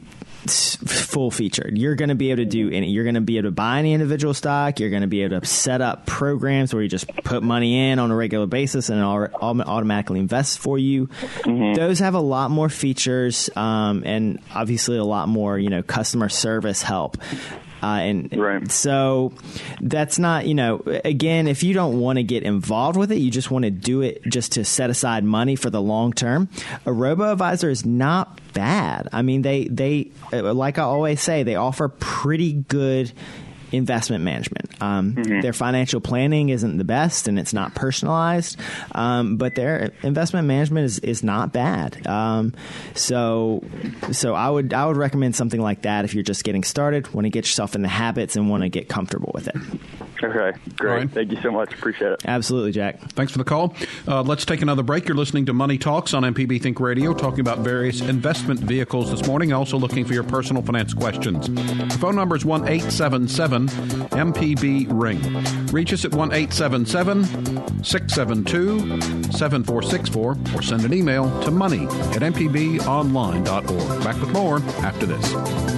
full 0.47 1.31
featured. 1.31 1.77
You're 1.77 1.95
going 1.95 2.09
to 2.09 2.15
be 2.15 2.31
able 2.31 2.43
to 2.43 2.49
do 2.49 2.69
any. 2.69 2.89
You're 2.89 3.03
going 3.03 3.15
to 3.15 3.21
be 3.21 3.37
able 3.37 3.47
to 3.47 3.51
buy 3.51 3.79
any 3.79 3.93
individual 3.93 4.33
stock. 4.33 4.79
You're 4.79 4.89
going 4.89 5.01
to 5.01 5.07
be 5.07 5.23
able 5.23 5.39
to 5.39 5.45
set 5.45 5.81
up 5.81 6.05
programs 6.05 6.73
where 6.73 6.83
you 6.83 6.89
just 6.89 7.07
put 7.23 7.43
money 7.43 7.91
in 7.91 7.99
on 7.99 8.11
a 8.11 8.15
regular 8.15 8.45
basis 8.45 8.89
and 8.89 8.99
it 8.99 9.03
automatically 9.03 10.19
invests 10.19 10.57
for 10.57 10.77
you. 10.77 11.07
Mm-hmm. 11.07 11.73
Those 11.73 11.99
have 11.99 12.13
a 12.13 12.19
lot 12.19 12.51
more 12.51 12.69
features 12.69 13.49
um, 13.55 14.03
and 14.05 14.39
obviously 14.53 14.97
a 14.97 15.03
lot 15.03 15.27
more 15.27 15.57
you 15.57 15.69
know 15.69 15.83
customer 15.83 16.29
service 16.29 16.81
help. 16.81 17.17
Uh, 17.83 17.97
and 17.97 18.37
right. 18.37 18.71
so 18.71 19.33
that's 19.81 20.17
not, 20.17 20.47
you 20.47 20.55
know, 20.55 20.81
again, 21.03 21.47
if 21.47 21.63
you 21.63 21.73
don't 21.73 21.99
want 21.99 22.15
to 22.15 22.23
get 22.23 22.43
involved 22.43 22.97
with 22.97 23.11
it, 23.11 23.17
you 23.17 23.29
just 23.29 23.51
want 23.51 23.65
to 23.65 23.71
do 23.71 23.99
it 24.01 24.23
just 24.23 24.53
to 24.53 24.63
set 24.63 24.89
aside 24.89 25.25
money 25.25 25.57
for 25.57 25.69
the 25.69 25.81
long 25.81 26.13
term. 26.13 26.47
A 26.85 26.93
robo 26.93 27.29
advisor 27.29 27.69
is 27.69 27.85
not 27.85 28.39
bad. 28.53 29.09
I 29.11 29.21
mean, 29.21 29.41
they, 29.41 29.65
they, 29.65 30.11
like 30.31 30.77
I 30.77 30.83
always 30.83 31.21
say, 31.21 31.43
they 31.43 31.55
offer 31.55 31.89
pretty 31.89 32.53
good 32.53 33.11
investment 33.73 34.23
management. 34.23 34.81
Um, 34.81 35.13
mm-hmm. 35.13 35.41
Their 35.41 35.53
financial 35.53 35.99
planning 35.99 36.49
isn't 36.49 36.77
the 36.77 36.83
best 36.83 37.27
and 37.27 37.39
it's 37.39 37.53
not 37.53 37.73
personalized, 37.75 38.59
um, 38.93 39.37
but 39.37 39.55
their 39.55 39.91
investment 40.03 40.47
management 40.47 40.85
is, 40.85 40.99
is 40.99 41.23
not 41.23 41.51
bad. 41.51 42.05
Um, 42.07 42.53
so, 42.93 43.63
so 44.11 44.35
I 44.35 44.49
would 44.49 44.73
I 44.73 44.85
would 44.85 44.97
recommend 44.97 45.35
something 45.35 45.59
like 45.59 45.81
that 45.83 46.05
if 46.05 46.13
you're 46.13 46.23
just 46.23 46.43
getting 46.43 46.63
started, 46.63 47.13
want 47.13 47.25
to 47.25 47.29
get 47.29 47.45
yourself 47.45 47.75
in 47.75 47.81
the 47.81 47.87
habits 47.87 48.35
and 48.35 48.49
want 48.49 48.63
to 48.63 48.69
get 48.69 48.87
comfortable 48.87 49.31
with 49.33 49.47
it. 49.47 49.55
Okay, 50.21 50.57
great. 50.77 50.89
Right. 50.91 51.09
Thank 51.11 51.31
you 51.31 51.41
so 51.41 51.51
much. 51.51 51.73
Appreciate 51.73 52.13
it. 52.13 52.21
Absolutely, 52.25 52.71
Jack. 52.71 52.99
Thanks 53.13 53.31
for 53.31 53.37
the 53.37 53.43
call. 53.43 53.75
Uh, 54.07 54.21
let's 54.21 54.45
take 54.45 54.61
another 54.61 54.83
break. 54.83 55.07
You're 55.07 55.17
listening 55.17 55.45
to 55.47 55.53
Money 55.53 55.77
Talks 55.77 56.13
on 56.13 56.23
MPB 56.23 56.61
Think 56.61 56.79
Radio, 56.79 57.13
talking 57.13 57.39
about 57.41 57.59
various 57.59 58.01
investment 58.01 58.59
vehicles 58.59 59.11
this 59.11 59.27
morning. 59.27 59.51
Also 59.53 59.77
looking 59.77 60.05
for 60.05 60.13
your 60.13 60.23
personal 60.23 60.61
finance 60.61 60.93
questions. 60.93 61.47
The 61.49 61.97
phone 61.99 62.15
number 62.15 62.35
is 62.35 62.45
one 62.45 62.67
eight 62.67 62.83
seven 62.91 63.27
seven 63.27 63.67
MPB 63.67 64.87
Ring. 64.89 65.21
Reach 65.67 65.93
us 65.93 66.05
at 66.05 66.13
one 66.13 66.31
eight 66.31 66.53
seven 66.53 66.85
seven 66.85 67.83
six 67.83 68.13
seven 68.13 68.43
two 68.43 69.01
seven 69.31 69.63
four 69.63 69.81
six 69.81 70.09
four, 70.09 70.37
or 70.55 70.61
send 70.61 70.85
an 70.85 70.93
email 70.93 71.25
to 71.41 71.51
money 71.51 71.85
at 71.85 72.21
mpbonline.org. 72.21 74.03
Back 74.03 74.19
with 74.21 74.31
more 74.31 74.57
after 74.83 75.05
this. 75.05 75.72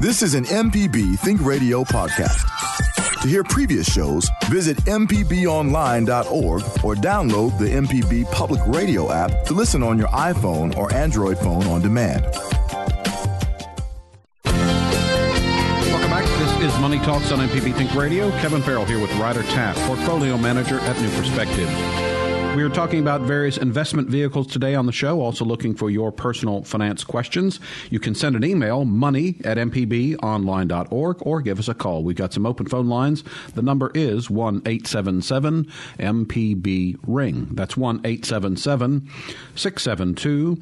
This 0.00 0.22
is 0.22 0.34
an 0.34 0.44
MPB 0.44 1.18
Think 1.20 1.40
Radio 1.42 1.82
podcast. 1.82 2.44
To 3.22 3.28
hear 3.28 3.42
previous 3.42 3.90
shows, 3.90 4.28
visit 4.48 4.76
MPBOnline.org 4.84 6.62
or 6.84 6.94
download 6.94 7.58
the 7.58 7.64
MPB 7.66 8.30
Public 8.30 8.60
Radio 8.66 9.10
app 9.10 9.44
to 9.46 9.54
listen 9.54 9.82
on 9.82 9.96
your 9.98 10.08
iPhone 10.08 10.76
or 10.76 10.92
Android 10.92 11.38
phone 11.38 11.64
on 11.64 11.80
demand. 11.80 12.24
Welcome 14.44 16.10
back. 16.10 16.24
This 16.38 16.72
is 16.72 16.78
Money 16.80 16.98
Talks 16.98 17.32
on 17.32 17.38
MPB 17.48 17.74
Think 17.74 17.94
Radio. 17.94 18.30
Kevin 18.42 18.60
Farrell 18.62 18.84
here 18.84 19.00
with 19.00 19.10
Ryder 19.16 19.44
Taff, 19.44 19.76
Portfolio 19.86 20.36
Manager 20.36 20.78
at 20.80 21.00
New 21.00 21.10
Perspective. 21.16 21.68
We 22.56 22.62
are 22.62 22.70
talking 22.70 23.00
about 23.00 23.20
various 23.20 23.58
investment 23.58 24.08
vehicles 24.08 24.46
today 24.46 24.74
on 24.74 24.86
the 24.86 24.92
show, 24.92 25.20
also 25.20 25.44
looking 25.44 25.74
for 25.74 25.90
your 25.90 26.10
personal 26.10 26.62
finance 26.62 27.04
questions. 27.04 27.60
You 27.90 28.00
can 28.00 28.14
send 28.14 28.34
an 28.34 28.44
email, 28.44 28.86
money 28.86 29.36
at 29.44 29.58
mpbonline.org, 29.58 31.16
or 31.20 31.42
give 31.42 31.58
us 31.58 31.68
a 31.68 31.74
call. 31.74 32.02
We've 32.02 32.16
got 32.16 32.32
some 32.32 32.46
open 32.46 32.64
phone 32.64 32.88
lines. 32.88 33.24
The 33.54 33.60
number 33.60 33.90
is 33.94 34.30
1 34.30 34.62
877 34.64 35.70
MPB 35.98 36.96
Ring. 37.06 37.48
That's 37.50 37.76
1 37.76 38.00
877 38.02 39.06
672 39.54 40.56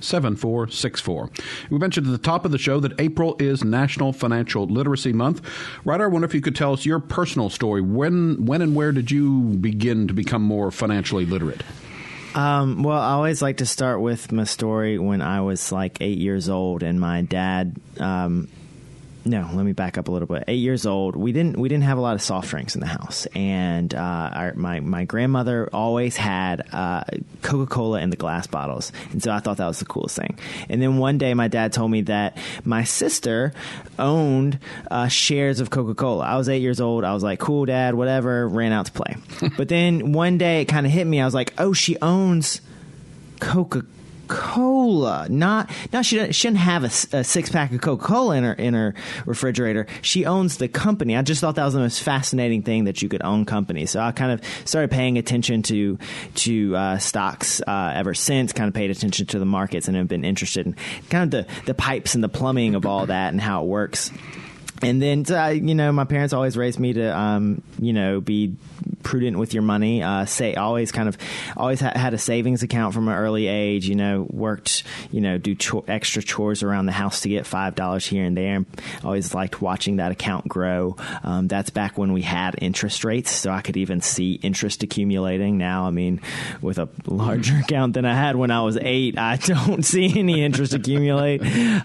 7464. 0.00 1.30
We 1.70 1.78
mentioned 1.78 2.06
at 2.06 2.12
the 2.12 2.18
top 2.18 2.44
of 2.44 2.50
the 2.50 2.58
show 2.58 2.80
that 2.80 3.00
April 3.00 3.36
is 3.38 3.64
National 3.64 4.12
Financial 4.12 4.66
Literacy 4.66 5.12
Month. 5.12 5.42
Ryder, 5.84 6.04
I 6.04 6.08
wonder 6.08 6.26
if 6.26 6.34
you 6.34 6.40
could 6.40 6.56
tell 6.56 6.72
us 6.72 6.84
your 6.84 6.98
personal 6.98 7.50
story. 7.50 7.80
When, 7.80 8.46
when 8.46 8.62
and 8.62 8.74
where 8.74 8.92
did 8.92 9.10
you 9.10 9.40
begin 9.56 10.08
to 10.08 10.14
become 10.14 10.42
more 10.42 10.70
financially 10.70 11.26
literate? 11.26 11.62
Um, 12.34 12.82
well, 12.82 12.98
I 12.98 13.12
always 13.12 13.42
like 13.42 13.56
to 13.56 13.66
start 13.66 14.00
with 14.00 14.30
my 14.30 14.44
story 14.44 14.98
when 14.98 15.20
I 15.20 15.40
was 15.40 15.72
like 15.72 16.00
eight 16.00 16.18
years 16.18 16.48
old, 16.48 16.82
and 16.82 17.00
my 17.00 17.22
dad 17.22 17.76
um, 17.98 18.48
no, 19.30 19.48
let 19.54 19.64
me 19.64 19.72
back 19.72 19.96
up 19.96 20.08
a 20.08 20.10
little 20.10 20.26
bit. 20.26 20.42
Eight 20.48 20.58
years 20.58 20.84
old, 20.86 21.14
we 21.14 21.30
didn't 21.30 21.56
we 21.56 21.68
didn't 21.68 21.84
have 21.84 21.98
a 21.98 22.00
lot 22.00 22.16
of 22.16 22.22
soft 22.22 22.50
drinks 22.50 22.74
in 22.74 22.80
the 22.80 22.88
house, 22.88 23.26
and 23.26 23.94
uh, 23.94 24.30
our, 24.32 24.54
my 24.54 24.80
my 24.80 25.04
grandmother 25.04 25.70
always 25.72 26.16
had 26.16 26.66
uh, 26.72 27.04
Coca 27.40 27.72
Cola 27.72 28.00
in 28.00 28.10
the 28.10 28.16
glass 28.16 28.48
bottles, 28.48 28.90
and 29.12 29.22
so 29.22 29.30
I 29.30 29.38
thought 29.38 29.58
that 29.58 29.68
was 29.68 29.78
the 29.78 29.84
coolest 29.84 30.16
thing. 30.16 30.36
And 30.68 30.82
then 30.82 30.98
one 30.98 31.16
day, 31.16 31.32
my 31.34 31.46
dad 31.46 31.72
told 31.72 31.92
me 31.92 32.00
that 32.02 32.38
my 32.64 32.82
sister 32.82 33.52
owned 34.00 34.58
uh, 34.90 35.06
shares 35.06 35.60
of 35.60 35.70
Coca 35.70 35.94
Cola. 35.94 36.24
I 36.24 36.36
was 36.36 36.48
eight 36.48 36.62
years 36.62 36.80
old. 36.80 37.04
I 37.04 37.14
was 37.14 37.22
like, 37.22 37.38
"Cool, 37.38 37.66
dad, 37.66 37.94
whatever." 37.94 38.48
Ran 38.48 38.72
out 38.72 38.86
to 38.86 38.92
play, 38.92 39.14
but 39.56 39.68
then 39.68 40.12
one 40.12 40.38
day 40.38 40.62
it 40.62 40.64
kind 40.64 40.86
of 40.86 40.92
hit 40.92 41.06
me. 41.06 41.20
I 41.20 41.24
was 41.24 41.34
like, 41.34 41.54
"Oh, 41.56 41.72
she 41.72 41.96
owns 42.02 42.60
Coca." 43.38 43.84
Cola. 44.30 45.26
Not, 45.28 45.68
not 45.92 46.06
she 46.06 46.32
shouldn't 46.32 46.60
have 46.60 46.84
a, 46.84 47.18
a 47.18 47.24
six 47.24 47.50
pack 47.50 47.72
of 47.72 47.80
Coca 47.80 48.04
Cola 48.04 48.36
in 48.36 48.44
her 48.44 48.52
in 48.52 48.74
her 48.74 48.94
refrigerator. 49.26 49.86
She 50.02 50.24
owns 50.24 50.58
the 50.58 50.68
company. 50.68 51.16
I 51.16 51.22
just 51.22 51.40
thought 51.40 51.56
that 51.56 51.64
was 51.64 51.74
the 51.74 51.80
most 51.80 52.02
fascinating 52.02 52.62
thing 52.62 52.84
that 52.84 53.02
you 53.02 53.08
could 53.08 53.22
own 53.22 53.44
companies. 53.44 53.90
So 53.90 54.00
I 54.00 54.12
kind 54.12 54.32
of 54.32 54.40
started 54.64 54.90
paying 54.92 55.18
attention 55.18 55.62
to 55.64 55.98
to 56.36 56.76
uh, 56.76 56.98
stocks 56.98 57.60
uh, 57.66 57.92
ever 57.94 58.14
since. 58.14 58.52
Kind 58.52 58.68
of 58.68 58.74
paid 58.74 58.90
attention 58.90 59.26
to 59.26 59.38
the 59.40 59.44
markets 59.44 59.88
and 59.88 59.96
have 59.96 60.08
been 60.08 60.24
interested 60.24 60.64
in 60.64 60.76
kind 61.10 61.24
of 61.24 61.30
the 61.30 61.52
the 61.64 61.74
pipes 61.74 62.14
and 62.14 62.22
the 62.22 62.28
plumbing 62.28 62.76
of 62.76 62.86
all 62.86 63.06
that 63.06 63.32
and 63.32 63.40
how 63.40 63.64
it 63.64 63.66
works 63.66 64.12
and 64.82 65.00
then 65.00 65.24
uh, 65.30 65.48
you 65.48 65.74
know 65.74 65.92
my 65.92 66.04
parents 66.04 66.32
always 66.32 66.56
raised 66.56 66.78
me 66.78 66.92
to 66.94 67.16
um, 67.16 67.62
you 67.78 67.92
know 67.92 68.20
be 68.20 68.56
prudent 69.02 69.38
with 69.38 69.54
your 69.54 69.62
money. 69.62 70.02
Uh, 70.02 70.24
say 70.24 70.54
always 70.54 70.92
kind 70.92 71.08
of 71.08 71.16
always 71.56 71.80
ha- 71.80 71.92
had 71.94 72.14
a 72.14 72.18
savings 72.18 72.62
account 72.62 72.94
from 72.94 73.08
an 73.08 73.14
early 73.14 73.46
age 73.46 73.88
you 73.88 73.94
know 73.94 74.26
worked 74.30 74.84
you 75.10 75.20
know 75.20 75.38
do 75.38 75.54
cho- 75.54 75.84
extra 75.88 76.22
chores 76.22 76.62
around 76.62 76.86
the 76.86 76.92
house 76.92 77.22
to 77.22 77.28
get 77.28 77.46
five 77.46 77.74
dollars 77.74 78.06
here 78.06 78.24
and 78.24 78.36
there. 78.36 78.64
Always 79.04 79.34
liked 79.34 79.60
watching 79.60 79.96
that 79.96 80.12
account 80.12 80.48
grow. 80.48 80.96
Um, 81.22 81.48
that's 81.48 81.70
back 81.70 81.98
when 81.98 82.12
we 82.12 82.22
had 82.22 82.56
interest 82.58 83.04
rates 83.04 83.30
so 83.30 83.50
I 83.50 83.62
could 83.62 83.76
even 83.76 84.00
see 84.00 84.34
interest 84.34 84.82
accumulating. 84.82 85.58
Now 85.58 85.86
I 85.86 85.90
mean 85.90 86.20
with 86.60 86.78
a 86.78 86.88
larger 87.06 87.56
account 87.56 87.94
than 87.94 88.04
I 88.04 88.14
had 88.14 88.36
when 88.36 88.50
I 88.50 88.62
was 88.62 88.78
eight 88.80 89.18
I 89.18 89.36
don't 89.44 89.84
see 89.84 90.18
any 90.18 90.42
interest 90.42 90.74
accumulate. 90.74 91.40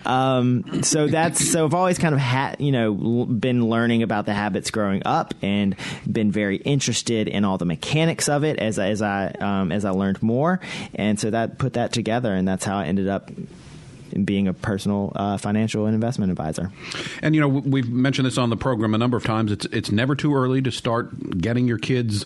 Um, 0.06 0.84
so 0.84 1.08
that's 1.08 1.50
so 1.50 1.66
I've 1.66 1.74
always 1.74 1.98
kind 1.98 2.14
of 2.14 2.22
had 2.22 2.58
you 2.60 2.72
know 2.72 2.85
know 2.86 3.26
been 3.26 3.70
learning 3.70 4.04
about 4.04 4.26
the 4.26 4.34
habits 4.34 4.72
growing 4.72 5.02
up 5.06 5.34
and 5.42 5.76
been 6.10 6.32
very 6.32 6.58
interested 6.58 7.28
in 7.28 7.46
all 7.46 7.58
the 7.58 7.66
mechanics 7.66 8.30
of 8.30 8.44
it 8.44 8.60
as 8.60 8.80
as 8.80 9.02
I 9.02 9.28
um, 9.40 9.72
as 9.72 9.86
I 9.86 9.92
learned 9.92 10.22
more, 10.22 10.60
and 10.94 11.20
so 11.20 11.30
that 11.32 11.58
put 11.58 11.74
that 11.74 11.92
together, 11.92 12.34
and 12.34 12.48
that's 12.48 12.66
how 12.66 12.78
I 12.78 12.86
ended 12.86 13.08
up 13.08 13.30
being 14.24 14.48
a 14.48 14.54
personal 14.54 15.12
uh, 15.16 15.38
financial 15.38 15.86
and 15.86 15.96
investment 15.96 16.32
advisor. 16.32 16.72
And 17.22 17.36
you 17.36 17.42
know, 17.42 17.48
we've 17.48 17.90
mentioned 17.90 18.26
this 18.26 18.38
on 18.38 18.50
the 18.50 18.58
program 18.58 18.94
a 18.94 18.98
number 18.98 19.18
of 19.18 19.24
times. 19.24 19.52
It's 19.52 19.66
it's 19.68 19.92
never 19.92 20.16
too 20.16 20.36
early 20.36 20.62
to 20.62 20.72
start 20.72 21.40
getting 21.40 21.68
your 21.68 21.78
kids 21.78 22.26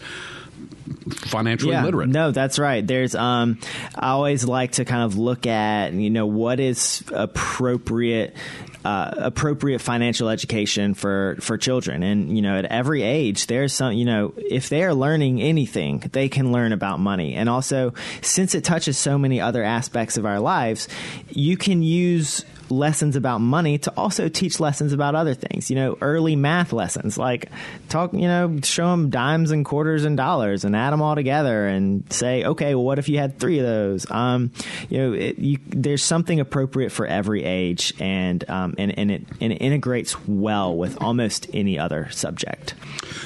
financially 1.10 1.72
yeah, 1.72 1.84
literate. 1.84 2.10
No, 2.10 2.32
that's 2.32 2.60
right. 2.60 2.86
There's 2.86 3.16
um 3.16 3.60
I 3.96 4.10
always 4.10 4.44
like 4.44 4.74
to 4.74 4.86
kind 4.86 5.04
of 5.04 5.18
look 5.18 5.48
at, 5.48 5.94
you 5.94 6.10
know, 6.10 6.26
what 6.26 6.60
is 6.60 7.04
appropriate 7.14 8.36
uh, 8.86 9.12
appropriate 9.18 9.80
financial 9.80 10.30
education 10.30 10.94
for 10.94 11.38
for 11.42 11.58
children. 11.58 12.04
And 12.04 12.36
you 12.36 12.42
know 12.42 12.58
at 12.58 12.66
every 12.66 13.04
age 13.04 13.48
there's 13.48 13.74
some 13.74 13.94
you 13.94 14.06
know 14.06 14.34
if 14.38 14.70
they're 14.70 14.94
learning 14.94 15.42
anything 15.42 16.04
they 16.12 16.30
can 16.30 16.52
learn 16.52 16.72
about 16.72 17.00
money. 17.00 17.36
And 17.36 17.50
also 17.50 17.94
since 18.22 18.56
it 18.56 18.64
touches 18.64 18.98
so 18.98 19.18
many 19.18 19.42
other 19.42 19.64
aspects 19.64 20.18
of 20.18 20.26
our 20.26 20.40
lives 20.40 20.88
you 21.30 21.58
can 21.58 21.82
use 21.84 22.46
lessons 22.72 23.16
about 23.16 23.40
money 23.40 23.78
to 23.80 23.94
also 23.96 24.30
teach 24.30 24.60
lessons 24.60 24.94
about 24.94 25.16
other 25.16 25.34
things. 25.34 25.70
You 25.70 25.76
know, 25.76 25.98
early 26.02 26.36
math 26.36 26.74
lessons, 26.74 27.18
like 27.18 27.50
talk, 27.90 28.14
you 28.14 28.28
know, 28.28 28.60
show 28.64 28.88
them 28.92 29.10
dimes 29.10 29.52
and 29.52 29.66
quarters 29.66 30.06
and 30.06 30.16
dollars 30.16 30.66
and 30.66 30.76
add 30.76 30.92
them 30.92 31.02
all 31.02 31.16
together 31.16 31.68
and 31.68 32.12
say, 32.12 32.44
okay, 32.44 32.76
well, 32.76 32.84
what 32.84 33.00
if 33.00 33.10
you 33.10 33.18
had 33.18 33.40
three 33.40 33.60
of 33.60 33.66
those? 33.66 34.10
Um, 34.10 34.52
you 34.90 34.98
know, 34.98 35.14
it, 35.14 35.40
you, 35.40 35.58
there's 35.68 36.04
something 36.04 36.40
appropriate 36.40 36.92
for 36.92 37.06
every 37.06 37.44
age, 37.44 37.94
and 38.00 38.48
um, 38.50 38.76
and 38.78 38.98
and 38.98 39.12
it 39.12 39.24
and 39.42 39.54
it 39.54 39.58
integrates 39.58 40.16
well 40.28 40.76
with 40.76 41.02
almost 41.02 41.48
any 41.54 41.80
other 41.80 42.10
subject, 42.12 42.74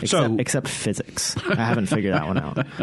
except, 0.02 0.10
so, 0.10 0.36
except 0.40 0.68
physics. 0.68 1.36
I 1.48 1.56
haven't 1.56 1.88
figured 1.88 2.14
that 2.14 2.28
one 2.28 2.38
out. 2.38 2.66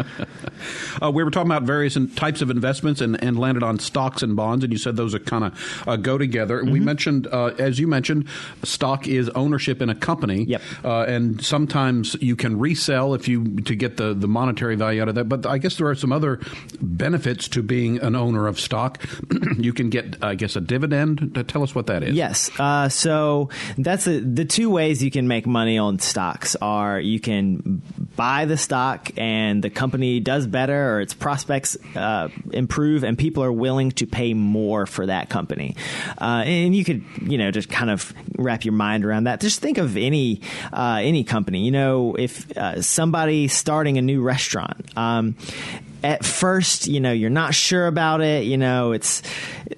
Uh, 1.01 1.09
we 1.09 1.23
were 1.23 1.31
talking 1.31 1.49
about 1.49 1.63
various 1.63 1.97
types 2.15 2.43
of 2.43 2.51
investments 2.51 3.01
and, 3.01 3.21
and 3.23 3.39
landed 3.39 3.63
on 3.63 3.79
stocks 3.79 4.21
and 4.21 4.35
bonds, 4.35 4.63
and 4.63 4.71
you 4.71 4.77
said 4.77 4.95
those 4.95 5.15
are 5.15 5.19
kind 5.19 5.45
of 5.45 5.83
uh, 5.87 5.95
go 5.95 6.19
together 6.19 6.31
together. 6.31 6.63
Mm-hmm. 6.63 6.73
We 6.73 6.79
mentioned, 6.79 7.27
uh, 7.27 7.47
as 7.57 7.79
you 7.79 7.87
mentioned, 7.87 8.27
stock 8.63 9.07
is 9.07 9.29
ownership 9.29 9.81
in 9.81 9.89
a 9.89 9.95
company. 9.95 10.43
Yep. 10.43 10.61
Uh, 10.83 11.03
and 11.03 11.43
sometimes 11.43 12.15
you 12.21 12.35
can 12.35 12.57
resell 12.57 13.13
if 13.13 13.27
you 13.27 13.61
to 13.61 13.75
get 13.75 13.97
the, 13.97 14.13
the 14.13 14.27
monetary 14.27 14.75
value 14.75 15.01
out 15.01 15.09
of 15.09 15.15
that. 15.15 15.25
But 15.25 15.45
I 15.45 15.57
guess 15.57 15.77
there 15.77 15.87
are 15.87 15.95
some 15.95 16.11
other 16.11 16.39
benefits 16.81 17.47
to 17.49 17.61
being 17.61 17.99
an 17.99 18.15
owner 18.15 18.47
of 18.47 18.59
stock. 18.59 19.03
you 19.57 19.73
can 19.73 19.89
get, 19.89 20.23
I 20.23 20.35
guess, 20.35 20.55
a 20.55 20.61
dividend. 20.61 21.45
Tell 21.47 21.63
us 21.63 21.75
what 21.75 21.87
that 21.87 22.03
is. 22.03 22.15
Yes. 22.15 22.49
Uh, 22.57 22.89
so 22.89 23.49
that's 23.77 24.07
a, 24.07 24.19
the 24.19 24.45
two 24.45 24.69
ways 24.69 25.03
you 25.03 25.11
can 25.11 25.27
make 25.27 25.45
money 25.45 25.77
on 25.77 25.99
stocks 25.99 26.55
are 26.61 26.99
you 27.03 27.19
can 27.19 27.81
buy 28.15 28.45
the 28.45 28.57
stock 28.57 29.11
and 29.17 29.63
the 29.63 29.69
company 29.69 30.19
does 30.19 30.47
better 30.47 30.95
or 30.95 31.01
its 31.01 31.13
prospects 31.13 31.77
uh, 31.95 32.29
improve 32.51 33.03
and 33.03 33.17
people 33.17 33.43
are 33.43 33.51
willing 33.51 33.91
to 33.91 34.05
pay 34.05 34.33
more 34.33 34.85
for 34.85 35.05
that 35.05 35.29
company. 35.29 35.75
Uh, 36.19 36.43
and 36.45 36.75
you 36.75 36.83
could, 36.83 37.03
you 37.21 37.37
know, 37.37 37.51
just 37.51 37.69
kind 37.69 37.89
of 37.89 38.13
wrap 38.37 38.65
your 38.65 38.73
mind 38.73 39.05
around 39.05 39.25
that. 39.25 39.39
Just 39.41 39.59
think 39.59 39.77
of 39.77 39.97
any 39.97 40.41
uh, 40.73 40.99
any 41.01 41.23
company. 41.23 41.63
You 41.65 41.71
know, 41.71 42.15
if 42.15 42.55
uh, 42.57 42.81
somebody 42.81 43.47
starting 43.47 43.97
a 43.97 44.01
new 44.01 44.21
restaurant. 44.21 44.85
Um, 44.97 45.35
at 46.03 46.25
first, 46.25 46.87
you 46.87 46.99
know, 46.99 47.11
you're 47.11 47.29
not 47.29 47.53
sure 47.53 47.87
about 47.87 48.21
it. 48.21 48.45
You 48.45 48.57
know, 48.57 48.91
it's 48.91 49.21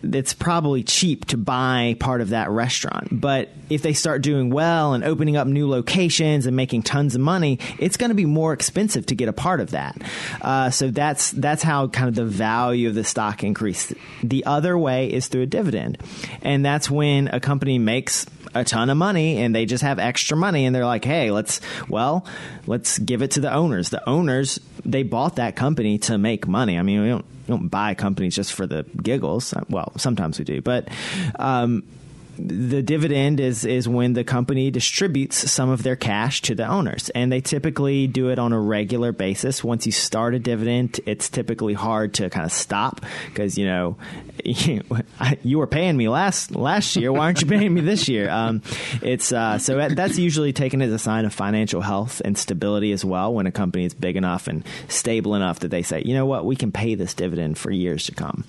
it's 0.02 0.34
probably 0.34 0.84
cheap 0.84 1.26
to 1.26 1.38
buy 1.38 1.96
part 2.00 2.22
of 2.22 2.30
that 2.30 2.50
restaurant. 2.50 3.08
But 3.12 3.50
if 3.70 3.82
they 3.82 3.94
start 3.94 4.22
doing 4.22 4.50
well 4.50 4.94
and 4.94 5.04
opening 5.04 5.38
up 5.38 5.48
new 5.48 5.70
locations 5.70 6.46
and 6.46 6.56
making 6.56 6.84
tons 6.84 7.16
of 7.16 7.22
money, 7.22 7.60
it's 7.80 7.98
going 7.98 8.10
to 8.10 8.16
be 8.16 8.26
more 8.26 8.54
expensive 8.54 9.06
to 9.08 9.16
get 9.16 9.30
a 9.30 9.34
part 9.34 9.60
of 9.60 9.72
that. 9.72 10.02
Uh, 10.42 10.70
so 10.70 10.90
that's 10.90 11.32
that's 11.32 11.64
how 11.64 11.88
kind 11.88 12.10
of 12.10 12.16
the 12.16 12.26
value 12.26 12.88
of 12.88 12.96
the 12.96 13.04
stock 13.04 13.44
increase. 13.44 13.94
The 14.24 14.46
other 14.46 14.78
way 14.78 15.12
is 15.12 15.28
through 15.28 15.44
a 15.44 15.48
dividend, 15.48 15.98
and 16.42 16.66
that's 16.66 16.90
when 16.90 17.28
a 17.28 17.40
company 17.40 17.80
makes 17.80 18.26
a 18.54 18.64
ton 18.64 18.90
of 18.90 18.98
money 18.98 19.38
and 19.38 19.56
they 19.56 19.66
just 19.66 19.84
have 19.84 20.00
extra 20.00 20.38
money 20.38 20.66
and 20.66 20.76
they're 20.76 20.86
like, 20.86 21.06
hey, 21.06 21.32
let's 21.32 21.62
well, 21.90 22.26
let's 22.68 23.00
give 23.00 23.22
it 23.22 23.32
to 23.32 23.40
the 23.40 23.54
owners. 23.54 23.90
The 23.90 24.08
owners 24.08 24.60
they 24.86 25.04
bought 25.04 25.38
that 25.38 25.56
company 25.56 25.98
to 26.00 26.18
make 26.18 26.48
money. 26.48 26.78
I 26.78 26.82
mean, 26.82 27.02
we 27.02 27.10
don't 27.10 27.26
we 27.48 27.58
don't 27.58 27.68
buy 27.68 27.94
companies 27.94 28.36
just 28.36 28.54
for 28.54 28.66
the 28.66 28.84
giggles. 29.02 29.54
Well, 29.70 29.94
sometimes 29.98 30.40
we 30.40 30.46
do, 30.46 30.62
but 30.62 30.88
um, 31.38 31.84
the 32.38 32.82
dividend 32.82 33.40
is 33.40 33.66
is 33.66 33.88
when 33.88 34.14
the 34.14 34.24
company 34.24 34.72
distributes 34.72 35.52
some 35.52 35.70
of 35.70 35.84
their 35.84 35.96
cash 35.96 36.42
to 36.44 36.56
the 36.56 36.66
owners, 36.66 37.10
and 37.10 37.32
they 37.32 37.42
typically 37.42 38.08
do 38.08 38.30
it 38.30 38.40
on 38.40 38.54
a 38.54 38.60
regular 38.60 39.12
basis. 39.12 39.64
Once 39.64 39.86
you 39.86 39.92
start 39.92 40.34
a 40.34 40.40
dividend, 40.40 41.00
it's 41.06 41.30
typically 41.30 41.74
hard 41.74 42.14
to 42.16 42.30
kind 42.30 42.46
of 42.46 42.52
stop 42.52 43.02
because 43.28 43.58
you 43.58 43.66
know 43.66 43.98
you 45.44 45.58
were 45.58 45.68
paying 45.68 45.96
me 45.96 46.10
last 46.10 46.56
last 46.56 46.96
year. 46.96 47.12
Why 47.12 47.26
aren't 47.26 47.42
you 47.42 47.48
paying 47.48 47.74
me 47.74 47.82
this 47.82 48.08
year? 48.08 48.30
Um, 48.30 48.62
it's 49.02 49.32
uh, 49.32 49.60
so 49.60 49.90
that's 49.90 50.18
usually 50.18 50.54
taken 50.54 50.82
as 50.82 50.92
a 50.92 51.00
sign 51.00 51.26
of 51.26 51.34
financial 51.34 51.82
health 51.82 52.22
and 52.26 52.38
stability 52.38 52.92
as 52.92 53.06
well. 53.06 53.34
When 53.34 53.48
a 53.48 53.52
company 53.52 53.86
is 53.86 53.94
big 53.94 54.16
enough 54.16 54.48
and 54.48 54.64
stable 54.88 55.36
enough 55.36 55.60
that 55.60 55.70
they 55.70 55.84
say, 55.84 56.02
you 56.04 56.14
know 56.14 56.26
what, 56.26 56.46
we 56.46 56.56
can 56.56 56.72
pay 56.72 56.96
this 56.96 57.14
dividend 57.14 57.58
for 57.58 57.72
years 57.72 58.06
to 58.08 58.16
come. 58.16 58.44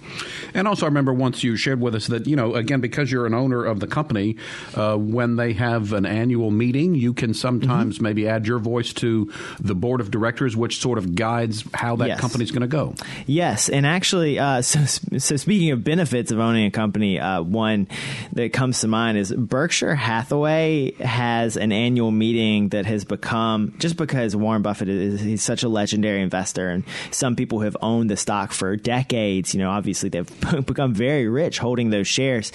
And 0.55 0.66
also, 0.66 0.87
I 0.87 0.89
remember 0.89 1.12
once 1.12 1.45
you 1.45 1.57
shared 1.57 1.80
with 1.80 1.95
us 1.95 2.07
that 2.07 2.26
you 2.26 2.37
know 2.37 2.55
again 2.55 2.80
because 2.80 3.12
you're 3.12 3.26
an 3.26 3.35
owner 3.35 3.64
of 3.64 3.74
the 3.81 3.87
company, 3.87 4.37
uh, 4.75 4.97
when 4.97 5.37
they 5.37 5.53
have 5.55 5.93
an 5.93 6.07
annual 6.07 6.51
meeting, 6.51 6.95
you 6.95 7.14
can 7.14 7.35
sometimes 7.35 7.97
mm-hmm. 7.97 8.05
maybe 8.05 8.29
add 8.29 8.47
your 8.47 8.59
voice 8.59 8.93
to 8.95 9.33
the 9.61 9.75
board 9.75 10.01
of 10.01 10.11
directors, 10.11 10.57
which 10.57 10.81
sort 10.81 10.99
of 10.99 11.14
guides 11.14 11.64
how 11.72 11.97
that 11.97 12.09
yes. 12.09 12.20
company's 12.20 12.51
going 12.51 12.62
to 12.62 12.66
go. 12.66 12.95
Yes, 13.27 13.68
and 13.68 13.87
actually, 13.87 14.39
uh, 14.39 14.62
so 14.62 14.85
so 14.85 15.37
speaking 15.37 15.70
of 15.70 15.83
benefits 15.83 16.31
of 16.31 16.39
owning 16.39 16.66
a 16.66 16.70
company, 16.70 17.18
uh, 17.18 17.43
one 17.43 17.89
that 18.33 18.53
comes 18.53 18.81
to 18.81 18.89
mind 18.89 19.18
is 19.18 19.33
Berkshire 19.33 19.95
Hathaway 19.95 20.93
has 20.93 21.57
an 21.57 21.72
annual 21.72 22.11
meeting 22.11 22.68
that 22.70 22.87
has 22.87 23.05
become 23.05 23.75
just 23.79 23.97
because 23.97 24.37
Warren 24.37 24.62
Buffett 24.62 24.89
is 24.89 25.20
he's 25.20 25.43
such 25.43 25.62
a 25.62 25.68
legendary 25.68 26.22
investor, 26.22 26.68
and 26.70 26.85
some 27.11 27.37
people 27.37 27.61
have 27.61 27.77
owned 27.81 28.11
the 28.11 28.16
stock 28.16 28.53
for 28.53 28.77
decades. 28.77 29.55
You 29.55 29.61
know, 29.61 29.70
obviously 29.70 30.09
they've 30.09 30.31
become 30.66 30.95
very 30.95 31.29
rich 31.29 31.59
holding 31.59 31.91
those 31.91 32.07
shares. 32.07 32.51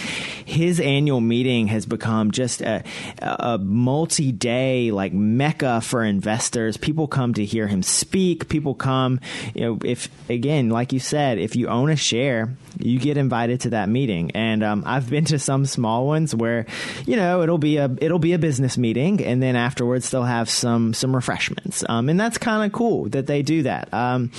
His 0.46 0.80
annual 0.80 1.09
meeting 1.18 1.68
has 1.68 1.86
become 1.86 2.32
just 2.32 2.62
a, 2.62 2.84
a 3.20 3.58
multi-day 3.58 4.92
like 4.92 5.14
mecca 5.14 5.82
for 5.82 6.04
investors. 6.04 6.78
People 6.78 7.08
come 7.08 7.34
to 7.34 7.44
hear 7.44 7.68
him 7.68 7.82
speak. 7.82 8.50
People 8.50 8.76
come, 8.76 9.20
you 9.56 9.62
know, 9.62 9.80
if 9.84 10.10
again, 10.30 10.70
like 10.70 10.94
you 10.94 11.00
said, 11.00 11.40
if 11.40 11.56
you 11.56 11.68
own 11.68 11.90
a 11.90 11.96
share, 11.96 12.56
you 12.78 13.00
get 13.00 13.18
invited 13.18 13.62
to 13.62 13.70
that 13.72 13.90
meeting. 13.90 14.32
And 14.32 14.64
um, 14.64 14.84
I've 14.86 15.10
been 15.10 15.26
to 15.26 15.40
some 15.40 15.66
small 15.66 16.06
ones 16.08 16.36
where, 16.36 16.66
you 17.06 17.16
know, 17.16 17.42
it'll 17.42 17.58
be 17.58 17.78
a 17.78 17.90
it'll 18.02 18.20
be 18.20 18.34
a 18.34 18.40
business 18.40 18.78
meeting, 18.78 19.24
and 19.24 19.42
then 19.42 19.56
afterwards 19.56 20.10
they'll 20.10 20.24
have 20.24 20.50
some 20.50 20.94
some 20.94 21.16
refreshments. 21.16 21.84
Um, 21.88 22.10
and 22.10 22.20
that's 22.20 22.38
kind 22.38 22.66
of 22.66 22.72
cool 22.72 23.10
that 23.10 23.28
they 23.28 23.42
do 23.42 23.64
that. 23.64 23.94
Um, 23.94 24.32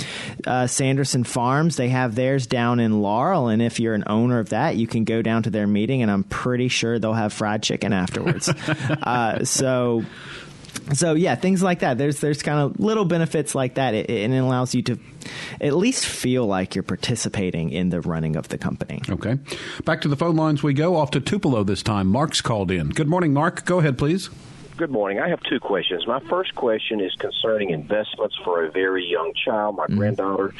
uh, 0.46 0.66
Sanderson 0.66 1.24
Farms 1.24 1.76
they 1.76 1.88
have 1.88 2.14
theirs 2.14 2.46
down 2.46 2.80
in 2.80 3.02
Laurel, 3.02 3.48
and 3.48 3.62
if 3.62 3.80
you're 3.80 3.94
an 3.94 4.04
owner 4.06 4.38
of 4.38 4.50
that, 4.50 4.76
you 4.76 4.86
can 4.86 5.04
go 5.04 5.22
down 5.22 5.42
to 5.44 5.50
their 5.50 5.66
meeting, 5.66 6.02
and 6.02 6.10
I'm 6.10 6.24
pretty 6.24 6.68
sure 6.68 6.98
they'll 6.98 7.12
have 7.12 7.32
fried 7.32 7.62
chicken 7.62 7.92
afterwards. 7.92 8.48
uh, 9.02 9.44
so 9.44 10.04
so 10.94 11.14
yeah, 11.14 11.34
things 11.34 11.62
like 11.62 11.80
that. 11.80 11.98
There's 11.98 12.20
there's 12.20 12.42
kind 12.42 12.60
of 12.60 12.80
little 12.80 13.04
benefits 13.04 13.54
like 13.54 13.74
that, 13.74 13.94
it, 13.94 14.10
and 14.10 14.34
it 14.34 14.38
allows 14.38 14.74
you 14.74 14.82
to 14.82 14.98
at 15.60 15.74
least 15.74 16.06
feel 16.06 16.46
like 16.46 16.74
you're 16.74 16.82
participating 16.82 17.70
in 17.70 17.90
the 17.90 18.00
running 18.00 18.36
of 18.36 18.48
the 18.48 18.58
company. 18.58 19.02
Okay, 19.08 19.38
back 19.84 20.00
to 20.02 20.08
the 20.08 20.16
phone 20.16 20.36
lines 20.36 20.62
we 20.62 20.74
go. 20.74 20.96
Off 20.96 21.10
to 21.12 21.20
Tupelo 21.20 21.64
this 21.64 21.82
time. 21.82 22.08
Mark's 22.08 22.40
called 22.40 22.70
in. 22.70 22.90
Good 22.90 23.08
morning, 23.08 23.32
Mark. 23.32 23.64
Go 23.64 23.78
ahead, 23.78 23.98
please. 23.98 24.30
Good 24.76 24.90
morning. 24.90 25.20
I 25.20 25.28
have 25.28 25.42
two 25.42 25.60
questions. 25.60 26.06
My 26.06 26.20
first 26.20 26.54
question 26.54 27.00
is 27.00 27.14
concerning 27.16 27.68
investments 27.68 28.34
for 28.42 28.64
a 28.64 28.70
very 28.70 29.04
young 29.04 29.34
child, 29.34 29.76
my 29.76 29.86
mm 29.86 29.96
granddaughter. 29.96 30.54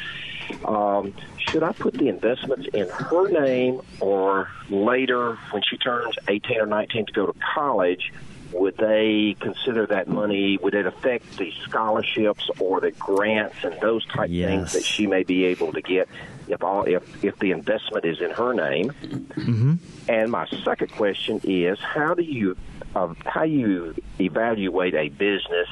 Um, 0.63 1.13
should 1.37 1.63
I 1.63 1.71
put 1.71 1.95
the 1.95 2.07
investments 2.07 2.67
in 2.73 2.87
her 2.87 3.29
name 3.29 3.81
or 3.99 4.49
later 4.69 5.37
when 5.49 5.63
she 5.67 5.77
turns 5.77 6.15
18 6.27 6.59
or 6.59 6.65
19 6.65 7.07
to 7.07 7.11
go 7.13 7.25
to 7.25 7.33
college? 7.55 8.13
Would 8.51 8.77
they 8.77 9.35
consider 9.39 9.85
that 9.87 10.07
money? 10.07 10.57
Would 10.61 10.73
it 10.73 10.85
affect 10.85 11.37
the 11.37 11.51
scholarships 11.63 12.49
or 12.59 12.81
the 12.81 12.91
grants 12.91 13.63
and 13.63 13.79
those 13.79 14.05
type 14.05 14.29
yes. 14.31 14.49
things 14.49 14.73
that 14.73 14.83
she 14.83 15.07
may 15.07 15.23
be 15.23 15.45
able 15.45 15.73
to 15.73 15.81
get 15.81 16.09
if 16.47 16.63
all 16.63 16.83
if 16.83 17.23
if 17.23 17.39
the 17.39 17.51
investment 17.51 18.05
is 18.05 18.19
in 18.21 18.31
her 18.31 18.53
name? 18.53 18.89
Mm-hmm. 18.89 19.73
And 20.11 20.29
my 20.29 20.45
second 20.65 20.91
question 20.91 21.39
is, 21.45 21.79
how 21.79 22.13
do 22.13 22.21
you 22.23 22.57
of 22.95 23.17
how 23.25 23.43
you 23.43 23.95
evaluate 24.19 24.93
a 24.93 25.09
business. 25.09 25.67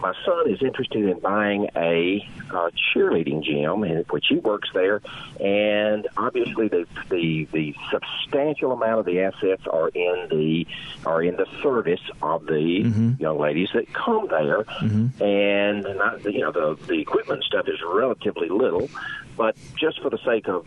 My 0.00 0.14
son 0.24 0.48
is 0.48 0.62
interested 0.62 1.08
in 1.08 1.18
buying 1.18 1.68
a 1.76 2.26
uh, 2.50 2.70
cheerleading 2.94 3.42
gym, 3.42 3.84
in 3.84 4.04
which 4.10 4.26
he 4.28 4.36
works 4.36 4.70
there, 4.72 5.02
and 5.40 6.06
obviously 6.16 6.68
the, 6.68 6.86
the 7.10 7.46
the 7.52 7.74
substantial 7.90 8.72
amount 8.72 9.00
of 9.00 9.06
the 9.06 9.20
assets 9.20 9.62
are 9.66 9.88
in 9.88 10.28
the 10.30 10.66
are 11.04 11.22
in 11.22 11.36
the 11.36 11.46
service 11.62 12.00
of 12.22 12.46
the 12.46 12.84
mm-hmm. 12.84 13.12
young 13.20 13.38
ladies 13.38 13.68
that 13.74 13.92
come 13.92 14.28
there, 14.28 14.62
mm-hmm. 14.62 15.22
and 15.22 15.82
not, 15.82 16.24
you 16.24 16.40
know 16.40 16.52
the 16.52 16.78
the 16.86 17.00
equipment 17.00 17.42
stuff 17.44 17.68
is 17.68 17.78
relatively 17.84 18.48
little, 18.48 18.88
but 19.36 19.56
just 19.76 20.00
for 20.00 20.08
the 20.08 20.18
sake 20.24 20.48
of 20.48 20.66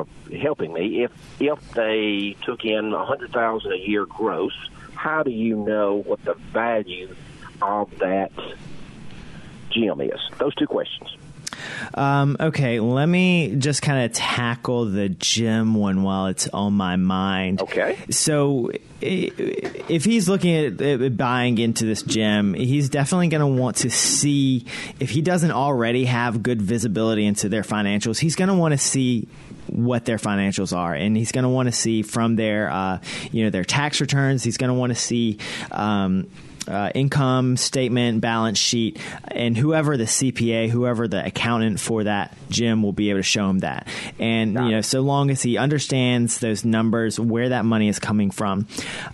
of 0.00 0.08
helping 0.32 0.72
me, 0.72 1.04
if 1.04 1.12
if 1.40 1.58
they 1.72 2.36
took 2.42 2.64
in 2.64 2.92
a 2.92 3.04
hundred 3.04 3.32
thousand 3.32 3.72
a 3.72 3.76
year 3.76 4.06
gross 4.06 4.52
how 5.04 5.22
do 5.22 5.30
you 5.30 5.56
know 5.56 5.96
what 5.96 6.24
the 6.24 6.34
value 6.34 7.14
of 7.60 7.90
that 7.98 8.32
gym 9.70 10.00
is? 10.00 10.18
Those 10.38 10.54
two 10.54 10.66
questions. 10.66 11.16
Um, 11.92 12.36
okay, 12.40 12.80
let 12.80 13.06
me 13.06 13.54
just 13.56 13.82
kind 13.82 14.04
of 14.04 14.12
tackle 14.12 14.86
the 14.86 15.10
gym 15.10 15.74
one 15.74 16.02
while 16.02 16.26
it's 16.26 16.48
on 16.48 16.72
my 16.72 16.96
mind. 16.96 17.60
Okay. 17.62 17.98
So, 18.10 18.70
if 19.00 20.04
he's 20.04 20.28
looking 20.28 20.80
at 20.80 21.16
buying 21.16 21.58
into 21.58 21.84
this 21.84 22.02
gym, 22.02 22.54
he's 22.54 22.88
definitely 22.88 23.28
going 23.28 23.40
to 23.40 23.60
want 23.60 23.76
to 23.78 23.90
see 23.90 24.64
if 24.98 25.10
he 25.10 25.20
doesn't 25.20 25.52
already 25.52 26.06
have 26.06 26.42
good 26.42 26.60
visibility 26.60 27.26
into 27.26 27.48
their 27.48 27.62
financials. 27.62 28.18
He's 28.18 28.36
going 28.36 28.48
to 28.48 28.54
want 28.54 28.72
to 28.72 28.78
see 28.78 29.28
what 29.74 30.04
their 30.04 30.18
financials 30.18 30.76
are, 30.76 30.94
and 30.94 31.16
he's 31.16 31.32
going 31.32 31.42
to 31.42 31.48
want 31.48 31.66
to 31.66 31.72
see 31.72 32.02
from 32.02 32.36
their 32.36 32.70
uh, 32.70 32.98
you 33.32 33.44
know 33.44 33.50
their 33.50 33.64
tax 33.64 34.00
returns. 34.00 34.42
He's 34.42 34.56
going 34.56 34.68
to 34.68 34.74
want 34.74 34.90
to 34.90 34.98
see. 34.98 35.38
Um, 35.70 36.28
uh, 36.66 36.90
income 36.94 37.58
statement, 37.58 38.22
balance 38.22 38.58
sheet, 38.58 38.98
and 39.28 39.54
whoever 39.54 39.98
the 39.98 40.04
CPA, 40.04 40.70
whoever 40.70 41.06
the 41.06 41.24
accountant 41.24 41.78
for 41.78 42.04
that 42.04 42.34
gym 42.48 42.82
will 42.82 42.92
be 42.92 43.10
able 43.10 43.18
to 43.18 43.22
show 43.22 43.50
him 43.50 43.58
that. 43.58 43.86
And 44.18 44.54
you 44.54 44.70
know, 44.70 44.80
so 44.80 45.02
long 45.02 45.30
as 45.30 45.42
he 45.42 45.58
understands 45.58 46.38
those 46.38 46.64
numbers, 46.64 47.20
where 47.20 47.50
that 47.50 47.66
money 47.66 47.88
is 47.88 47.98
coming 47.98 48.30
from, 48.30 48.66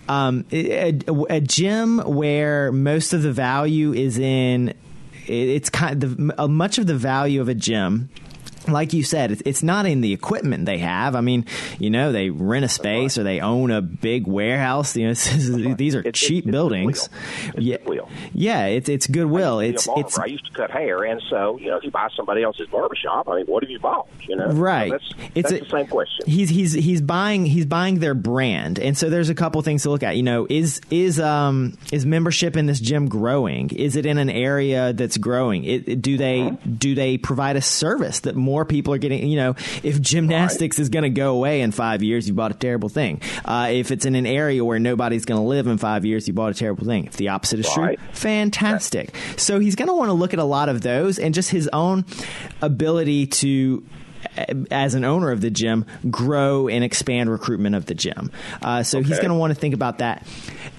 um, 0.07 0.45
a, 0.51 0.97
a 1.29 1.41
gym 1.41 1.99
where 1.99 2.71
most 2.71 3.11
of 3.11 3.21
the 3.21 3.33
value 3.33 3.93
is 3.93 4.17
in 4.17 4.73
it's 5.27 5.69
kind 5.69 6.03
of 6.03 6.17
the, 6.17 6.47
much 6.47 6.77
of 6.77 6.87
the 6.87 6.95
value 6.95 7.41
of 7.41 7.49
a 7.49 7.53
gym 7.53 8.09
like 8.67 8.93
you 8.93 9.03
said, 9.03 9.41
it's 9.45 9.63
not 9.63 9.85
in 9.85 10.01
the 10.01 10.13
equipment 10.13 10.65
they 10.65 10.79
have. 10.79 11.15
I 11.15 11.21
mean, 11.21 11.45
you 11.79 11.89
know, 11.89 12.11
they 12.11 12.29
rent 12.29 12.65
a 12.65 12.69
space 12.69 13.17
or 13.17 13.23
they 13.23 13.39
own 13.39 13.71
a 13.71 13.81
big 13.81 14.27
warehouse. 14.27 14.95
You 14.95 15.07
know, 15.07 15.13
these 15.75 15.95
are 15.95 16.11
cheap 16.11 16.45
buildings. 16.45 17.09
yeah, 17.57 17.77
yeah, 18.33 18.65
it's 18.65 18.89
it's 18.89 19.07
goodwill. 19.07 19.59
It's 19.59 19.87
it's. 19.95 20.17
I 20.17 20.25
used 20.25 20.45
to 20.45 20.51
cut 20.53 20.71
hair, 20.71 21.03
and 21.03 21.21
so 21.29 21.57
you 21.59 21.67
know, 21.67 21.77
if 21.77 21.83
you 21.83 21.91
buy 21.91 22.09
somebody 22.15 22.43
else's 22.43 22.67
barbershop, 22.67 23.27
I 23.29 23.37
mean, 23.37 23.45
what 23.45 23.63
have 23.63 23.69
you 23.69 23.79
bought? 23.79 24.07
You 24.21 24.35
know, 24.35 24.47
right? 24.47 24.91
So 24.91 24.97
that's, 24.97 25.13
it's 25.35 25.49
that's 25.49 25.61
a, 25.61 25.65
the 25.65 25.69
same 25.69 25.87
question. 25.87 26.25
He's 26.27 26.49
he's 26.49 26.73
he's 26.73 27.01
buying 27.01 27.45
he's 27.45 27.65
buying 27.65 27.99
their 27.99 28.13
brand, 28.13 28.79
and 28.79 28.97
so 28.97 29.09
there's 29.09 29.29
a 29.29 29.35
couple 29.35 29.61
things 29.61 29.83
to 29.83 29.89
look 29.89 30.03
at. 30.03 30.17
You 30.17 30.23
know, 30.23 30.47
is 30.49 30.81
is 30.89 31.19
um 31.19 31.77
is 31.91 32.05
membership 32.05 32.57
in 32.57 32.65
this 32.65 32.79
gym 32.79 33.07
growing? 33.07 33.69
Is 33.71 33.95
it 33.95 34.05
in 34.05 34.17
an 34.17 34.29
area 34.29 34.93
that's 34.93 35.17
growing? 35.17 35.63
It, 35.63 36.01
do 36.01 36.17
they 36.17 36.41
uh-huh. 36.41 36.57
do 36.77 36.95
they 36.95 37.17
provide 37.17 37.55
a 37.55 37.61
service 37.61 38.21
that 38.21 38.35
more 38.35 38.50
more 38.51 38.65
people 38.65 38.93
are 38.93 38.97
getting, 38.97 39.25
you 39.27 39.37
know, 39.37 39.55
if 39.81 40.01
gymnastics 40.01 40.77
right. 40.77 40.81
is 40.81 40.89
going 40.89 41.03
to 41.03 41.09
go 41.09 41.33
away 41.33 41.61
in 41.61 41.71
five 41.71 42.03
years, 42.03 42.27
you 42.27 42.33
bought 42.33 42.51
a 42.51 42.55
terrible 42.55 42.89
thing. 42.89 43.21
Uh, 43.45 43.69
if 43.71 43.91
it's 43.91 44.05
in 44.05 44.15
an 44.15 44.25
area 44.25 44.63
where 44.65 44.77
nobody's 44.77 45.23
going 45.23 45.39
to 45.39 45.47
live 45.47 45.67
in 45.67 45.77
five 45.77 46.03
years, 46.03 46.27
you 46.27 46.33
bought 46.33 46.51
a 46.51 46.53
terrible 46.53 46.83
thing. 46.83 47.05
If 47.05 47.15
the 47.15 47.29
opposite 47.29 47.61
is 47.61 47.77
right. 47.77 47.97
true, 47.97 48.07
fantastic. 48.11 49.13
Right. 49.13 49.39
So 49.39 49.59
he's 49.59 49.75
going 49.75 49.87
to 49.87 49.93
want 49.93 50.09
to 50.09 50.13
look 50.13 50.33
at 50.33 50.39
a 50.39 50.43
lot 50.43 50.67
of 50.67 50.81
those 50.81 51.17
and 51.17 51.33
just 51.33 51.49
his 51.49 51.69
own 51.71 52.03
ability 52.61 53.27
to 53.27 53.85
as 54.69 54.93
an 54.93 55.03
owner 55.03 55.31
of 55.31 55.41
the 55.41 55.49
gym, 55.49 55.85
grow 56.09 56.67
and 56.67 56.83
expand 56.83 57.29
recruitment 57.29 57.75
of 57.75 57.85
the 57.85 57.95
gym. 57.95 58.31
Uh, 58.61 58.83
so 58.83 58.99
okay. 58.99 59.07
he's 59.07 59.17
going 59.17 59.29
to 59.29 59.35
want 59.35 59.51
to 59.51 59.59
think 59.59 59.73
about 59.73 59.97
that. 59.97 60.27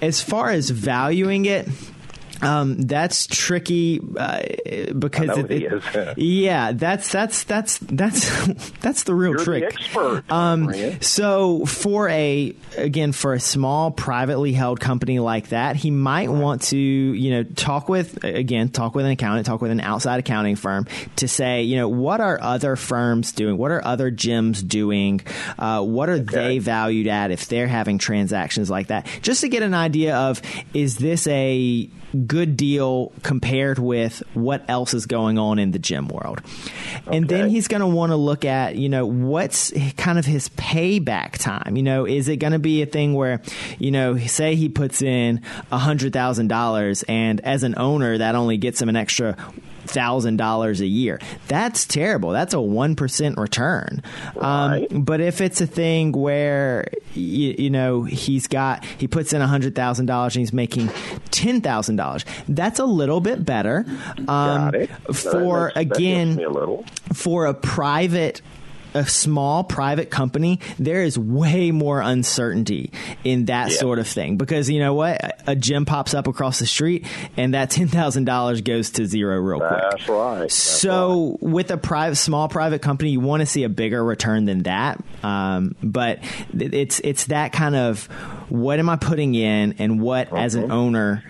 As 0.01 0.21
far 0.21 0.49
as 0.49 0.69
valuing 0.69 1.45
it, 1.45 1.67
Um, 2.43 2.81
that's 2.81 3.27
tricky 3.27 3.99
uh, 4.17 4.41
because 4.97 5.37
it, 5.37 5.51
it 5.51 6.17
yeah, 6.17 6.71
that's 6.73 7.11
that's 7.11 7.43
that's 7.43 7.77
that's 7.79 8.71
that's 8.81 9.03
the 9.03 9.15
real 9.15 9.31
You're 9.31 9.39
the 9.39 9.43
trick. 9.43 9.63
expert, 9.63 10.23
um, 10.31 10.73
so 11.01 11.65
for 11.65 12.09
a 12.09 12.55
again 12.77 13.11
for 13.11 13.33
a 13.33 13.39
small 13.39 13.91
privately 13.91 14.53
held 14.53 14.79
company 14.79 15.19
like 15.19 15.49
that, 15.49 15.75
he 15.75 15.91
might 15.91 16.29
want 16.29 16.63
to 16.63 16.77
you 16.77 17.31
know 17.31 17.43
talk 17.43 17.89
with 17.89 18.23
again 18.23 18.69
talk 18.69 18.95
with 18.95 19.05
an 19.05 19.11
accountant, 19.11 19.45
talk 19.45 19.61
with 19.61 19.71
an 19.71 19.81
outside 19.81 20.19
accounting 20.19 20.55
firm 20.55 20.87
to 21.17 21.27
say 21.27 21.63
you 21.63 21.75
know 21.77 21.87
what 21.87 22.21
are 22.21 22.39
other 22.41 22.75
firms 22.75 23.31
doing, 23.31 23.57
what 23.57 23.71
are 23.71 23.83
other 23.85 24.11
gyms 24.11 24.65
doing, 24.67 25.21
uh, 25.57 25.81
what 25.81 26.09
are 26.09 26.19
they 26.19 26.59
valued 26.59 27.07
at 27.07 27.31
if 27.31 27.47
they're 27.47 27.67
having 27.67 27.97
transactions 27.97 28.69
like 28.69 28.87
that, 28.87 29.07
just 29.21 29.41
to 29.41 29.49
get 29.49 29.63
an 29.63 29.73
idea 29.73 30.15
of 30.15 30.41
is 30.73 30.97
this 30.97 31.27
a 31.27 31.89
good 32.13 32.55
deal 32.55 33.11
compared 33.23 33.79
with 33.79 34.21
what 34.33 34.63
else 34.69 34.93
is 34.93 35.05
going 35.05 35.37
on 35.37 35.59
in 35.59 35.71
the 35.71 35.79
gym 35.79 36.07
world. 36.07 36.41
And 37.07 37.27
then 37.27 37.49
he's 37.49 37.67
going 37.67 37.81
to 37.81 37.87
want 37.87 38.11
to 38.11 38.15
look 38.15 38.45
at, 38.45 38.75
you 38.75 38.89
know, 38.89 39.05
what's 39.05 39.73
kind 39.97 40.19
of 40.19 40.25
his 40.25 40.49
payback 40.49 41.37
time. 41.37 41.75
You 41.75 41.83
know, 41.83 42.05
is 42.05 42.27
it 42.27 42.37
going 42.37 42.53
to 42.53 42.59
be 42.59 42.81
a 42.81 42.85
thing 42.85 43.13
where, 43.13 43.41
you 43.79 43.91
know, 43.91 44.17
say 44.17 44.55
he 44.55 44.69
puts 44.69 45.01
in 45.01 45.41
$100,000 45.71 47.03
and 47.09 47.41
as 47.41 47.63
an 47.63 47.75
owner, 47.77 48.17
that 48.17 48.35
only 48.35 48.57
gets 48.57 48.81
him 48.81 48.89
an 48.89 48.95
extra 48.95 49.35
thousand 49.85 50.37
dollars 50.37 50.81
a 50.81 50.85
year. 50.87 51.19
That's 51.47 51.85
terrible. 51.85 52.31
That's 52.31 52.53
a 52.53 52.61
one 52.61 52.95
percent 52.95 53.37
return. 53.37 54.01
Right. 54.35 54.87
Um, 54.91 55.01
but 55.03 55.21
if 55.21 55.41
it's 55.41 55.61
a 55.61 55.67
thing 55.67 56.11
where 56.11 56.87
you, 57.13 57.55
you 57.57 57.69
know 57.69 58.03
he's 58.03 58.47
got 58.47 58.83
he 58.97 59.07
puts 59.07 59.33
in 59.33 59.41
a 59.41 59.47
hundred 59.47 59.75
thousand 59.75 60.05
dollars 60.07 60.35
and 60.35 60.41
he's 60.41 60.53
making 60.53 60.89
ten 61.31 61.61
thousand 61.61 61.95
dollars, 61.97 62.25
that's 62.47 62.79
a 62.79 62.85
little 62.85 63.21
bit 63.21 63.43
better. 63.45 63.85
Um, 64.17 64.25
Got 64.27 64.75
it. 64.75 64.89
No, 64.89 64.95
that 64.95 65.13
For 65.13 65.63
makes- 65.65 65.73
that 65.75 65.79
again, 65.97 66.39
a 66.39 67.13
for 67.13 67.45
a 67.45 67.53
private 67.53 68.41
a 68.93 69.05
small 69.07 69.63
private 69.63 70.09
company 70.09 70.59
there 70.79 71.01
is 71.03 71.17
way 71.17 71.71
more 71.71 72.01
uncertainty 72.01 72.91
in 73.23 73.45
that 73.45 73.71
Yeah. 73.71 73.77
sort 73.77 73.99
of 73.99 74.07
thing 74.07 74.37
because 74.37 74.69
you 74.69 74.79
know 74.79 74.93
what 74.93 75.19
a 75.47 75.55
gym 75.55 75.85
pops 75.85 76.13
up 76.13 76.27
across 76.27 76.59
the 76.59 76.65
street 76.65 77.05
and 77.37 77.53
that 77.53 77.69
$10,000 77.71 78.63
goes 78.63 78.91
to 78.91 79.05
zero 79.05 79.37
real 79.39 79.59
quick 79.59 79.69
That's 79.91 80.07
right. 80.09 80.39
That's 80.41 80.53
so 80.55 81.37
with 81.41 81.71
a 81.71 81.77
private 81.77 82.15
small 82.17 82.47
private 82.47 82.81
company 82.81 83.09
you 83.11 83.19
want 83.19 83.41
to 83.41 83.45
see 83.45 83.63
a 83.63 83.69
bigger 83.69 84.03
return 84.03 84.45
than 84.45 84.63
that 84.63 85.03
um, 85.23 85.75
but 85.81 86.19
it's 86.53 86.99
it's 86.99 87.25
that 87.25 87.51
kind 87.53 87.75
of 87.75 88.05
what 88.49 88.79
am 88.79 88.89
I 88.89 88.95
putting 88.97 89.35
in 89.35 89.75
and 89.79 90.01
what 90.01 90.31
as 90.35 90.55
an 90.55 90.67
Mhm. 90.67 90.71
owner 90.71 91.23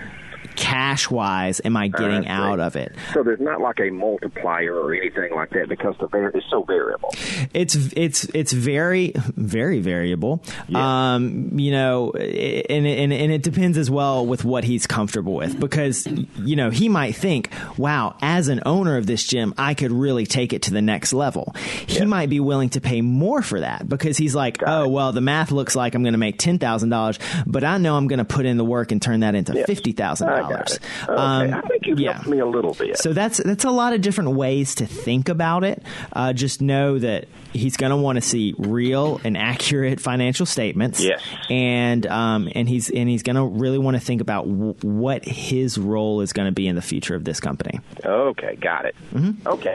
cash 0.55 1.09
wise 1.09 1.61
am 1.65 1.75
I 1.77 1.87
getting 1.87 2.23
see. 2.23 2.29
out 2.29 2.59
of 2.59 2.75
it 2.75 2.95
So 3.13 3.23
there's 3.23 3.39
not 3.39 3.61
like 3.61 3.79
a 3.79 3.89
multiplier 3.89 4.73
or 4.75 4.93
anything 4.93 5.33
like 5.35 5.49
that 5.51 5.69
because 5.69 5.95
the 5.99 6.07
var- 6.07 6.29
it's 6.29 6.45
so 6.49 6.63
variable. 6.63 7.09
it's 7.53 7.75
it's 7.95 8.23
it's 8.33 8.51
very 8.53 9.13
very 9.35 9.79
variable. 9.79 10.43
Yeah. 10.67 11.13
Um, 11.15 11.57
you 11.59 11.71
know, 11.71 12.11
and, 12.11 12.85
and 12.87 13.13
and 13.13 13.31
it 13.31 13.43
depends 13.43 13.77
as 13.77 13.89
well 13.89 14.25
with 14.25 14.43
what 14.45 14.63
he's 14.63 14.87
comfortable 14.87 15.33
with 15.33 15.59
because 15.59 16.07
you 16.37 16.55
know 16.55 16.69
he 16.69 16.89
might 16.89 17.15
think, 17.15 17.49
wow, 17.77 18.15
as 18.21 18.47
an 18.47 18.61
owner 18.65 18.97
of 18.97 19.05
this 19.05 19.23
gym, 19.25 19.53
I 19.57 19.73
could 19.73 19.91
really 19.91 20.25
take 20.25 20.53
it 20.53 20.63
to 20.63 20.71
the 20.71 20.81
next 20.81 21.13
level. 21.13 21.53
He 21.87 21.99
Yeah. 21.99 22.05
might 22.05 22.29
be 22.29 22.39
willing 22.39 22.69
to 22.69 22.81
pay 22.81 23.01
more 23.01 23.41
for 23.41 23.59
that 23.59 23.87
because 23.87 24.17
he's 24.17 24.35
like, 24.35 24.57
Got 24.59 24.69
oh 24.69 24.83
it. 24.85 24.89
well, 24.91 25.11
the 25.11 25.21
math 25.21 25.51
looks 25.51 25.75
like 25.75 25.95
I'm 25.95 26.03
going 26.03 26.13
to 26.13 26.19
make 26.19 26.37
ten 26.39 26.59
thousand 26.59 26.89
dollars, 26.89 27.19
but 27.45 27.63
I 27.63 27.77
know 27.77 27.95
I'm 27.95 28.07
going 28.07 28.19
to 28.19 28.25
put 28.25 28.45
in 28.45 28.57
the 28.57 28.65
work 28.65 28.91
and 28.91 29.01
turn 29.01 29.21
that 29.21 29.35
into 29.35 29.53
fifty 29.65 29.91
thousand 29.91 30.29
I 30.29 30.42
dollars. 30.49 30.79
Okay. 31.03 31.53
I 31.53 31.61
think 31.67 31.85
you've 31.85 31.97
Um, 31.97 32.03
yeah. 32.03 32.13
helped 32.13 32.27
me 32.27 32.39
a 32.39 32.45
little 32.45 32.73
bit. 32.73 32.97
So 32.97 33.13
that's 33.13 33.37
that's 33.43 33.65
a 33.65 33.71
lot 33.71 33.93
of 33.93 34.01
different 34.01 34.31
ways 34.31 34.75
to 34.75 34.85
think 34.85 35.29
about 35.29 35.63
it. 35.63 35.81
Uh, 36.11 36.33
just 36.33 36.61
know 36.61 36.99
that 36.99 37.25
he's 37.53 37.77
going 37.77 37.91
to 37.91 37.97
want 37.97 38.15
to 38.17 38.21
see 38.21 38.53
real 38.57 39.19
and 39.23 39.37
accurate 39.37 39.99
financial 39.99 40.45
statements. 40.45 41.03
Yes. 41.03 41.21
and 41.49 42.05
um, 42.07 42.49
and 42.55 42.67
he's 42.67 42.89
and 42.89 43.07
he's 43.09 43.23
going 43.23 43.35
to 43.35 43.45
really 43.45 43.77
want 43.77 43.95
to 43.95 44.01
think 44.01 44.21
about 44.21 44.45
w- 44.47 44.75
what 44.81 45.23
his 45.25 45.77
role 45.77 46.21
is 46.21 46.33
going 46.33 46.47
to 46.47 46.51
be 46.51 46.67
in 46.67 46.75
the 46.75 46.81
future 46.81 47.15
of 47.15 47.23
this 47.23 47.39
company. 47.39 47.79
Okay, 48.05 48.55
got 48.55 48.85
it. 48.85 48.95
Okay. 49.15 49.19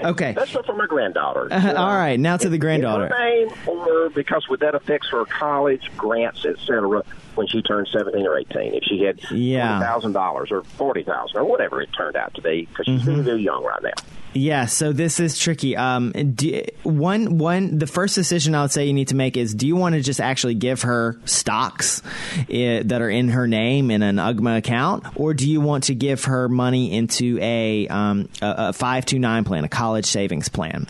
Mm-hmm. 0.01 0.07
Okay. 0.07 0.33
That's 0.37 0.51
for 0.51 0.75
my 0.75 0.87
granddaughter. 0.87 1.49
All 1.53 1.97
right, 1.97 2.19
now 2.19 2.37
to 2.37 2.49
the 2.49 2.59
granddaughter. 2.59 3.09
Name, 3.19 3.49
or 3.67 4.11
because 4.11 4.49
with 4.49 4.61
that 4.61 4.75
affects 4.75 5.09
her 5.11 5.25
college 5.25 5.91
grants, 5.97 6.45
etc. 6.45 7.03
When 7.39 7.47
she 7.47 7.63
turns 7.63 7.89
seventeen 7.97 8.27
or 8.27 8.37
eighteen, 8.37 8.75
if 8.75 8.83
she 8.85 9.05
had 9.05 9.21
Yeah. 9.31 9.79
thousand 9.81 10.13
dollars 10.13 10.51
or 10.51 10.65
forty 10.65 11.05
thousand 11.05 11.37
or 11.41 11.45
whatever 11.45 11.81
it 11.81 11.89
turned 11.97 12.17
out 12.17 12.35
to 12.35 12.43
be, 12.43 12.67
because 12.67 12.85
she's 12.87 13.01
Mm-hmm. 13.09 13.23
very 13.23 13.43
young 13.43 13.65
right 13.65 13.83
now. 13.83 13.91
Yeah, 14.35 14.67
so 14.67 14.93
this 14.93 15.21
is 15.21 15.39
tricky. 15.39 15.75
Um, 15.75 16.11
do, 16.13 16.63
one, 16.83 17.39
one, 17.39 17.79
the 17.79 17.87
first 17.87 18.15
decision 18.15 18.55
I 18.55 18.61
would 18.63 18.71
say 18.71 18.85
you 18.87 18.93
need 18.93 19.09
to 19.09 19.15
make 19.17 19.37
is: 19.39 19.55
Do 19.55 19.67
you 19.67 19.75
want 19.75 19.95
to 19.95 20.03
just 20.03 20.21
actually 20.21 20.55
give 20.55 20.83
her 20.83 21.19
stocks 21.25 22.03
eh, 22.51 22.83
that 22.85 23.01
are 23.01 23.09
in 23.09 23.29
her 23.31 23.49
name 23.49 23.91
in 23.91 24.03
an 24.03 24.17
UGMA 24.17 24.59
account, 24.59 25.05
or 25.17 25.33
do 25.33 25.49
you 25.51 25.61
want 25.63 25.85
to 25.85 25.95
give 25.95 26.25
her 26.25 26.47
money 26.49 26.93
into 26.93 27.39
a 27.41 27.89
um, 27.89 28.29
a 28.43 28.73
five 28.75 29.07
two 29.07 29.19
nine 29.19 29.45
plan, 29.45 29.65
a 29.65 29.69
college 29.69 30.05
savings 30.07 30.49
plan? 30.51 30.87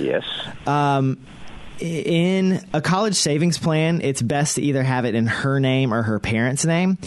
Yes. 0.00 0.24
In 1.80 2.64
a 2.72 2.80
college 2.80 3.14
savings 3.14 3.58
plan, 3.58 4.00
it's 4.02 4.22
best 4.22 4.56
to 4.56 4.62
either 4.62 4.82
have 4.82 5.04
it 5.04 5.14
in 5.14 5.26
her 5.26 5.58
name 5.60 5.92
or 5.94 6.02
her 6.02 6.18
parents' 6.18 6.64
name. 6.64 6.98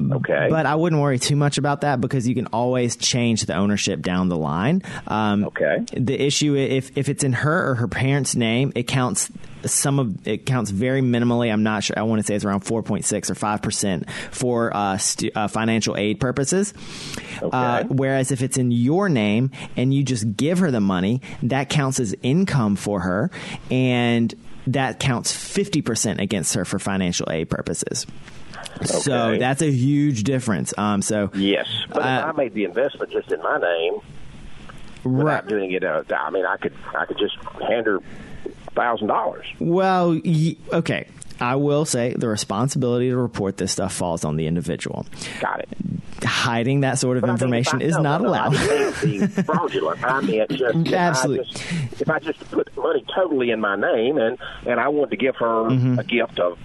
Okay. 0.00 0.48
But 0.50 0.66
I 0.66 0.74
wouldn't 0.74 1.00
worry 1.00 1.18
too 1.18 1.36
much 1.36 1.58
about 1.58 1.82
that 1.82 2.00
because 2.00 2.26
you 2.26 2.34
can 2.34 2.46
always 2.46 2.96
change 2.96 3.44
the 3.46 3.54
ownership 3.54 4.00
down 4.00 4.28
the 4.28 4.36
line. 4.36 4.82
Um, 5.06 5.44
Okay. 5.44 5.84
The 5.94 6.20
issue, 6.20 6.56
if 6.56 6.96
if 6.96 7.08
it's 7.08 7.24
in 7.24 7.32
her 7.34 7.70
or 7.70 7.74
her 7.76 7.88
parents' 7.88 8.34
name, 8.34 8.72
it 8.74 8.84
counts 8.84 9.30
some 9.66 9.98
of 9.98 10.26
it 10.26 10.46
counts 10.46 10.70
very 10.70 11.00
minimally. 11.02 11.52
I'm 11.52 11.62
not 11.62 11.84
sure. 11.84 11.98
I 11.98 12.02
want 12.02 12.20
to 12.20 12.26
say 12.26 12.34
it's 12.34 12.44
around 12.44 12.64
4.6 12.64 13.30
or 13.30 13.34
5 13.34 13.62
percent 13.62 14.10
for 14.30 14.74
uh, 14.76 14.98
uh, 15.34 15.48
financial 15.48 15.96
aid 15.96 16.20
purposes. 16.20 16.74
Uh, 17.42 17.84
whereas 17.84 18.30
if 18.30 18.42
it's 18.42 18.56
in 18.56 18.70
your 18.70 19.08
name 19.08 19.50
and 19.76 19.92
you 19.92 20.02
just 20.02 20.36
give 20.36 20.58
her 20.58 20.70
the 20.70 20.80
money, 20.80 21.20
that 21.42 21.68
counts 21.68 22.00
as 22.00 22.14
income 22.22 22.76
for 22.76 23.00
her, 23.00 23.30
and 23.70 24.34
that 24.66 25.00
counts 25.00 25.32
50% 25.34 26.20
against 26.20 26.54
her 26.54 26.64
for 26.64 26.78
financial 26.78 27.28
aid 27.30 27.50
purposes. 27.50 28.06
So 28.84 29.36
that's 29.38 29.60
a 29.60 29.70
huge 29.70 30.22
difference. 30.24 30.72
Um, 30.78 31.02
so 31.02 31.30
Yes, 31.34 31.66
but 31.88 31.98
if 31.98 32.04
Uh, 32.04 32.26
I 32.28 32.32
made 32.32 32.54
the 32.54 32.64
investment 32.64 33.10
just 33.10 33.30
in 33.32 33.42
my 33.42 33.58
name 33.58 33.94
right. 35.04 35.24
without 35.24 35.48
doing 35.48 35.72
it, 35.72 35.84
uh, 35.84 36.02
I 36.16 36.30
mean, 36.30 36.46
I 36.46 36.56
could 36.56 36.72
I 36.96 37.04
could 37.06 37.18
just 37.18 37.36
hand 37.68 37.86
her 37.86 37.98
thousand 38.74 39.08
dollars. 39.08 39.46
Well, 39.58 40.18
y- 40.24 40.56
okay. 40.72 41.06
I 41.40 41.56
will 41.56 41.84
say 41.84 42.14
the 42.14 42.28
responsibility 42.28 43.08
to 43.08 43.16
report 43.16 43.56
this 43.56 43.72
stuff 43.72 43.92
falls 43.92 44.24
on 44.24 44.36
the 44.36 44.46
individual. 44.46 45.06
Got 45.40 45.60
it. 45.60 45.68
Hiding 46.22 46.80
that 46.82 47.00
sort 47.00 47.16
of 47.16 47.22
But 47.22 47.30
information 47.30 47.80
is 47.80 47.96
not 47.98 48.20
no, 48.20 48.28
no, 48.28 48.30
allowed. 48.30 48.54
I 48.56 48.66
didn't 48.66 49.04
mean 49.04 49.20
to 49.22 49.26
be 49.26 49.42
fraudulent. 49.42 50.04
I 50.04 50.20
meant 50.20 50.50
just 50.50 50.76
if 50.86 50.92
Absolutely. 50.92 51.40
I 51.46 51.52
just, 51.52 52.00
if 52.02 52.10
I 52.10 52.18
just 52.20 52.50
put 52.52 52.76
money 52.76 53.04
totally 53.12 53.50
in 53.50 53.60
my 53.60 53.74
name 53.74 54.18
and 54.18 54.38
and 54.66 54.78
I 54.78 54.86
wanted 54.88 55.10
to 55.10 55.16
give 55.16 55.34
her 55.36 55.64
Mm-hmm. 55.64 55.98
a 55.98 56.04
gift 56.04 56.38
of 56.38 56.58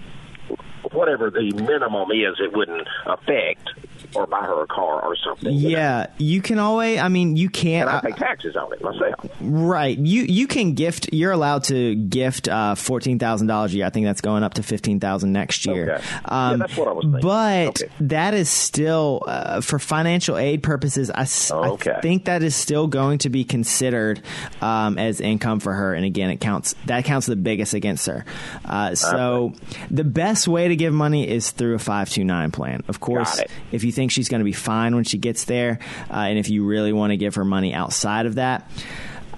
whatever 0.92 1.28
the 1.30 1.50
minimum 1.54 2.10
is, 2.12 2.36
it 2.40 2.52
wouldn't 2.56 2.86
affect 3.06 3.70
or 4.14 4.26
buy 4.26 4.40
her 4.44 4.62
a 4.62 4.66
car 4.66 5.02
or 5.02 5.14
something. 5.16 5.52
you 5.52 5.70
know. 5.70 5.78
yeah, 5.78 6.06
you 6.18 6.40
can 6.42 6.58
always. 6.58 6.98
I 6.98 7.08
mean, 7.08 7.36
you 7.36 7.48
can't. 7.50 7.88
And 7.88 7.96
I 7.96 7.98
uh, 7.98 8.00
pay 8.02 8.12
taxes 8.12 8.56
on 8.56 8.72
it 8.72 8.80
myself. 8.82 9.30
Right. 9.40 9.96
You 9.98 10.22
you 10.22 10.46
can 10.46 10.74
gift. 10.74 11.10
You're 11.12 11.32
allowed 11.32 11.64
to 11.64 11.94
gift 11.94 12.48
uh, 12.48 12.74
fourteen 12.74 13.18
thousand 13.18 13.46
dollars 13.48 13.72
a 13.72 13.76
year. 13.78 13.86
I 13.86 13.90
think 13.90 14.06
that's 14.06 14.20
going 14.20 14.42
up 14.42 14.54
to 14.54 14.62
fifteen 14.62 15.00
thousand 15.00 15.32
next 15.32 15.66
year. 15.66 15.94
Okay. 15.96 16.04
Yeah, 16.30 16.56
that's 16.58 16.76
what 16.76 16.88
I 16.88 16.92
was 16.92 17.04
thinking. 17.04 17.20
But 17.20 17.68
Okay. 17.82 17.88
that 18.00 18.34
is 18.34 18.48
still 18.48 19.22
uh, 19.26 19.60
for 19.60 19.78
financial 19.78 20.36
aid 20.36 20.62
purposes. 20.62 21.10
I, 21.10 21.26
Okay. 21.52 21.98
think 22.02 22.24
that 22.24 22.42
is 22.42 22.56
still 22.56 22.86
going 22.86 23.18
to 23.18 23.30
be 23.30 23.44
considered 23.44 24.20
um, 24.60 24.98
as 24.98 25.20
income 25.20 25.60
for 25.60 25.72
her. 25.72 25.94
And 25.94 26.04
again, 26.04 26.30
it 26.30 26.40
counts. 26.40 26.74
That 26.86 27.04
counts 27.04 27.26
the 27.26 27.36
biggest 27.36 27.74
against 27.74 28.06
her. 28.06 28.24
Uh, 28.64 28.94
so 28.94 29.52
the 29.90 30.04
best 30.04 30.48
way 30.48 30.68
to 30.68 30.76
give 30.76 30.92
money 30.92 31.28
is 31.28 31.50
through 31.50 31.74
a 31.74 31.78
five 31.78 32.08
two 32.10 32.24
nine 32.24 32.50
plan. 32.50 32.82
Of 32.88 33.00
course, 33.00 33.40
if 33.72 33.84
you 33.84 33.92
think 33.98 34.12
she's 34.12 34.28
going 34.28 34.38
to 34.38 34.44
be 34.44 34.52
fine 34.52 34.94
when 34.94 35.02
she 35.02 35.18
gets 35.18 35.44
there, 35.44 35.80
uh, 36.08 36.14
and 36.14 36.38
if 36.38 36.48
you 36.48 36.64
really 36.64 36.92
want 36.92 37.10
to 37.10 37.16
give 37.16 37.34
her 37.34 37.44
money 37.44 37.74
outside 37.74 38.26
of 38.26 38.36
that, 38.36 38.70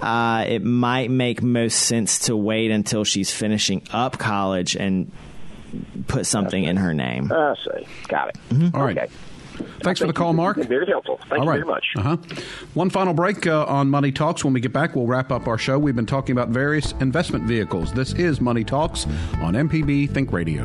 uh, 0.03 0.45
it 0.47 0.63
might 0.63 1.11
make 1.11 1.43
most 1.43 1.79
sense 1.79 2.19
to 2.19 2.37
wait 2.37 2.71
until 2.71 3.03
she's 3.03 3.33
finishing 3.33 3.83
up 3.91 4.19
college 4.19 4.77
and 4.77 5.11
put 6.09 6.27
something 6.27 6.63
in 6.63 6.77
her 6.77 6.93
name. 6.93 7.33
I 7.33 7.55
see. 7.65 7.87
Got 8.09 8.29
it. 8.29 8.75
All 8.75 8.85
right. 8.85 8.99
Okay. 8.99 9.11
Thanks 9.83 9.99
for 9.99 10.07
the 10.07 10.13
call. 10.13 10.35
Mark. 10.35 10.59
You've 10.59 10.67
very 10.69 10.87
helpful. 10.87 11.19
Thank 11.29 11.41
All 11.41 11.47
you 11.47 11.53
very 11.53 11.65
much. 11.65 11.87
Uh-huh. 11.97 12.17
One 12.75 12.91
final 12.91 13.15
break 13.15 13.47
uh, 13.47 13.65
on 13.65 13.89
Money 13.89 14.13
Talks. 14.13 14.45
When 14.45 14.53
we 14.53 14.61
get 14.61 14.75
back, 14.75 14.95
we'll 14.95 15.07
wrap 15.07 15.33
up 15.33 15.49
our 15.49 15.57
show. 15.57 15.79
We've 15.79 15.97
been 15.97 16.07
talking 16.07 16.33
about 16.35 16.49
various 16.49 16.93
investment 17.01 17.45
vehicles. 17.45 17.93
This 17.95 18.13
is 18.13 18.43
Money 18.43 18.65
Talks 18.65 19.07
on 19.41 19.55
MPB 19.55 20.11
Think 20.11 20.33
Radio. 20.33 20.65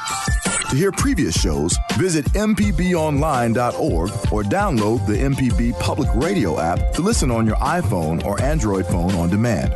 To 0.71 0.77
hear 0.77 0.93
previous 0.93 1.37
shows, 1.37 1.77
visit 1.97 2.23
MPBOnline.org 2.27 4.09
or 4.31 4.43
download 4.43 5.05
the 5.05 5.17
MPB 5.17 5.77
Public 5.81 6.07
Radio 6.15 6.61
app 6.61 6.93
to 6.93 7.01
listen 7.01 7.29
on 7.29 7.45
your 7.45 7.57
iPhone 7.57 8.23
or 8.23 8.41
Android 8.41 8.85
phone 8.85 9.11
on 9.15 9.29
demand. 9.29 9.73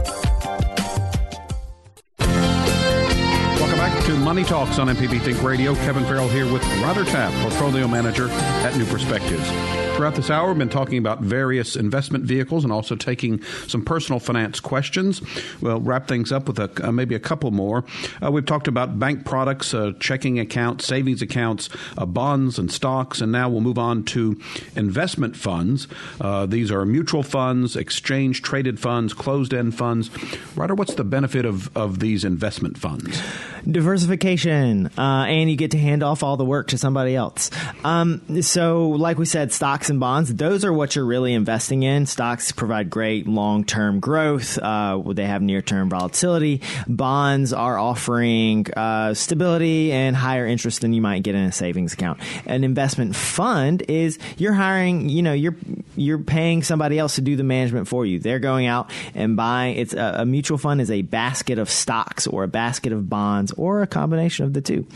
Welcome 2.18 3.78
back 3.78 4.06
to 4.06 4.14
Money 4.20 4.46
Talks 4.46 4.80
on 4.80 4.88
MPB 4.88 5.20
Think 5.20 5.44
Radio. 5.44 5.76
Kevin 5.76 6.06
Farrell 6.06 6.30
here 6.30 6.50
with 6.50 6.64
Ryder 6.82 7.04
Taff, 7.04 7.34
Portfolio 7.42 7.90
Manager 7.90 8.30
at 8.30 8.78
New 8.78 8.86
Perspectives. 8.86 9.50
Throughout 9.96 10.16
this 10.16 10.30
hour, 10.30 10.50
we've 10.50 10.58
been 10.58 10.68
talking 10.68 10.98
about 10.98 11.22
various 11.22 11.78
investment 11.78 12.26
vehicles 12.26 12.66
and 12.66 12.74
also 12.74 12.98
taking 12.98 13.42
some 13.66 13.82
personal 13.82 14.20
finance 14.20 14.60
questions. 14.60 15.22
We'll 15.62 15.80
wrap 15.80 16.10
things 16.10 16.34
up 16.34 16.50
with 16.50 16.60
a, 16.60 16.70
uh, 16.86 16.92
maybe 16.92 17.16
a 17.16 17.20
couple 17.20 17.52
more. 17.52 17.86
Uh, 18.22 18.30
we've 18.30 18.46
talked 18.46 18.68
about 18.68 19.00
bank 19.00 19.24
products, 19.24 19.74
uh, 19.74 19.94
checking 20.02 20.38
accounts, 20.38 20.86
savings 20.86 21.22
accounts, 21.22 21.70
uh, 21.98 22.06
bonds, 22.06 22.60
and 22.60 22.70
stocks, 22.70 23.22
and 23.22 23.32
now 23.32 23.48
we'll 23.48 23.62
move 23.62 23.78
on 23.78 24.04
to 24.04 24.38
investment 24.76 25.38
funds. 25.38 25.88
Uh, 26.20 26.46
these 26.46 26.72
are 26.72 26.86
mutual 26.86 27.24
funds, 27.24 27.78
exchange 27.78 28.42
traded 28.42 28.78
funds, 28.78 29.14
closed 29.14 29.54
end 29.54 29.78
funds. 29.78 30.10
Ryder, 30.58 30.76
what's 30.76 30.96
the 30.96 31.06
benefit 31.06 31.46
of, 31.46 31.76
of 31.78 32.00
these 32.00 32.26
investment 32.26 32.78
funds? 32.78 33.24
Diversification, 33.66 34.88
uh, 34.98 35.26
and 35.30 35.50
you 35.50 35.56
get 35.56 35.72
to 35.72 35.80
hand 35.80 36.04
off 36.04 36.22
all 36.22 36.36
the 36.36 36.46
work 36.46 36.68
to 36.68 36.78
somebody 36.78 37.16
else. 37.16 37.50
Um, 37.86 38.42
so, 38.42 38.90
like 38.90 39.18
we 39.18 39.26
said, 39.26 39.54
stocks 39.54 39.85
stocks 39.86 39.92
and 39.92 40.00
bonds, 40.00 40.34
those 40.34 40.66
are 40.66 40.74
what 40.74 40.96
you're 40.96 41.06
really 41.06 41.32
investing 41.32 41.84
in. 41.84 42.08
Stocks 42.08 42.52
provide 42.52 42.90
great 42.90 43.28
long 43.28 43.64
term 43.64 44.00
growth, 44.00 44.58
uh, 44.58 45.00
they 45.14 45.26
have 45.28 45.44
near 45.44 45.62
term 45.62 45.90
volatility. 45.90 46.62
Bonds 46.88 47.54
are 47.54 47.78
offering 47.78 48.66
uh, 48.74 49.14
stability 49.14 49.92
and 49.92 50.16
higher 50.16 50.48
interest 50.48 50.82
than 50.82 50.94
you 50.94 51.04
might 51.04 51.22
get 51.22 51.36
in 51.36 51.44
a 51.44 51.52
savings 51.52 51.94
account. 51.94 52.20
An 52.48 52.64
investment 52.64 53.16
fund 53.16 53.84
is 53.88 54.18
you're 54.38 54.54
hiring, 54.54 55.08
you 55.10 55.22
know, 55.22 55.34
you're 55.34 55.56
you're 55.96 56.20
paying 56.20 56.64
somebody 56.64 56.98
else 56.98 57.16
to 57.16 57.22
do 57.22 57.36
the 57.36 57.44
management 57.44 57.88
for 57.88 58.08
you. 58.08 58.18
They're 58.20 58.40
going 58.40 58.66
out 58.66 58.92
and 59.14 59.38
buying. 59.38 59.78
It's 59.78 59.94
a, 59.94 60.16
a 60.20 60.26
mutual 60.26 60.58
fund 60.58 60.82
is 60.82 60.90
a 60.90 61.04
basket 61.04 61.60
of 61.60 61.70
stocks 61.70 62.26
or 62.26 62.44
a 62.44 62.48
basket 62.48 62.92
of 62.92 63.08
bonds 63.08 63.52
or 63.52 63.84
a 63.84 63.88
combination 63.88 64.46
of 64.46 64.54
the 64.54 64.62
two. 64.62 64.88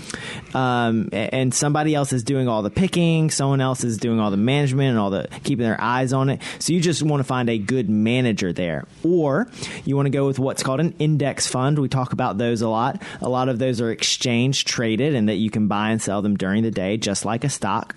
Um, 0.55 1.09
and 1.13 1.53
somebody 1.53 1.93
else 1.93 2.11
is 2.11 2.23
doing 2.23 2.47
all 2.47 2.63
the 2.63 2.71
picking. 2.71 3.29
Someone 3.29 3.61
else 3.61 3.83
is 3.83 3.97
doing 3.97 4.19
all 4.19 4.31
the 4.31 4.37
management 4.37 4.78
management 4.79 4.89
and 4.89 4.99
all 4.99 5.09
the 5.11 5.27
keeping 5.43 5.65
their 5.65 5.79
eyes 5.79 6.13
on 6.13 6.29
it. 6.29 6.41
So 6.59 6.73
you 6.73 6.81
just 6.81 7.03
want 7.03 7.19
to 7.19 7.23
find 7.23 7.49
a 7.49 7.57
good 7.57 7.89
manager 7.89 8.51
there. 8.51 8.85
Or 9.03 9.49
you 9.85 9.95
want 9.95 10.07
to 10.07 10.11
go 10.11 10.25
with 10.25 10.39
what's 10.39 10.63
called 10.63 10.79
an 10.79 10.95
index 10.99 11.47
fund. 11.47 11.77
We 11.79 11.89
talk 11.89 12.13
about 12.13 12.37
those 12.37 12.61
a 12.61 12.69
lot. 12.69 13.01
A 13.21 13.29
lot 13.29 13.49
of 13.49 13.59
those 13.59 13.81
are 13.81 13.91
exchange 13.91 14.65
traded 14.65 15.15
and 15.15 15.29
that 15.29 15.35
you 15.35 15.49
can 15.49 15.67
buy 15.67 15.91
and 15.91 16.01
sell 16.01 16.21
them 16.21 16.35
during 16.35 16.63
the 16.63 16.71
day, 16.71 16.97
just 16.97 17.25
like 17.25 17.43
a 17.43 17.49
stock 17.49 17.95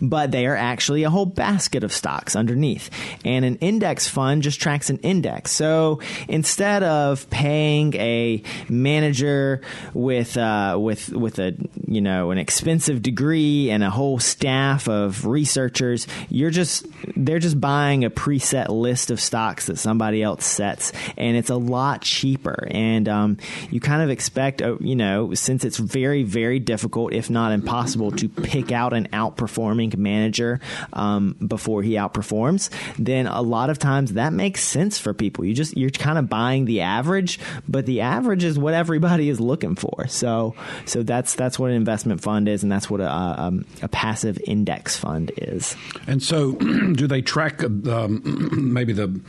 but 0.00 0.30
they 0.30 0.46
are 0.46 0.56
actually 0.56 1.02
a 1.02 1.10
whole 1.10 1.26
basket 1.26 1.84
of 1.84 1.92
stocks 1.92 2.36
underneath. 2.36 2.90
And 3.24 3.44
an 3.44 3.56
index 3.56 4.08
fund 4.08 4.42
just 4.42 4.60
tracks 4.60 4.90
an 4.90 4.98
index. 4.98 5.52
So 5.52 6.00
instead 6.28 6.82
of 6.82 7.28
paying 7.30 7.94
a 7.94 8.42
manager 8.68 9.60
with 9.92 10.36
uh, 10.36 10.78
with 10.80 11.10
with 11.10 11.38
a 11.38 11.54
you 11.86 12.00
know 12.00 12.30
an 12.30 12.38
expensive 12.38 13.02
degree 13.02 13.70
and 13.70 13.82
a 13.82 13.90
whole 13.90 14.18
staff 14.18 14.88
of 14.88 15.26
researchers, 15.26 16.06
you're 16.28 16.50
just 16.50 16.86
they're 17.16 17.38
just 17.38 17.60
buying 17.60 18.04
a 18.04 18.10
preset 18.10 18.68
list 18.68 19.10
of 19.10 19.20
stocks 19.20 19.66
that 19.66 19.78
somebody 19.78 20.22
else 20.22 20.44
sets, 20.44 20.92
and 21.16 21.36
it's 21.36 21.50
a 21.50 21.56
lot 21.56 22.02
cheaper. 22.02 22.68
And 22.70 23.08
um, 23.08 23.38
you 23.70 23.80
kind 23.80 24.02
of 24.02 24.10
expect, 24.10 24.62
uh, 24.62 24.76
you 24.78 24.96
know, 24.96 25.34
since 25.34 25.64
it's 25.64 25.78
very 25.78 26.22
very 26.22 26.58
difficult, 26.58 27.12
if 27.12 27.30
not 27.30 27.52
impossible, 27.52 28.10
to 28.12 28.28
pick 28.28 28.72
out 28.72 28.92
an 28.92 29.08
outperform 29.08 29.63
outperforming 29.64 29.96
manager 29.96 30.60
um, 30.92 31.36
before 31.46 31.82
he 31.82 31.92
outperforms, 31.92 32.70
then 32.98 33.26
a 33.26 33.42
lot 33.42 33.70
of 33.70 33.78
times 33.78 34.14
that 34.14 34.32
makes 34.32 34.62
sense 34.62 34.98
for 34.98 35.14
people. 35.14 35.44
You 35.44 35.54
just 35.54 35.76
you're 35.76 35.90
kind 35.90 36.18
of 36.18 36.28
buying 36.28 36.64
the 36.64 36.82
average, 36.82 37.38
but 37.68 37.86
the 37.86 38.00
average 38.00 38.44
is 38.44 38.58
what 38.58 38.74
everybody 38.74 39.28
is 39.28 39.40
looking 39.40 39.74
for. 39.74 40.06
So 40.08 40.54
so 40.86 41.02
that's 41.02 41.34
that's 41.34 41.58
what 41.58 41.70
an 41.70 41.76
investment 41.76 42.20
fund 42.20 42.48
is, 42.48 42.62
and 42.62 42.70
that's 42.70 42.88
what 42.88 43.00
a, 43.00 43.10
um, 43.10 43.64
a 43.82 43.88
passive 43.88 44.38
index 44.44 44.96
fund 44.96 45.32
is. 45.36 45.76
And 46.06 46.22
so, 46.22 46.52
do 46.92 47.06
they 47.06 47.22
track 47.22 47.62
um, 47.62 48.22
maybe 48.72 48.92
the 48.92 49.20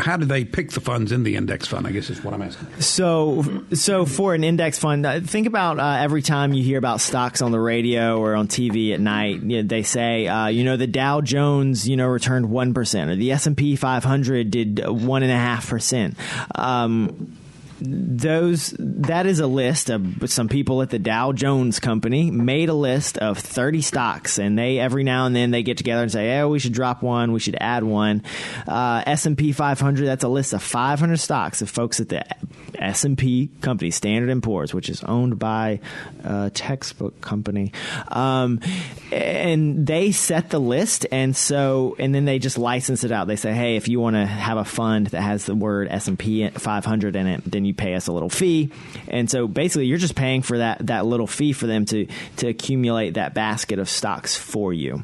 how 0.00 0.16
do 0.16 0.26
they 0.26 0.44
pick 0.44 0.70
the 0.72 0.80
funds 0.80 1.10
in 1.10 1.22
the 1.22 1.36
index 1.36 1.66
fund? 1.66 1.86
I 1.86 1.92
guess 1.92 2.10
is 2.10 2.22
what 2.22 2.34
I'm 2.34 2.42
asking. 2.42 2.68
So, 2.80 3.44
so 3.72 4.04
for 4.04 4.34
an 4.34 4.44
index 4.44 4.78
fund, 4.78 5.06
uh, 5.06 5.20
think 5.20 5.46
about 5.46 5.78
uh, 5.78 5.96
every 6.00 6.22
time 6.22 6.52
you 6.52 6.62
hear 6.62 6.78
about 6.78 7.00
stocks 7.00 7.40
on 7.40 7.50
the 7.50 7.60
radio 7.60 8.18
or 8.18 8.34
on 8.34 8.48
TV 8.48 8.92
at 8.92 9.00
night, 9.00 9.42
you 9.42 9.62
know, 9.62 9.68
they 9.68 9.82
say, 9.82 10.26
uh, 10.26 10.48
you 10.48 10.64
know, 10.64 10.76
the 10.76 10.86
Dow 10.86 11.20
Jones, 11.20 11.88
you 11.88 11.96
know, 11.96 12.06
returned 12.06 12.50
one 12.50 12.74
percent, 12.74 13.10
or 13.10 13.16
the 13.16 13.32
S 13.32 13.46
and 13.46 13.56
P 13.56 13.76
500 13.76 14.50
did 14.50 14.86
one 14.86 15.22
and 15.22 15.32
a 15.32 15.36
half 15.36 15.68
percent. 15.68 16.16
Those 17.80 18.74
that 18.78 19.26
is 19.26 19.40
a 19.40 19.46
list 19.46 19.90
of 19.90 20.30
some 20.30 20.48
people 20.48 20.82
at 20.82 20.90
the 20.90 20.98
Dow 20.98 21.32
Jones 21.32 21.80
Company 21.80 22.30
made 22.30 22.68
a 22.68 22.74
list 22.74 23.18
of 23.18 23.38
30 23.38 23.82
stocks, 23.82 24.38
and 24.38 24.58
they 24.58 24.78
every 24.78 25.02
now 25.02 25.26
and 25.26 25.34
then 25.34 25.50
they 25.50 25.62
get 25.62 25.76
together 25.76 26.02
and 26.02 26.12
say, 26.12 26.38
"Oh, 26.38 26.48
we 26.48 26.58
should 26.58 26.72
drop 26.72 27.02
one, 27.02 27.32
we 27.32 27.40
should 27.40 27.56
add 27.60 27.82
one." 27.82 28.22
Uh, 28.68 29.02
S 29.06 29.26
and 29.26 29.36
P 29.36 29.52
500 29.52 30.06
that's 30.06 30.24
a 30.24 30.28
list 30.28 30.52
of 30.52 30.62
500 30.62 31.18
stocks 31.18 31.62
of 31.62 31.70
folks 31.70 32.00
at 32.00 32.08
the 32.08 32.24
S 32.78 33.04
and 33.04 33.18
P 33.18 33.50
company, 33.60 33.90
Standard 33.90 34.30
and 34.30 34.42
Poor's, 34.42 34.72
which 34.72 34.88
is 34.88 35.02
owned 35.04 35.38
by 35.38 35.80
a 36.22 36.50
textbook 36.50 37.20
company, 37.20 37.72
um, 38.08 38.60
and 39.10 39.86
they 39.86 40.12
set 40.12 40.50
the 40.50 40.60
list, 40.60 41.06
and 41.10 41.36
so 41.36 41.96
and 41.98 42.14
then 42.14 42.24
they 42.24 42.38
just 42.38 42.58
license 42.58 43.04
it 43.04 43.10
out. 43.10 43.26
They 43.26 43.36
say, 43.36 43.52
"Hey, 43.52 43.76
if 43.76 43.88
you 43.88 44.00
want 44.00 44.14
to 44.14 44.24
have 44.26 44.58
a 44.58 44.64
fund 44.64 45.08
that 45.08 45.22
has 45.22 45.46
the 45.46 45.54
word 45.54 45.88
S 45.90 46.08
and 46.08 46.18
P 46.18 46.48
500 46.48 47.16
in 47.16 47.26
it, 47.26 47.42
then 47.44 47.63
you 47.64 47.74
pay 47.74 47.94
us 47.94 48.06
a 48.06 48.12
little 48.12 48.30
fee. 48.30 48.70
And 49.08 49.30
so 49.30 49.46
basically, 49.46 49.86
you're 49.86 49.98
just 49.98 50.16
paying 50.16 50.42
for 50.42 50.58
that 50.58 50.86
that 50.86 51.06
little 51.06 51.26
fee 51.26 51.52
for 51.52 51.66
them 51.66 51.84
to 51.86 52.06
to 52.36 52.48
accumulate 52.48 53.14
that 53.14 53.34
basket 53.34 53.78
of 53.78 53.88
stocks 53.88 54.36
for 54.36 54.72
you. 54.72 55.02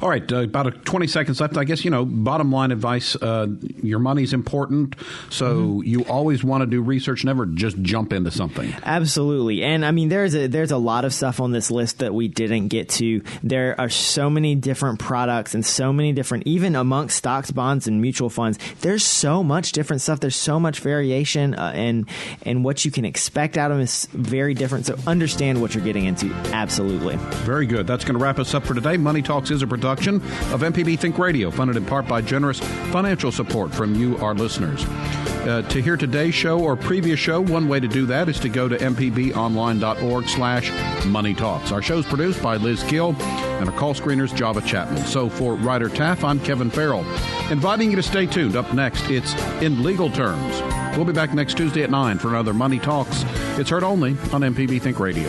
All 0.00 0.08
right, 0.08 0.30
uh, 0.32 0.40
about 0.40 0.84
20 0.84 1.06
seconds 1.06 1.40
left. 1.40 1.56
I 1.56 1.64
guess, 1.64 1.84
you 1.84 1.90
know, 1.90 2.04
bottom 2.04 2.52
line 2.52 2.72
advice 2.72 3.16
uh, 3.16 3.48
your 3.82 3.98
money's 3.98 4.32
important. 4.32 4.96
So 5.30 5.56
mm-hmm. 5.56 5.86
you 5.86 6.04
always 6.04 6.42
want 6.42 6.62
to 6.62 6.66
do 6.66 6.82
research, 6.82 7.24
never 7.24 7.46
just 7.46 7.80
jump 7.82 8.12
into 8.12 8.30
something. 8.30 8.74
Absolutely. 8.82 9.62
And 9.62 9.84
I 9.84 9.90
mean, 9.90 10.08
there's 10.08 10.34
a, 10.34 10.46
there's 10.46 10.70
a 10.70 10.78
lot 10.78 11.04
of 11.04 11.14
stuff 11.14 11.40
on 11.40 11.52
this 11.52 11.70
list 11.70 11.98
that 11.98 12.14
we 12.14 12.28
didn't 12.28 12.68
get 12.68 12.88
to. 12.90 13.22
There 13.42 13.78
are 13.80 13.88
so 13.88 14.30
many 14.30 14.54
different 14.54 14.98
products 14.98 15.54
and 15.54 15.64
so 15.64 15.92
many 15.92 16.12
different, 16.12 16.46
even 16.46 16.76
amongst 16.76 17.16
stocks, 17.16 17.50
bonds, 17.50 17.86
and 17.86 18.00
mutual 18.00 18.30
funds, 18.30 18.58
there's 18.80 19.04
so 19.04 19.42
much 19.42 19.72
different 19.72 20.02
stuff. 20.02 20.20
There's 20.20 20.36
so 20.36 20.58
much 20.58 20.80
variation, 20.80 21.54
uh, 21.54 21.72
and, 21.74 22.08
and 22.42 22.64
what 22.64 22.84
you 22.84 22.90
can 22.90 23.04
expect 23.04 23.56
out 23.56 23.70
of 23.70 23.76
them 23.76 23.84
is 23.84 24.06
very 24.12 24.54
different. 24.54 24.86
So 24.86 24.96
understand 25.06 25.60
what 25.60 25.74
you're 25.74 25.84
getting 25.84 26.04
into. 26.04 26.32
Absolutely. 26.52 27.16
Very 27.44 27.66
good. 27.66 27.86
That's 27.86 28.04
going 28.04 28.18
to 28.18 28.22
wrap 28.22 28.38
us 28.38 28.54
up 28.54 28.64
for 28.64 28.74
today. 28.74 28.96
Money 28.96 29.22
Talks 29.22 29.50
is 29.60 29.64
a 29.64 29.66
production 29.66 30.16
of 30.54 30.62
MPB 30.62 30.98
Think 30.98 31.18
Radio, 31.18 31.50
funded 31.50 31.76
in 31.76 31.84
part 31.84 32.08
by 32.08 32.22
generous 32.22 32.58
financial 32.90 33.30
support 33.30 33.74
from 33.74 33.94
you, 33.94 34.16
our 34.18 34.34
listeners. 34.34 34.84
Uh, 34.86 35.62
to 35.68 35.82
hear 35.82 35.98
today's 35.98 36.34
show 36.34 36.58
or 36.58 36.76
previous 36.76 37.20
show, 37.20 37.42
one 37.42 37.68
way 37.68 37.78
to 37.78 37.88
do 37.88 38.06
that 38.06 38.28
is 38.30 38.40
to 38.40 38.48
go 38.48 38.68
to 38.68 38.76
mpbonline.org 38.78 40.28
slash 40.28 40.70
money 41.06 41.34
talks. 41.34 41.72
Our 41.72 41.82
show 41.82 41.98
is 41.98 42.06
produced 42.06 42.42
by 42.42 42.56
Liz 42.56 42.82
Gill 42.84 43.14
and 43.20 43.68
our 43.68 43.76
call 43.76 43.92
screeners 43.92 44.34
Java 44.34 44.62
Chapman. 44.62 45.04
So 45.04 45.28
for 45.28 45.56
Ryder 45.56 45.90
Taff, 45.90 46.24
I'm 46.24 46.40
Kevin 46.40 46.70
Farrell, 46.70 47.04
inviting 47.50 47.90
you 47.90 47.96
to 47.96 48.02
stay 48.02 48.24
tuned. 48.24 48.56
Up 48.56 48.72
next, 48.72 49.10
it's 49.10 49.34
In 49.62 49.82
Legal 49.82 50.10
Terms. 50.10 50.62
We'll 50.96 51.06
be 51.06 51.12
back 51.12 51.34
next 51.34 51.58
Tuesday 51.58 51.82
at 51.82 51.90
9 51.90 52.18
for 52.18 52.28
another 52.28 52.54
Money 52.54 52.78
Talks. 52.78 53.24
It's 53.58 53.68
heard 53.68 53.84
only 53.84 54.12
on 54.32 54.40
MPB 54.40 54.80
Think 54.80 54.98
Radio. 54.98 55.28